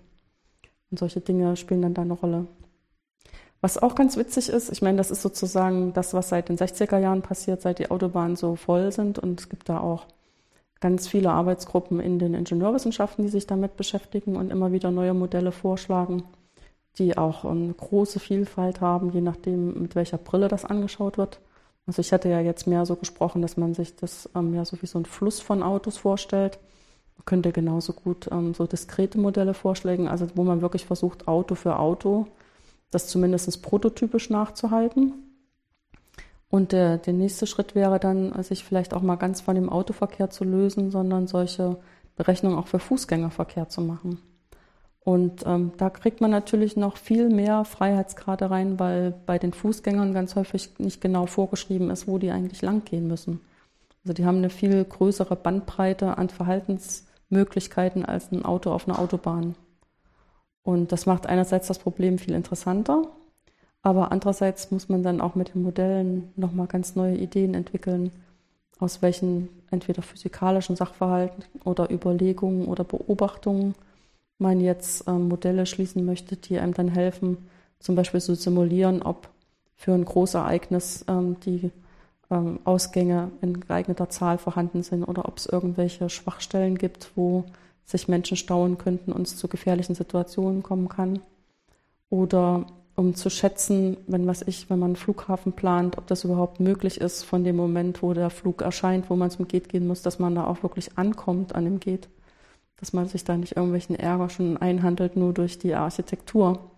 Und 0.91 0.99
solche 0.99 1.21
Dinge 1.21 1.57
spielen 1.57 1.83
dann 1.83 1.95
da 1.95 2.03
eine 2.03 2.13
Rolle. 2.13 2.47
Was 3.65 3.83
auch 3.83 3.95
ganz 3.95 4.19
witzig 4.19 4.51
ist, 4.51 4.71
ich 4.71 4.83
meine, 4.83 4.99
das 4.99 5.11
ist 5.11 5.23
sozusagen 5.23 5.95
das, 5.95 6.13
was 6.13 6.29
seit 6.29 6.51
den 6.51 6.59
60er 6.59 6.99
Jahren 6.99 7.23
passiert, 7.23 7.63
seit 7.63 7.79
die 7.79 7.91
Autobahnen 7.91 8.37
so 8.37 8.57
voll 8.57 8.93
sind. 8.93 9.19
Und 9.19 9.41
es 9.41 9.49
gibt 9.49 9.71
da 9.71 9.81
auch 9.81 10.05
ganz 10.81 11.09
viele 11.09 11.31
Arbeitsgruppen 11.31 11.99
in 11.99 12.19
den 12.19 12.35
Ingenieurwissenschaften, 12.35 13.25
die 13.25 13.31
sich 13.31 13.47
damit 13.47 13.79
beschäftigen 13.79 14.37
und 14.37 14.51
immer 14.51 14.73
wieder 14.73 14.91
neue 14.91 15.15
Modelle 15.15 15.51
vorschlagen, 15.51 16.25
die 16.99 17.17
auch 17.17 17.47
eine 17.47 17.73
große 17.73 18.21
Vielfalt 18.21 18.83
haben, 18.83 19.13
je 19.13 19.23
nachdem, 19.23 19.81
mit 19.81 19.95
welcher 19.95 20.19
Brille 20.19 20.49
das 20.49 20.67
angeschaut 20.67 21.17
wird. 21.17 21.41
Also 21.87 22.01
ich 22.01 22.13
hatte 22.13 22.29
ja 22.29 22.41
jetzt 22.41 22.67
mehr 22.67 22.85
so 22.85 22.97
gesprochen, 22.97 23.41
dass 23.41 23.57
man 23.57 23.73
sich 23.73 23.97
das 23.97 24.29
ähm, 24.37 24.53
ja 24.53 24.67
so 24.67 24.77
wie 24.83 24.87
so 24.87 24.99
ein 24.99 25.07
Fluss 25.07 25.41
von 25.41 25.63
Autos 25.63 25.97
vorstellt. 25.97 26.59
Man 27.17 27.25
könnte 27.25 27.51
genauso 27.51 27.95
gut 27.95 28.29
ähm, 28.31 28.53
so 28.53 28.67
diskrete 28.67 29.17
Modelle 29.17 29.55
vorschlagen, 29.55 30.07
also 30.07 30.27
wo 30.35 30.45
man 30.45 30.61
wirklich 30.61 30.85
versucht, 30.85 31.29
Auto 31.29 31.55
für 31.55 31.79
Auto 31.79 32.27
das 32.95 33.09
zumindest 33.09 33.63
prototypisch 33.63 34.31
nachzuhalten. 34.31 35.13
Und 36.49 36.73
der, 36.73 36.99
der 36.99 37.13
nächste 37.13 37.47
Schritt 37.47 37.75
wäre 37.75 37.99
dann, 37.99 38.41
sich 38.43 38.65
vielleicht 38.65 38.95
auch 38.95 39.03
mal 39.03 39.17
ganz 39.17 39.41
von 39.41 39.57
dem 39.57 39.69
Autoverkehr 39.69 40.31
zu 40.31 40.45
lösen, 40.45 40.91
sondern 40.91 41.27
solche 41.27 41.77
Berechnungen 42.17 42.59
auch 42.59 42.69
für 42.69 42.79
Fußgängerverkehr 42.79 43.69
zu 43.69 43.81
machen. 43.81 44.21
Und 45.01 45.45
ähm, 45.47 45.73
da 45.77 45.91
kriegt 45.91 46.21
man 46.23 46.31
natürlich 46.31 46.77
noch 46.77 46.97
viel 46.97 47.29
mehr 47.29 47.65
Freiheitsgrade 47.65 48.51
rein, 48.51 48.79
weil 48.79 49.13
bei 49.27 49.39
den 49.39 49.53
Fußgängern 49.53 50.15
ganz 50.15 50.35
häufig 50.35 50.79
nicht 50.79 51.01
genau 51.01 51.27
vorgeschrieben 51.27 51.91
ist, 51.91 52.09
wo 52.09 52.19
die 52.19 52.31
eigentlich 52.31 52.63
langgehen 52.63 53.07
müssen. 53.07 53.41
Also 54.03 54.15
die 54.15 54.25
haben 54.25 54.39
eine 54.39 54.51
viel 54.51 54.83
größere 54.85 55.37
Bandbreite 55.37 56.17
an 56.17 56.31
Verhaltensmöglichkeiten 56.31 58.05
als 58.05 58.33
ein 58.33 58.45
Auto 58.45 58.71
auf 58.71 58.89
einer 58.89 58.99
Autobahn. 58.99 59.57
Und 60.65 60.91
das 60.93 61.07
macht 61.07 61.27
einerseits 61.27 61.69
das 61.69 61.79
Problem 61.79 62.19
viel 62.19 62.35
interessanter, 62.35 63.07
aber 63.83 64.11
andererseits 64.11 64.71
muss 64.71 64.89
man 64.89 65.03
dann 65.03 65.21
auch 65.21 65.35
mit 65.35 65.55
den 65.55 65.63
Modellen 65.63 66.33
nochmal 66.37 66.67
ganz 66.67 66.97
neue 66.97 67.17
Ideen 67.17 67.55
entwickeln, 67.55 68.11
aus 68.79 69.03
welchen 69.03 69.51
entweder 69.71 70.03
physikalischen 70.03 70.75
Sachverhalten 70.75 71.45
oder 71.65 71.91
Überlegungen 71.91 72.67
oder 72.67 72.83
Beobachtungen 72.83 73.75
man 74.39 74.61
jetzt 74.61 75.07
ähm, 75.07 75.29
Modelle 75.29 75.67
schließen 75.67 76.05
möchte, 76.05 76.37
die 76.37 76.59
einem 76.59 76.75
dann 76.75 76.89
helfen, 76.89 77.37
zum 77.79 77.95
Beispiel 77.95 78.21
zu 78.21 78.35
simulieren, 78.35 79.03
ob 79.03 79.29
für 79.77 79.93
ein 79.93 80.05
Großereignis 80.05 81.05
ähm, 81.09 81.37
die 81.41 81.71
ähm, 82.31 82.59
Ausgänge 82.65 83.31
in 83.43 83.61
geeigneter 83.61 84.09
Zahl 84.09 84.39
vorhanden 84.39 84.83
sind 84.83 85.05
oder 85.05 85.29
ob 85.29 85.37
es 85.37 85.47
irgendwelche 85.47 86.09
Schwachstellen 86.09 86.79
gibt, 86.79 87.11
wo 87.17 87.45
sich 87.85 88.09
Menschen 88.09 88.37
stauen 88.37 88.79
könnten 88.79 89.13
und 89.13 89.27
es 89.27 89.37
zu 89.37 89.49
gefährlichen 89.49 89.95
Situationen 89.95 90.63
kommen 90.63 90.89
kann. 90.89 91.21
Oder 92.09 92.67
um 92.97 93.15
zu 93.15 93.29
schätzen, 93.29 93.97
wenn 94.07 94.27
was 94.27 94.43
ich, 94.43 94.71
wenn 94.71 94.79
man 94.79 94.91
einen 94.91 94.97
Flughafen 94.97 95.53
plant, 95.53 95.99
ob 95.99 96.07
das 96.07 96.25
überhaupt 96.25 96.61
möglich 96.61 97.01
ist, 97.01 97.25
von 97.25 97.45
dem 97.45 97.57
Moment, 97.57 98.03
wo 98.03 98.15
der 98.15 98.31
Flug 98.31 98.63
erscheint, 98.63 99.11
wo 99.11 99.17
man 99.17 99.31
zum 99.31 99.49
Gate 99.49 99.69
gehen 99.69 99.87
muss, 99.87 100.03
dass 100.03 100.19
man 100.19 100.35
da 100.35 100.47
auch 100.47 100.63
wirklich 100.63 100.97
ankommt 100.97 101.55
an 101.55 101.65
dem 101.65 101.81
Gate. 101.81 102.09
Dass 102.77 102.93
man 102.93 103.09
sich 103.09 103.25
da 103.25 103.37
nicht 103.37 103.57
irgendwelchen 103.57 103.97
Ärger 103.97 104.29
schon 104.29 104.57
einhandelt, 104.57 105.17
nur 105.17 105.33
durch 105.33 105.59
die 105.59 105.75
Architektur. 105.75 106.71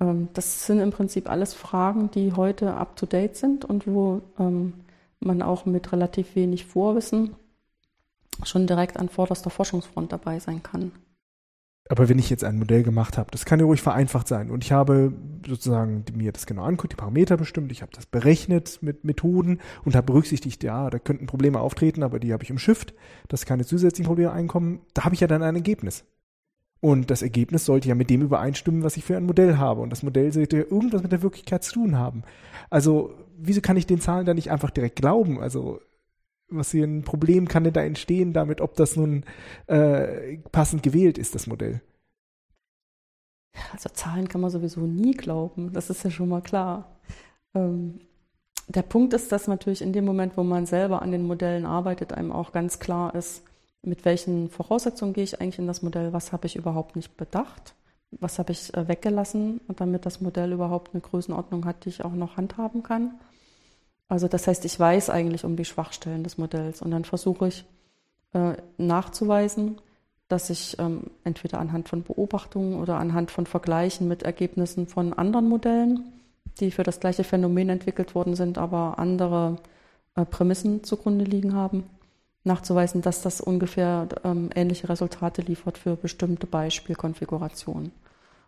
Ähm, 0.00 0.28
das 0.34 0.66
sind 0.66 0.80
im 0.80 0.90
Prinzip 0.90 1.28
alles 1.30 1.54
Fragen, 1.54 2.10
die 2.10 2.32
heute 2.34 2.74
up 2.74 2.96
to 2.96 3.06
date 3.06 3.36
sind 3.36 3.64
und 3.64 3.86
wo 3.86 4.22
ähm, 4.38 4.74
man 5.20 5.42
auch 5.42 5.66
mit 5.66 5.92
relativ 5.92 6.34
wenig 6.34 6.66
Vorwissen 6.66 7.34
schon 8.44 8.66
direkt 8.66 8.98
an 8.98 9.08
vorderster 9.08 9.50
Forschungsfront 9.50 10.12
dabei 10.12 10.38
sein 10.38 10.62
kann. 10.62 10.92
Aber 11.90 12.08
wenn 12.08 12.20
ich 12.20 12.30
jetzt 12.30 12.44
ein 12.44 12.56
Modell 12.56 12.84
gemacht 12.84 13.18
habe, 13.18 13.32
das 13.32 13.44
kann 13.44 13.58
ja 13.58 13.66
ruhig 13.66 13.82
vereinfacht 13.82 14.28
sein. 14.28 14.52
Und 14.52 14.62
ich 14.62 14.70
habe 14.70 15.12
sozusagen 15.44 16.04
mir 16.14 16.30
das 16.30 16.46
genau 16.46 16.62
anguckt, 16.62 16.92
die 16.92 16.96
Parameter 16.96 17.36
bestimmt, 17.36 17.72
ich 17.72 17.82
habe 17.82 17.90
das 17.92 18.06
berechnet 18.06 18.78
mit 18.80 19.02
Methoden 19.04 19.58
und 19.84 19.96
habe 19.96 20.06
berücksichtigt, 20.06 20.62
ja, 20.62 20.88
da 20.88 21.00
könnten 21.00 21.26
Probleme 21.26 21.58
auftreten, 21.58 22.04
aber 22.04 22.20
die 22.20 22.32
habe 22.32 22.44
ich 22.44 22.50
im 22.50 22.58
Shift, 22.58 22.94
dass 23.26 23.44
keine 23.44 23.66
zusätzlichen 23.66 24.06
Probleme 24.06 24.30
einkommen. 24.30 24.82
Da 24.94 25.02
habe 25.04 25.16
ich 25.16 25.20
ja 25.20 25.26
dann 25.26 25.42
ein 25.42 25.56
Ergebnis. 25.56 26.04
Und 26.80 27.10
das 27.10 27.22
Ergebnis 27.22 27.64
sollte 27.64 27.88
ja 27.88 27.96
mit 27.96 28.08
dem 28.08 28.22
übereinstimmen, 28.22 28.84
was 28.84 28.96
ich 28.96 29.04
für 29.04 29.16
ein 29.16 29.26
Modell 29.26 29.56
habe. 29.56 29.80
Und 29.80 29.90
das 29.90 30.04
Modell 30.04 30.32
sollte 30.32 30.58
ja 30.58 30.62
irgendwas 30.62 31.02
mit 31.02 31.10
der 31.10 31.22
Wirklichkeit 31.22 31.64
zu 31.64 31.72
tun 31.72 31.98
haben. 31.98 32.22
Also, 32.70 33.14
wieso 33.36 33.60
kann 33.60 33.76
ich 33.76 33.88
den 33.88 34.00
Zahlen 34.00 34.26
da 34.26 34.32
nicht 34.32 34.52
einfach 34.52 34.70
direkt 34.70 34.94
glauben? 34.96 35.40
Also, 35.40 35.80
was 36.50 36.70
hier 36.70 36.84
ein 36.84 37.02
Problem 37.02 37.48
kann 37.48 37.64
denn 37.64 37.72
da 37.72 37.82
entstehen 37.82 38.32
damit, 38.32 38.60
ob 38.60 38.74
das 38.74 38.96
nun 38.96 39.24
äh, 39.66 40.38
passend 40.52 40.82
gewählt 40.82 41.18
ist, 41.18 41.34
das 41.34 41.46
Modell? 41.46 41.80
Also 43.72 43.88
Zahlen 43.90 44.28
kann 44.28 44.40
man 44.40 44.50
sowieso 44.50 44.80
nie 44.80 45.12
glauben, 45.12 45.72
das 45.72 45.90
ist 45.90 46.04
ja 46.04 46.10
schon 46.10 46.28
mal 46.28 46.40
klar. 46.40 47.00
Ähm, 47.54 48.00
der 48.68 48.82
Punkt 48.82 49.12
ist, 49.14 49.32
dass 49.32 49.48
natürlich 49.48 49.82
in 49.82 49.92
dem 49.92 50.04
Moment, 50.04 50.36
wo 50.36 50.44
man 50.44 50.66
selber 50.66 51.02
an 51.02 51.10
den 51.10 51.26
Modellen 51.26 51.66
arbeitet, 51.66 52.12
einem 52.12 52.30
auch 52.30 52.52
ganz 52.52 52.78
klar 52.78 53.14
ist, 53.14 53.42
mit 53.82 54.04
welchen 54.04 54.48
Voraussetzungen 54.48 55.12
gehe 55.12 55.24
ich 55.24 55.40
eigentlich 55.40 55.58
in 55.58 55.66
das 55.66 55.82
Modell, 55.82 56.12
was 56.12 56.32
habe 56.32 56.46
ich 56.46 56.56
überhaupt 56.56 56.96
nicht 56.96 57.16
bedacht, 57.16 57.74
was 58.10 58.38
habe 58.38 58.52
ich 58.52 58.72
äh, 58.74 58.86
weggelassen, 58.86 59.60
damit 59.76 60.06
das 60.06 60.20
Modell 60.20 60.52
überhaupt 60.52 60.92
eine 60.92 61.00
Größenordnung 61.00 61.64
hat, 61.64 61.84
die 61.84 61.88
ich 61.88 62.04
auch 62.04 62.12
noch 62.12 62.36
handhaben 62.36 62.82
kann. 62.82 63.18
Also 64.10 64.26
das 64.26 64.48
heißt, 64.48 64.64
ich 64.64 64.78
weiß 64.78 65.08
eigentlich 65.08 65.44
um 65.44 65.54
die 65.54 65.64
Schwachstellen 65.64 66.24
des 66.24 66.36
Modells 66.36 66.82
und 66.82 66.90
dann 66.90 67.04
versuche 67.04 67.46
ich 67.46 67.64
äh, 68.34 68.54
nachzuweisen, 68.76 69.80
dass 70.26 70.50
ich 70.50 70.76
ähm, 70.80 71.12
entweder 71.22 71.60
anhand 71.60 71.88
von 71.88 72.02
Beobachtungen 72.02 72.80
oder 72.80 72.96
anhand 72.96 73.30
von 73.30 73.46
Vergleichen 73.46 74.08
mit 74.08 74.24
Ergebnissen 74.24 74.88
von 74.88 75.12
anderen 75.12 75.48
Modellen, 75.48 76.12
die 76.58 76.72
für 76.72 76.82
das 76.82 76.98
gleiche 76.98 77.22
Phänomen 77.22 77.68
entwickelt 77.68 78.16
worden 78.16 78.34
sind, 78.34 78.58
aber 78.58 78.98
andere 78.98 79.58
äh, 80.16 80.24
Prämissen 80.24 80.82
zugrunde 80.82 81.24
liegen 81.24 81.54
haben, 81.54 81.84
nachzuweisen, 82.42 83.02
dass 83.02 83.22
das 83.22 83.40
ungefähr 83.40 84.08
ähm, 84.24 84.50
ähnliche 84.56 84.88
Resultate 84.88 85.42
liefert 85.42 85.78
für 85.78 85.94
bestimmte 85.94 86.48
Beispielkonfigurationen. 86.48 87.92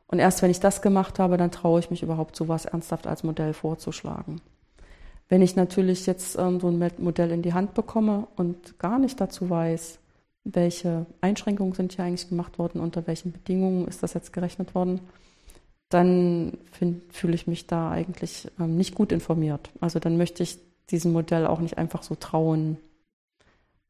Und 0.08 0.18
erst 0.18 0.42
wenn 0.42 0.50
ich 0.50 0.58
das 0.58 0.82
gemacht 0.82 1.20
habe, 1.20 1.36
dann 1.36 1.52
traue 1.52 1.78
ich 1.78 1.90
mich 1.90 2.02
überhaupt 2.02 2.34
sowas 2.34 2.64
ernsthaft 2.64 3.06
als 3.06 3.22
Modell 3.22 3.54
vorzuschlagen. 3.54 4.40
Wenn 5.32 5.40
ich 5.40 5.56
natürlich 5.56 6.04
jetzt 6.04 6.36
ähm, 6.38 6.60
so 6.60 6.68
ein 6.68 6.90
Modell 6.98 7.30
in 7.30 7.40
die 7.40 7.54
Hand 7.54 7.72
bekomme 7.72 8.28
und 8.36 8.78
gar 8.78 8.98
nicht 8.98 9.18
dazu 9.18 9.48
weiß, 9.48 9.98
welche 10.44 11.06
Einschränkungen 11.22 11.72
sind 11.72 11.94
hier 11.94 12.04
eigentlich 12.04 12.28
gemacht 12.28 12.58
worden, 12.58 12.82
unter 12.82 13.06
welchen 13.06 13.32
Bedingungen 13.32 13.88
ist 13.88 14.02
das 14.02 14.12
jetzt 14.12 14.34
gerechnet 14.34 14.74
worden, 14.74 15.00
dann 15.88 16.58
fühle 16.68 17.34
ich 17.34 17.46
mich 17.46 17.66
da 17.66 17.90
eigentlich 17.90 18.50
ähm, 18.60 18.76
nicht 18.76 18.94
gut 18.94 19.10
informiert. 19.10 19.70
Also 19.80 20.00
dann 20.00 20.18
möchte 20.18 20.42
ich 20.42 20.58
diesem 20.90 21.14
Modell 21.14 21.46
auch 21.46 21.60
nicht 21.60 21.78
einfach 21.78 22.02
so 22.02 22.14
trauen, 22.14 22.76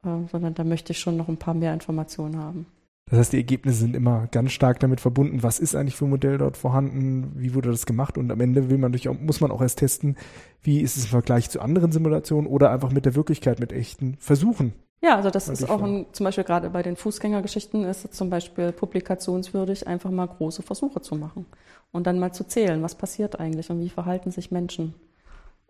äh, 0.05 0.29
sondern 0.31 0.55
da 0.55 0.63
möchte 0.63 0.93
ich 0.93 1.01
schon 1.01 1.17
noch 1.17 1.27
ein 1.27 1.39
paar 1.39 1.55
mehr 1.55 1.75
Informationen 1.75 2.37
haben. 2.37 2.67
Das 3.11 3.19
heißt, 3.19 3.33
die 3.33 3.39
Ergebnisse 3.39 3.79
sind 3.79 3.95
immer 3.95 4.27
ganz 4.29 4.53
stark 4.53 4.81
damit 4.81 5.01
verbunden, 5.01 5.43
was 5.43 5.59
ist 5.59 5.75
eigentlich 5.75 5.97
für 5.97 6.07
ein 6.07 6.11
Modell 6.11 6.39
dort 6.39 6.57
vorhanden, 6.57 7.33
wie 7.37 7.55
wurde 7.55 7.71
das 7.71 7.85
gemacht 7.85 8.17
und 8.17 8.31
am 8.31 8.41
Ende 8.41 8.71
will 8.71 8.79
man 8.79 8.93
durch, 8.93 9.09
muss 9.21 9.41
man 9.41 9.51
auch 9.51 9.61
erst 9.61 9.81
testen, 9.81 10.17
wie 10.63 10.81
ist 10.81 10.97
es 10.97 11.05
im 11.05 11.11
Vergleich 11.11 11.51
zu 11.51 11.61
anderen 11.61 11.93
Simulationen 11.93 12.47
oder 12.47 12.71
einfach 12.71 12.91
mit 12.91 13.05
der 13.05 13.15
Wirklichkeit, 13.15 13.61
mit 13.61 13.73
echten 13.73 14.17
Versuchen. 14.19 14.73
Ja, 15.03 15.17
also 15.17 15.31
das 15.31 15.49
ist 15.49 15.69
auch 15.69 15.83
ein, 15.83 16.07
zum 16.13 16.25
Beispiel 16.25 16.45
gerade 16.45 16.71
bei 16.71 16.83
den 16.83 16.95
Fußgängergeschichten 16.95 17.85
ist 17.85 18.05
es 18.05 18.11
zum 18.13 18.31
Beispiel 18.31 18.71
publikationswürdig, 18.71 19.89
einfach 19.89 20.13
mal 20.13 20.27
große 20.27 20.63
Versuche 20.63 21.01
zu 21.03 21.17
machen 21.17 21.47
und 21.91 22.07
dann 22.07 22.21
mal 22.21 22.33
zu 22.33 22.45
zählen, 22.45 22.83
was 22.83 22.95
passiert 22.95 23.41
eigentlich 23.41 23.69
und 23.69 23.81
wie 23.81 23.89
verhalten 23.89 24.31
sich 24.31 24.53
Menschen. 24.53 24.95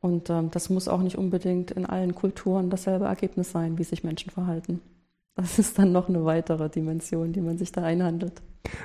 Und 0.03 0.29
ähm, 0.29 0.51
das 0.51 0.69
muss 0.69 0.87
auch 0.87 1.01
nicht 1.01 1.17
unbedingt 1.17 1.71
in 1.71 1.87
allen 1.87 2.15
Kulturen 2.15 2.69
dasselbe 2.69 3.07
Ergebnis 3.07 3.53
sein, 3.53 3.79
wie 3.79 3.85
sich 3.85 4.05
Menschen 4.05 4.31
verhalten. 4.31 4.83
Das 5.35 5.59
ist 5.59 5.79
dann 5.79 5.93
noch 5.93 6.09
eine 6.09 6.25
weitere 6.25 6.69
Dimension, 6.69 7.33
die 7.33 7.41
man 7.41 7.57
sich 7.59 7.73
da 7.73 7.83
einhandelt. 7.83 8.43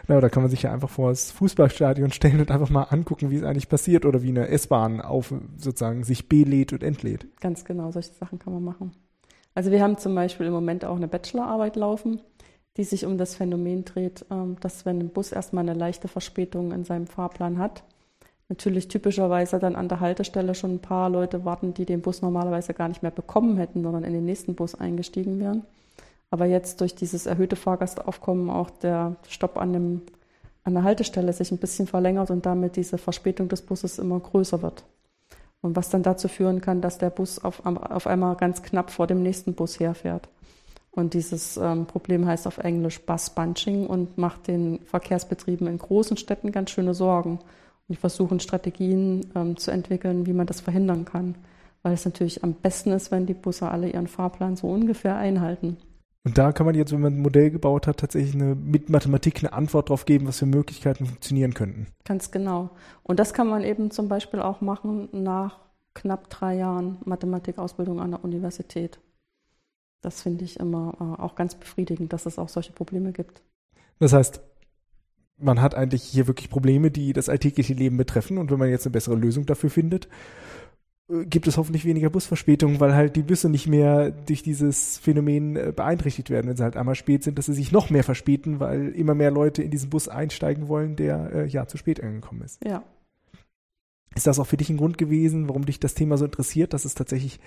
Na, 0.07 0.19
da 0.21 0.29
kann 0.29 0.43
man 0.43 0.49
sich 0.49 0.63
ja 0.63 0.73
einfach 0.73 0.89
vor 0.89 1.09
das 1.09 1.31
Fußballstadion 1.31 2.11
stellen 2.11 2.39
und 2.39 2.51
einfach 2.51 2.69
mal 2.69 2.83
angucken, 2.83 3.29
wie 3.29 3.35
es 3.35 3.43
eigentlich 3.43 3.69
passiert 3.69 4.05
oder 4.05 4.23
wie 4.23 4.29
eine 4.29 4.47
S-Bahn 4.47 5.01
auf 5.01 5.33
sozusagen 5.57 6.03
sich 6.03 6.29
belädt 6.29 6.73
und 6.73 6.83
entlädt. 6.83 7.27
Ganz 7.41 7.65
genau, 7.65 7.91
solche 7.91 8.13
Sachen 8.13 8.39
kann 8.39 8.53
man 8.53 8.63
machen. 8.63 8.91
Also 9.53 9.71
wir 9.71 9.81
haben 9.81 9.97
zum 9.97 10.15
Beispiel 10.15 10.47
im 10.47 10.53
Moment 10.53 10.85
auch 10.85 10.95
eine 10.95 11.07
Bachelorarbeit 11.07 11.75
laufen, 11.75 12.21
die 12.77 12.83
sich 12.83 13.05
um 13.05 13.17
das 13.17 13.35
Phänomen 13.35 13.85
dreht, 13.85 14.25
ähm, 14.29 14.55
dass 14.59 14.85
wenn 14.85 14.99
ein 14.99 15.09
Bus 15.09 15.31
erstmal 15.31 15.67
eine 15.67 15.77
leichte 15.77 16.07
Verspätung 16.07 16.71
in 16.71 16.83
seinem 16.83 17.07
Fahrplan 17.07 17.57
hat, 17.57 17.83
natürlich 18.49 18.87
typischerweise 18.87 19.59
dann 19.59 19.75
an 19.75 19.89
der 19.89 19.99
Haltestelle 19.99 20.55
schon 20.55 20.75
ein 20.75 20.79
paar 20.79 21.09
Leute 21.09 21.43
warten, 21.43 21.73
die 21.73 21.85
den 21.85 22.01
Bus 22.01 22.21
normalerweise 22.21 22.73
gar 22.73 22.87
nicht 22.87 23.01
mehr 23.01 23.11
bekommen 23.11 23.57
hätten, 23.57 23.83
sondern 23.83 24.03
in 24.03 24.13
den 24.13 24.25
nächsten 24.25 24.55
Bus 24.55 24.75
eingestiegen 24.75 25.39
wären. 25.39 25.65
Aber 26.29 26.45
jetzt 26.45 26.81
durch 26.81 26.95
dieses 26.95 27.25
erhöhte 27.25 27.55
Fahrgastaufkommen 27.55 28.49
auch 28.49 28.69
der 28.69 29.15
Stopp 29.27 29.57
an, 29.57 29.73
dem, 29.73 30.01
an 30.63 30.73
der 30.73 30.83
Haltestelle 30.83 31.31
sich 31.31 31.51
ein 31.51 31.57
bisschen 31.57 31.87
verlängert 31.87 32.31
und 32.31 32.45
damit 32.45 32.75
diese 32.75 32.97
Verspätung 32.97 33.47
des 33.47 33.61
Busses 33.61 33.97
immer 33.99 34.19
größer 34.19 34.61
wird. 34.61 34.83
Und 35.61 35.75
was 35.75 35.89
dann 35.89 36.03
dazu 36.03 36.27
führen 36.27 36.61
kann, 36.61 36.81
dass 36.81 36.97
der 36.97 37.09
Bus 37.09 37.39
auf, 37.39 37.65
auf 37.65 38.07
einmal 38.07 38.35
ganz 38.35 38.61
knapp 38.61 38.91
vor 38.91 39.07
dem 39.07 39.23
nächsten 39.23 39.53
Bus 39.53 39.79
herfährt. 39.79 40.29
Und 40.91 41.13
dieses 41.13 41.57
ähm, 41.57 41.85
Problem 41.85 42.25
heißt 42.25 42.47
auf 42.47 42.57
Englisch 42.57 43.05
Bus 43.05 43.29
Bunching 43.29 43.85
und 43.85 44.17
macht 44.17 44.47
den 44.47 44.79
Verkehrsbetrieben 44.85 45.67
in 45.67 45.77
großen 45.77 46.17
Städten 46.17 46.51
ganz 46.51 46.71
schöne 46.71 46.93
Sorgen. 46.93 47.37
Und 47.37 47.89
die 47.89 47.95
versuchen 47.95 48.39
Strategien 48.39 49.29
ähm, 49.35 49.57
zu 49.57 49.71
entwickeln, 49.71 50.25
wie 50.25 50.33
man 50.33 50.47
das 50.47 50.59
verhindern 50.59 51.05
kann. 51.05 51.35
Weil 51.83 51.93
es 51.93 52.05
natürlich 52.05 52.43
am 52.43 52.53
besten 52.53 52.91
ist, 52.91 53.11
wenn 53.11 53.27
die 53.27 53.35
Busse 53.35 53.69
alle 53.69 53.89
ihren 53.89 54.07
Fahrplan 54.07 54.55
so 54.55 54.67
ungefähr 54.67 55.15
einhalten. 55.15 55.77
Und 56.23 56.37
da 56.37 56.51
kann 56.51 56.65
man 56.65 56.75
jetzt, 56.75 56.91
wenn 56.91 57.01
man 57.01 57.13
ein 57.13 57.21
Modell 57.21 57.51
gebaut 57.51 57.87
hat, 57.87 57.97
tatsächlich 57.97 58.35
eine, 58.35 58.55
mit 58.55 58.89
Mathematik 58.89 59.39
eine 59.39 59.53
Antwort 59.53 59.89
drauf 59.89 60.05
geben, 60.05 60.27
was 60.27 60.39
für 60.39 60.45
Möglichkeiten 60.45 61.05
funktionieren 61.05 61.53
könnten. 61.53 61.87
Ganz 62.03 62.31
genau. 62.31 62.71
Und 63.03 63.19
das 63.19 63.33
kann 63.33 63.47
man 63.47 63.63
eben 63.63 63.91
zum 63.91 64.09
Beispiel 64.09 64.41
auch 64.41 64.59
machen 64.59 65.07
nach 65.11 65.59
knapp 65.93 66.29
drei 66.29 66.55
Jahren 66.55 66.97
Mathematikausbildung 67.05 68.01
an 68.01 68.11
der 68.11 68.23
Universität. 68.23 68.99
Das 70.01 70.21
finde 70.21 70.45
ich 70.45 70.59
immer 70.59 70.95
äh, 70.99 71.21
auch 71.21 71.35
ganz 71.35 71.55
befriedigend, 71.55 72.13
dass 72.13 72.25
es 72.25 72.37
auch 72.37 72.49
solche 72.49 72.73
Probleme 72.73 73.11
gibt. 73.11 73.41
Das 73.99 74.13
heißt, 74.13 74.41
man 75.37 75.61
hat 75.61 75.75
eigentlich 75.75 76.03
hier 76.03 76.27
wirklich 76.27 76.49
Probleme, 76.49 76.91
die 76.91 77.13
das 77.13 77.29
alltägliche 77.29 77.73
Leben 77.73 77.97
betreffen. 77.97 78.37
Und 78.37 78.51
wenn 78.51 78.59
man 78.59 78.69
jetzt 78.69 78.85
eine 78.85 78.93
bessere 78.93 79.15
Lösung 79.15 79.45
dafür 79.45 79.69
findet, 79.69 80.07
gibt 81.09 81.47
es 81.47 81.57
hoffentlich 81.57 81.85
weniger 81.85 82.09
Busverspätungen, 82.09 82.79
weil 82.79 82.93
halt 82.93 83.15
die 83.15 83.23
Busse 83.23 83.49
nicht 83.49 83.67
mehr 83.67 84.11
durch 84.11 84.43
dieses 84.43 84.97
Phänomen 84.97 85.55
äh, 85.55 85.73
beeinträchtigt 85.73 86.29
werden, 86.29 86.49
wenn 86.49 86.57
sie 86.57 86.63
halt 86.63 86.75
einmal 86.75 86.95
spät 86.95 87.23
sind, 87.23 87.37
dass 87.37 87.45
sie 87.45 87.53
sich 87.53 87.71
noch 87.71 87.89
mehr 87.89 88.03
verspäten, 88.03 88.59
weil 88.59 88.89
immer 88.89 89.15
mehr 89.15 89.31
Leute 89.31 89.63
in 89.63 89.71
diesen 89.71 89.89
Bus 89.89 90.09
einsteigen 90.09 90.67
wollen, 90.67 90.97
der 90.97 91.31
äh, 91.31 91.47
ja 91.47 91.65
zu 91.65 91.77
spät 91.77 92.03
angekommen 92.03 92.41
ist. 92.41 92.63
Ja. 92.65 92.83
Ist 94.15 94.27
das 94.27 94.39
auch 94.39 94.47
für 94.47 94.57
dich 94.57 94.69
ein 94.69 94.77
Grund 94.77 94.97
gewesen, 94.97 95.47
warum 95.47 95.65
dich 95.65 95.79
das 95.79 95.93
Thema 95.93 96.17
so 96.17 96.25
interessiert, 96.25 96.73
dass 96.73 96.83
es 96.83 96.95
tatsächlich 96.95 97.39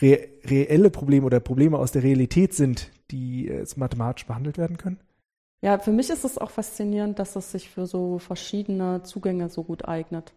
re 0.00 0.28
reelle 0.46 0.88
Probleme 0.88 1.26
oder 1.26 1.40
Probleme 1.40 1.78
aus 1.78 1.92
der 1.92 2.02
Realität 2.02 2.54
sind, 2.54 2.90
die 3.10 3.48
äh, 3.48 3.66
mathematisch 3.76 4.26
behandelt 4.26 4.56
werden 4.56 4.78
können? 4.78 5.00
Ja, 5.60 5.78
für 5.78 5.92
mich 5.92 6.08
ist 6.08 6.24
es 6.24 6.38
auch 6.38 6.50
faszinierend, 6.50 7.18
dass 7.18 7.36
es 7.36 7.52
sich 7.52 7.68
für 7.68 7.86
so 7.86 8.18
verschiedene 8.18 9.02
Zugänge 9.02 9.48
so 9.50 9.62
gut 9.62 9.86
eignet. 9.86 10.32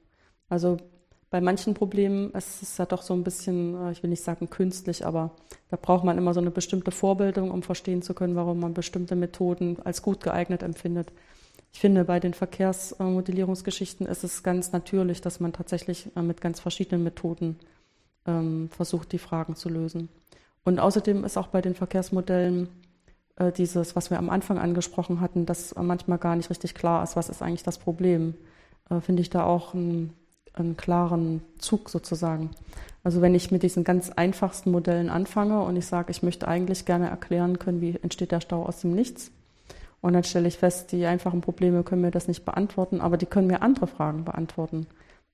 Also 0.50 0.78
bei 1.36 1.42
manchen 1.42 1.74
Problemen 1.74 2.32
ist 2.32 2.62
es 2.62 2.78
ja 2.78 2.86
doch 2.86 3.02
so 3.02 3.14
ein 3.14 3.26
bisschen, 3.26 3.76
äh, 3.76 3.92
ich 3.92 4.02
will 4.02 4.10
nicht 4.10 4.24
sagen 4.24 4.50
künstlich, 4.50 5.06
aber 5.06 5.32
da 5.70 5.76
braucht 5.76 6.06
man 6.06 6.18
immer 6.18 6.34
so 6.34 6.40
eine 6.40 6.50
bestimmte 6.50 6.92
Vorbildung, 6.92 7.52
um 7.52 7.62
verstehen 7.62 8.02
zu 8.02 8.14
können, 8.14 8.38
warum 8.38 8.62
man 8.62 8.74
bestimmte 8.74 9.18
Methoden 9.18 9.76
als 9.84 10.02
gut 10.02 10.24
geeignet 10.24 10.64
empfindet. 10.64 11.12
Ich 11.74 11.82
finde, 11.82 12.06
bei 12.06 12.22
den 12.22 12.34
Verkehrsmodellierungsgeschichten 12.34 14.08
ist 14.08 14.24
es 14.24 14.44
ganz 14.44 14.72
natürlich, 14.72 15.20
dass 15.20 15.42
man 15.42 15.52
tatsächlich 15.52 16.10
äh, 16.16 16.22
mit 16.22 16.40
ganz 16.40 16.62
verschiedenen 16.62 17.04
Methoden 17.04 17.60
ähm, 18.26 18.70
versucht, 18.70 19.12
die 19.12 19.20
Fragen 19.20 19.58
zu 19.58 19.68
lösen. 19.68 20.08
Und 20.64 20.80
außerdem 20.80 21.26
ist 21.26 21.36
auch 21.36 21.48
bei 21.48 21.62
den 21.62 21.76
Verkehrsmodellen 21.76 22.70
äh, 23.36 23.52
dieses, 23.52 23.94
was 23.98 24.10
wir 24.10 24.20
am 24.20 24.30
Anfang 24.30 24.58
angesprochen 24.58 25.20
hatten, 25.20 25.46
dass 25.46 25.76
manchmal 25.76 26.18
gar 26.18 26.38
nicht 26.38 26.50
richtig 26.50 26.76
klar 26.76 27.04
ist, 27.04 27.18
was 27.18 27.28
ist 27.28 27.42
eigentlich 27.42 27.64
das 27.64 27.78
Problem. 27.78 28.36
Finde 29.02 29.24
ich 29.24 29.32
da 29.32 29.44
auch 29.44 29.74
ein 29.74 30.14
einen 30.58 30.78
klaren 30.78 31.42
Zug 31.60 31.90
sozusagen. 31.90 32.52
Also 33.04 33.22
wenn 33.22 33.36
ich 33.36 33.52
mit 33.52 33.64
diesen 33.64 33.84
ganz 33.84 34.10
einfachsten 34.10 34.72
Modellen 34.72 35.10
anfange 35.10 35.62
und 35.62 35.76
ich 35.76 35.86
sage, 35.86 36.12
ich 36.12 36.24
möchte 36.24 36.48
eigentlich 36.48 36.86
gerne 36.86 37.10
erklären 37.10 37.60
können, 37.60 37.82
wie 37.82 37.98
entsteht 38.02 38.32
der 38.32 38.42
Stau 38.42 38.64
aus 38.64 38.82
dem 38.82 38.94
Nichts. 38.94 39.32
Und 40.02 40.14
dann 40.14 40.24
stelle 40.24 40.48
ich 40.48 40.58
fest, 40.58 40.92
die 40.92 41.06
einfachen 41.06 41.42
Probleme 41.42 41.84
können 41.84 42.02
mir 42.02 42.12
das 42.12 42.28
nicht 42.28 42.46
beantworten, 42.46 43.02
aber 43.02 43.18
die 43.18 43.26
können 43.26 43.48
mir 43.48 43.62
andere 43.62 43.88
Fragen 43.88 44.24
beantworten. 44.24 44.88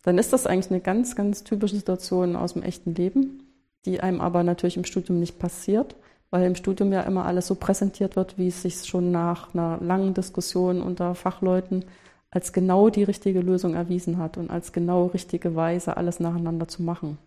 Dann 0.03 0.17
ist 0.17 0.33
das 0.33 0.47
eigentlich 0.47 0.71
eine 0.71 0.81
ganz, 0.81 1.15
ganz 1.15 1.43
typische 1.43 1.75
Situation 1.75 2.35
aus 2.35 2.53
dem 2.53 2.63
echten 2.63 2.95
Leben, 2.95 3.43
die 3.85 3.99
einem 4.01 4.21
aber 4.21 4.43
natürlich 4.43 4.77
im 4.77 4.85
Studium 4.85 5.19
nicht 5.19 5.39
passiert, 5.39 5.95
weil 6.29 6.45
im 6.45 6.55
Studium 6.55 6.91
ja 6.91 7.01
immer 7.01 7.25
alles 7.25 7.47
so 7.47 7.55
präsentiert 7.55 8.15
wird, 8.15 8.37
wie 8.37 8.47
es 8.47 8.61
sich 8.61 8.85
schon 8.85 9.11
nach 9.11 9.53
einer 9.53 9.77
langen 9.81 10.13
Diskussion 10.13 10.81
unter 10.81 11.15
Fachleuten 11.15 11.85
als 12.31 12.53
genau 12.53 12.89
die 12.89 13.03
richtige 13.03 13.41
Lösung 13.41 13.75
erwiesen 13.75 14.17
hat 14.17 14.37
und 14.37 14.49
als 14.49 14.71
genau 14.71 15.07
richtige 15.07 15.53
Weise 15.55 15.97
alles 15.97 16.19
nacheinander 16.19 16.67
zu 16.67 16.81
machen. 16.81 17.17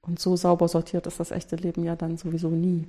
Und 0.00 0.20
so 0.20 0.36
sauber 0.36 0.68
sortiert 0.68 1.06
ist 1.08 1.18
das 1.18 1.32
echte 1.32 1.56
Leben 1.56 1.82
ja 1.82 1.96
dann 1.96 2.16
sowieso 2.16 2.48
nie. 2.48 2.86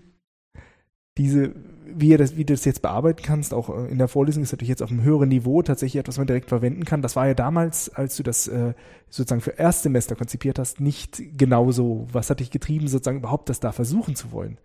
Diese, 1.18 1.56
wie, 1.84 2.16
das, 2.16 2.38
wie 2.38 2.46
du 2.46 2.54
das 2.54 2.64
jetzt 2.64 2.84
bearbeiten 2.84 3.24
kannst, 3.24 3.56
auch 3.56 3.70
äh, 3.70 3.88
in 3.88 3.98
der 3.98 4.08
Vorlesung 4.08 4.44
ist 4.44 4.52
natürlich 4.52 4.70
jetzt 4.70 4.84
auf 4.84 4.92
einem 4.92 5.02
höheren 5.02 5.30
Niveau 5.30 5.64
tatsächlich 5.64 6.00
etwas, 6.00 6.14
was 6.14 6.20
man 6.20 6.28
direkt 6.28 6.50
verwenden 6.50 6.86
kann. 6.86 7.02
Das 7.02 7.16
war 7.16 7.26
ja 7.26 7.34
damals, 7.34 7.90
als 7.90 8.18
du 8.18 8.22
das 8.22 8.48
äh, 8.48 8.76
sozusagen 9.10 9.42
für 9.42 9.58
Erstsemester 9.58 10.16
konzipiert 10.16 10.60
hast, 10.60 10.80
nicht 10.80 11.24
genauso. 11.36 12.06
Was 12.12 12.30
hat 12.30 12.40
dich 12.40 12.52
getrieben, 12.52 12.88
sozusagen 12.88 13.18
überhaupt 13.18 13.50
das 13.50 13.60
da 13.60 13.72
versuchen 13.72 14.16
zu 14.16 14.32
wollen? 14.32 14.60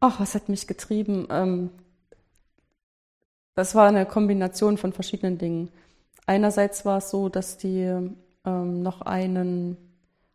Ach, 0.00 0.18
was 0.18 0.34
hat 0.34 0.48
mich 0.48 0.66
getrieben? 0.66 1.26
Ähm, 1.30 1.70
das 3.58 3.74
war 3.74 3.88
eine 3.88 4.06
Kombination 4.06 4.78
von 4.78 4.92
verschiedenen 4.92 5.36
Dingen. 5.36 5.70
Einerseits 6.26 6.84
war 6.84 6.98
es 6.98 7.10
so, 7.10 7.28
dass 7.28 7.58
die 7.58 7.92
ähm, 8.44 8.82
noch 8.82 9.00
einen, 9.00 9.76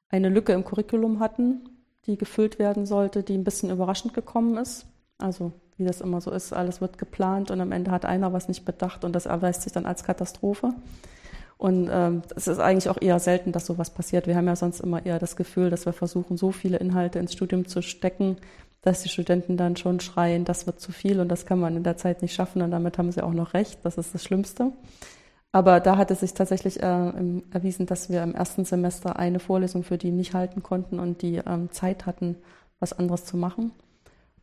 eine 0.10 0.28
Lücke 0.28 0.52
im 0.52 0.66
Curriculum 0.66 1.22
hatten, 1.22 1.62
die 2.06 2.18
gefüllt 2.18 2.60
werden 2.60 2.86
sollte, 2.86 3.24
die 3.24 3.36
ein 3.36 3.46
bisschen 3.46 3.70
überraschend 3.70 4.14
gekommen 4.14 4.58
ist. 4.58 4.88
Also 5.20 5.54
wie 5.78 5.86
das 5.86 6.02
immer 6.02 6.20
so 6.20 6.32
ist, 6.32 6.52
alles 6.52 6.82
wird 6.82 6.98
geplant 6.98 7.50
und 7.50 7.62
am 7.62 7.72
Ende 7.72 7.92
hat 7.92 8.04
einer 8.04 8.34
was 8.34 8.50
nicht 8.50 8.66
bedacht 8.66 9.06
und 9.06 9.14
das 9.14 9.26
erweist 9.26 9.62
sich 9.62 9.72
dann 9.72 9.86
als 9.86 10.04
Katastrophe. 10.04 10.74
Und 11.58 11.90
ähm, 11.90 12.24
es 12.36 12.50
ist 12.50 12.60
eigentlich 12.60 12.90
auch 12.90 13.02
eher 13.02 13.20
selten, 13.20 13.54
dass 13.54 13.66
sowas 13.66 13.92
passiert. 13.92 14.28
Wir 14.28 14.36
haben 14.36 14.48
ja 14.48 14.58
sonst 14.58 14.82
immer 14.82 15.06
eher 15.06 15.18
das 15.18 15.38
Gefühl, 15.38 15.70
dass 15.70 15.86
wir 15.86 15.94
versuchen, 15.94 16.36
so 16.36 16.52
viele 16.52 16.76
Inhalte 16.76 17.20
ins 17.20 17.32
Studium 17.32 17.70
zu 17.70 17.82
stecken, 17.82 18.36
dass 18.84 19.02
die 19.02 19.10
Studenten 19.10 19.58
dann 19.58 19.76
schon 19.76 20.00
schreien, 20.00 20.46
das 20.46 20.68
wird 20.68 20.80
zu 20.80 20.92
viel 20.92 21.20
und 21.20 21.30
das 21.30 21.46
kann 21.46 21.60
man 21.60 21.76
in 21.76 21.84
der 21.84 21.98
Zeit 21.98 22.22
nicht 22.22 22.36
schaffen 22.36 22.62
und 22.62 22.72
damit 22.72 22.98
haben 22.98 23.12
sie 23.12 23.24
auch 23.24 23.34
noch 23.34 23.54
recht, 23.54 23.80
das 23.84 23.98
ist 23.98 24.14
das 24.14 24.24
Schlimmste. 24.24 24.72
Aber 25.52 25.80
da 25.80 25.98
hat 25.98 26.12
es 26.12 26.20
sich 26.20 26.34
tatsächlich 26.34 26.82
äh, 26.82 27.12
erwiesen, 27.52 27.86
dass 27.86 28.10
wir 28.10 28.24
im 28.24 28.36
ersten 28.36 28.66
Semester 28.66 29.18
eine 29.18 29.40
Vorlesung 29.40 29.84
für 29.84 29.98
die 29.98 30.12
nicht 30.12 30.34
halten 30.34 30.64
konnten 30.64 31.00
und 31.00 31.22
die 31.22 31.36
ähm, 31.38 31.72
Zeit 31.72 32.06
hatten, 32.06 32.38
was 32.80 32.92
anderes 32.92 33.26
zu 33.26 33.38
machen. 33.38 33.72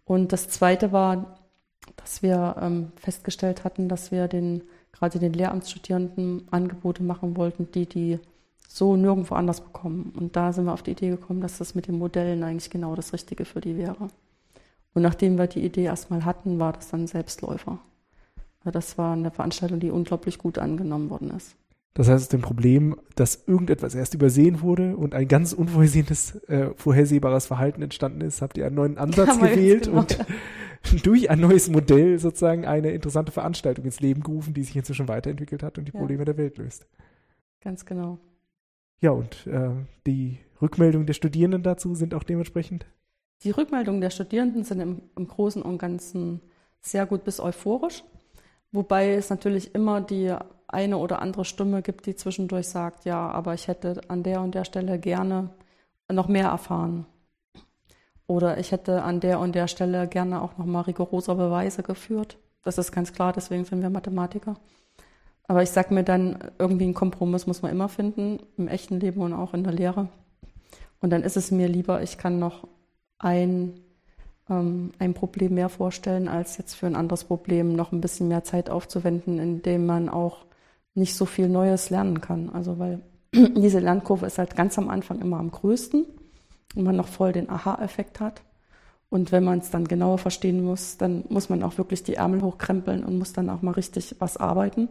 Und 0.05 0.33
das 0.33 0.49
Zweite 0.49 0.93
war, 0.93 1.37
dass 1.97 2.23
wir 2.23 2.57
ähm, 2.61 2.93
festgestellt 2.97 3.65
hatten, 3.65 3.89
dass 3.89 4.11
wir 4.11 4.29
den 4.29 4.63
gerade 4.93 5.19
den 5.19 5.33
Lehramtsstudierenden 5.33 6.49
Angebote 6.51 7.03
machen 7.03 7.37
wollten, 7.37 7.71
die 7.73 7.87
die 7.87 8.19
so 8.69 8.97
nirgendwo 8.97 9.35
anders 9.35 9.61
bekommen. 9.61 10.13
Und 10.17 10.37
da 10.37 10.53
sind 10.53 10.65
wir 10.65 10.73
auf 10.73 10.83
die 10.83 10.93
Idee 10.93 11.11
gekommen, 11.11 11.41
dass 11.41 11.59
das 11.59 11.75
mit 11.75 11.89
den 11.89 11.99
Modellen 11.99 12.45
eigentlich 12.45 12.71
genau 12.71 12.95
das 12.95 13.13
Richtige 13.13 13.45
für 13.45 13.61
die 13.61 13.77
wäre. 13.77 14.09
Und 14.95 15.03
nachdem 15.03 15.39
wir 15.39 15.47
die 15.47 15.65
Idee 15.65 15.85
erstmal 15.85 16.25
hatten, 16.25 16.59
war 16.59 16.73
das 16.73 16.91
dann 16.91 17.07
Selbstläufer. 17.07 17.79
Das 18.65 18.99
war 18.99 19.15
eine 19.15 19.31
Veranstaltung, 19.31 19.81
die 19.81 19.91
unglaublich 19.91 20.39
gut 20.39 20.59
angenommen 20.59 21.11
worden 21.11 21.31
ist. 21.31 21.57
Das 21.95 22.09
heißt, 22.09 22.19
es 22.19 22.29
ist 22.29 22.35
ein 22.35 22.41
Problem, 22.41 22.97
dass 23.17 23.45
irgendetwas 23.47 23.95
erst 23.95 24.15
übersehen 24.15 24.61
wurde 24.61 24.97
und 24.97 25.15
ein 25.15 25.27
ganz 25.27 25.53
unvorhersehenes, 25.53 26.37
äh, 26.49 26.71
vorhersehbares 26.77 27.47
Verhalten 27.47 27.83
entstanden 27.83 28.21
ist, 28.21 28.43
habt 28.43 28.57
ihr 28.59 28.67
einen 28.67 28.77
neuen 28.77 28.97
Ansatz 28.97 29.39
ja, 29.41 29.47
gewählt 29.47 29.87
genau, 29.87 30.01
und 30.01 30.17
ja. 30.17 30.27
durch 31.03 31.31
ein 31.31 31.41
neues 31.41 31.69
Modell 31.69 32.19
sozusagen 32.19 32.65
eine 32.65 32.93
interessante 32.93 33.33
Veranstaltung 33.33 33.85
ins 33.85 34.01
Leben 34.01 34.23
gerufen, 34.23 34.55
die 34.55 34.63
sich 34.63 34.77
inzwischen 34.77 35.09
weiterentwickelt 35.09 35.65
hat 35.65 35.79
und 35.79 35.89
die 35.89 35.93
ja. 35.93 35.99
Probleme 35.99 36.25
der 36.25 36.37
Welt 36.37 36.59
löst. 36.59 36.87
Ganz 37.61 37.85
genau. 37.85 38.19
Ja, 39.01 39.11
und 39.11 39.47
äh, 39.49 39.71
die 40.07 40.39
Rückmeldungen 40.63 41.07
der 41.07 41.15
Studierenden 41.15 41.63
dazu 41.63 41.95
sind 41.95 42.15
auch 42.15 42.23
dementsprechend? 42.23 42.87
Die 43.43 43.51
Rückmeldungen 43.51 44.01
der 44.01 44.11
Studierenden 44.11 44.65
sind 44.65 44.81
im, 44.81 45.03
im 45.17 45.27
Großen 45.27 45.63
und 45.63 45.79
Ganzen 45.79 46.43
sehr 46.81 47.07
gut 47.07 47.25
bis 47.25 47.41
euphorisch, 47.41 48.05
wobei 48.73 49.15
es 49.15 49.31
natürlich 49.31 49.75
immer 49.75 50.01
die 50.01 50.35
eine 50.69 50.99
oder 50.99 51.21
andere 51.21 51.45
Stimme 51.45 51.83
gibt, 51.83 52.07
die 52.07 52.15
zwischendurch 52.15 52.69
sagt, 52.69 53.05
ja, 53.05 53.29
aber 53.31 53.55
ich 53.55 53.67
hätte 53.69 54.01
an 54.09 54.23
der 54.23 54.41
und 54.41 54.55
der 54.55 54.65
Stelle 54.65 54.99
gerne 54.99 55.51
noch 56.11 56.29
mehr 56.29 56.49
erfahren. 56.49 57.07
Oder 58.27 58.59
ich 58.59 58.71
hätte 58.71 59.03
an 59.03 59.21
der 59.21 59.41
und 59.41 59.55
der 59.55 59.67
Stelle 59.67 60.07
gerne 60.07 60.41
auch 60.43 60.57
nochmal 60.57 60.83
rigoroser 60.83 61.35
Beweise 61.35 61.83
geführt. 61.83 62.39
Das 62.63 62.79
ist 62.79 62.93
ganz 62.93 63.13
klar, 63.13 63.33
deswegen 63.33 63.65
sind 63.65 63.83
wir 63.83 63.91
Mathematiker. 63.91 64.57
Aber 65.49 65.63
ich 65.63 65.71
sage 65.71 65.93
mir 65.93 66.05
dann, 66.05 66.39
irgendwie 66.59 66.85
einen 66.85 66.95
Kompromiss 66.95 67.49
muss 67.49 67.63
man 67.63 67.73
immer 67.73 67.89
finden, 67.89 68.39
im 68.57 68.69
echten 68.69 69.01
Leben 69.01 69.21
und 69.23 69.33
auch 69.33 69.53
in 69.53 69.65
der 69.65 69.73
Lehre. 69.73 70.09
Und 71.01 71.11
dann 71.11 71.23
ist 71.23 71.37
es 71.37 71.51
mir 71.51 71.67
lieber, 71.67 72.03
ich 72.03 72.19
kann 72.19 72.39
noch 72.39 72.69
ein, 73.21 73.75
ähm, 74.49 74.93
ein 74.99 75.15
Problem 75.15 75.55
mehr 75.55 75.69
vorstellen, 75.69 76.27
als 76.27 76.57
jetzt 76.57 76.75
für 76.75 76.87
ein 76.87 76.97
anderes 76.97 77.25
Problem 77.25 77.77
noch 77.77 77.93
ein 77.93 78.01
bisschen 78.01 78.29
mehr 78.29 78.43
Zeit 78.43 78.71
aufzuwenden, 78.71 79.39
indem 79.39 79.87
man 79.87 80.09
auch 80.09 80.45
nicht 80.95 81.15
so 81.15 81.27
viel 81.27 81.49
Neues 81.49 81.91
lernen 81.91 82.21
kann. 82.21 82.51
Also 82.51 82.79
weil 82.79 83.01
diese 83.33 83.79
Lernkurve 83.79 84.27
ist 84.27 84.39
halt 84.39 84.57
ganz 84.57 84.77
am 84.79 84.89
Anfang 84.89 85.21
immer 85.21 85.39
am 85.39 85.51
größten 85.51 86.05
und 86.75 86.83
man 86.83 86.97
noch 86.97 87.09
voll 87.09 87.33
den 87.33 87.49
Aha-Effekt 87.49 88.19
hat. 88.21 88.43
Und 89.11 89.33
wenn 89.33 89.45
man 89.45 89.59
es 89.59 89.71
dann 89.71 89.89
genauer 89.89 90.19
verstehen 90.19 90.63
muss, 90.63 90.97
dann 90.97 91.25
muss 91.29 91.49
man 91.49 91.63
auch 91.63 91.79
wirklich 91.79 92.05
die 92.05 92.15
Ärmel 92.15 92.43
hochkrempeln 92.43 93.05
und 93.05 93.19
muss 93.19 93.33
dann 93.33 93.51
auch 93.51 93.61
mal 93.61 93.73
richtig 93.73 94.17
was 94.21 94.37
arbeiten. 94.37 94.89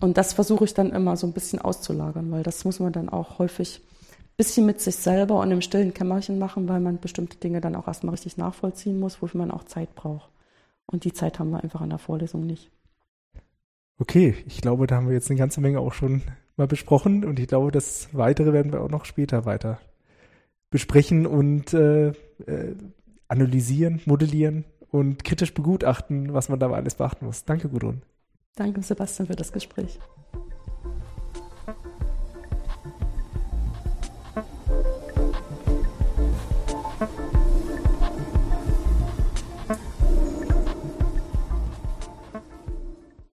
Und 0.00 0.18
das 0.18 0.32
versuche 0.32 0.64
ich 0.64 0.74
dann 0.74 0.90
immer 0.90 1.16
so 1.16 1.28
ein 1.28 1.32
bisschen 1.32 1.60
auszulagern, 1.60 2.30
weil 2.32 2.42
das 2.42 2.64
muss 2.64 2.80
man 2.80 2.92
dann 2.92 3.08
auch 3.08 3.38
häufig 3.38 3.80
bisschen 4.40 4.64
mit 4.64 4.80
sich 4.80 4.96
selber 4.96 5.38
und 5.38 5.50
im 5.50 5.60
stillen 5.60 5.92
Kämmerchen 5.92 6.38
machen, 6.38 6.66
weil 6.66 6.80
man 6.80 6.98
bestimmte 6.98 7.36
Dinge 7.36 7.60
dann 7.60 7.76
auch 7.76 7.86
erstmal 7.86 8.14
richtig 8.14 8.38
nachvollziehen 8.38 8.98
muss, 8.98 9.20
wofür 9.20 9.36
man 9.36 9.50
auch 9.50 9.64
Zeit 9.64 9.94
braucht. 9.94 10.30
Und 10.86 11.04
die 11.04 11.12
Zeit 11.12 11.38
haben 11.38 11.50
wir 11.50 11.62
einfach 11.62 11.82
an 11.82 11.90
der 11.90 11.98
Vorlesung 11.98 12.46
nicht. 12.46 12.70
Okay, 13.98 14.34
ich 14.46 14.62
glaube, 14.62 14.86
da 14.86 14.96
haben 14.96 15.08
wir 15.08 15.14
jetzt 15.14 15.28
eine 15.30 15.38
ganze 15.38 15.60
Menge 15.60 15.80
auch 15.80 15.92
schon 15.92 16.22
mal 16.56 16.66
besprochen 16.66 17.22
und 17.26 17.38
ich 17.38 17.48
glaube, 17.48 17.70
das 17.70 18.08
Weitere 18.14 18.54
werden 18.54 18.72
wir 18.72 18.80
auch 18.80 18.88
noch 18.88 19.04
später 19.04 19.44
weiter 19.44 19.78
besprechen 20.70 21.26
und 21.26 21.74
äh, 21.74 22.08
äh, 22.46 22.76
analysieren, 23.28 24.00
modellieren 24.06 24.64
und 24.90 25.22
kritisch 25.22 25.52
begutachten, 25.52 26.32
was 26.32 26.48
man 26.48 26.58
da 26.58 26.70
alles 26.70 26.94
beachten 26.94 27.26
muss. 27.26 27.44
Danke, 27.44 27.68
Gudrun. 27.68 28.00
Danke, 28.56 28.80
Sebastian, 28.80 29.26
für 29.26 29.36
das 29.36 29.52
Gespräch. 29.52 29.98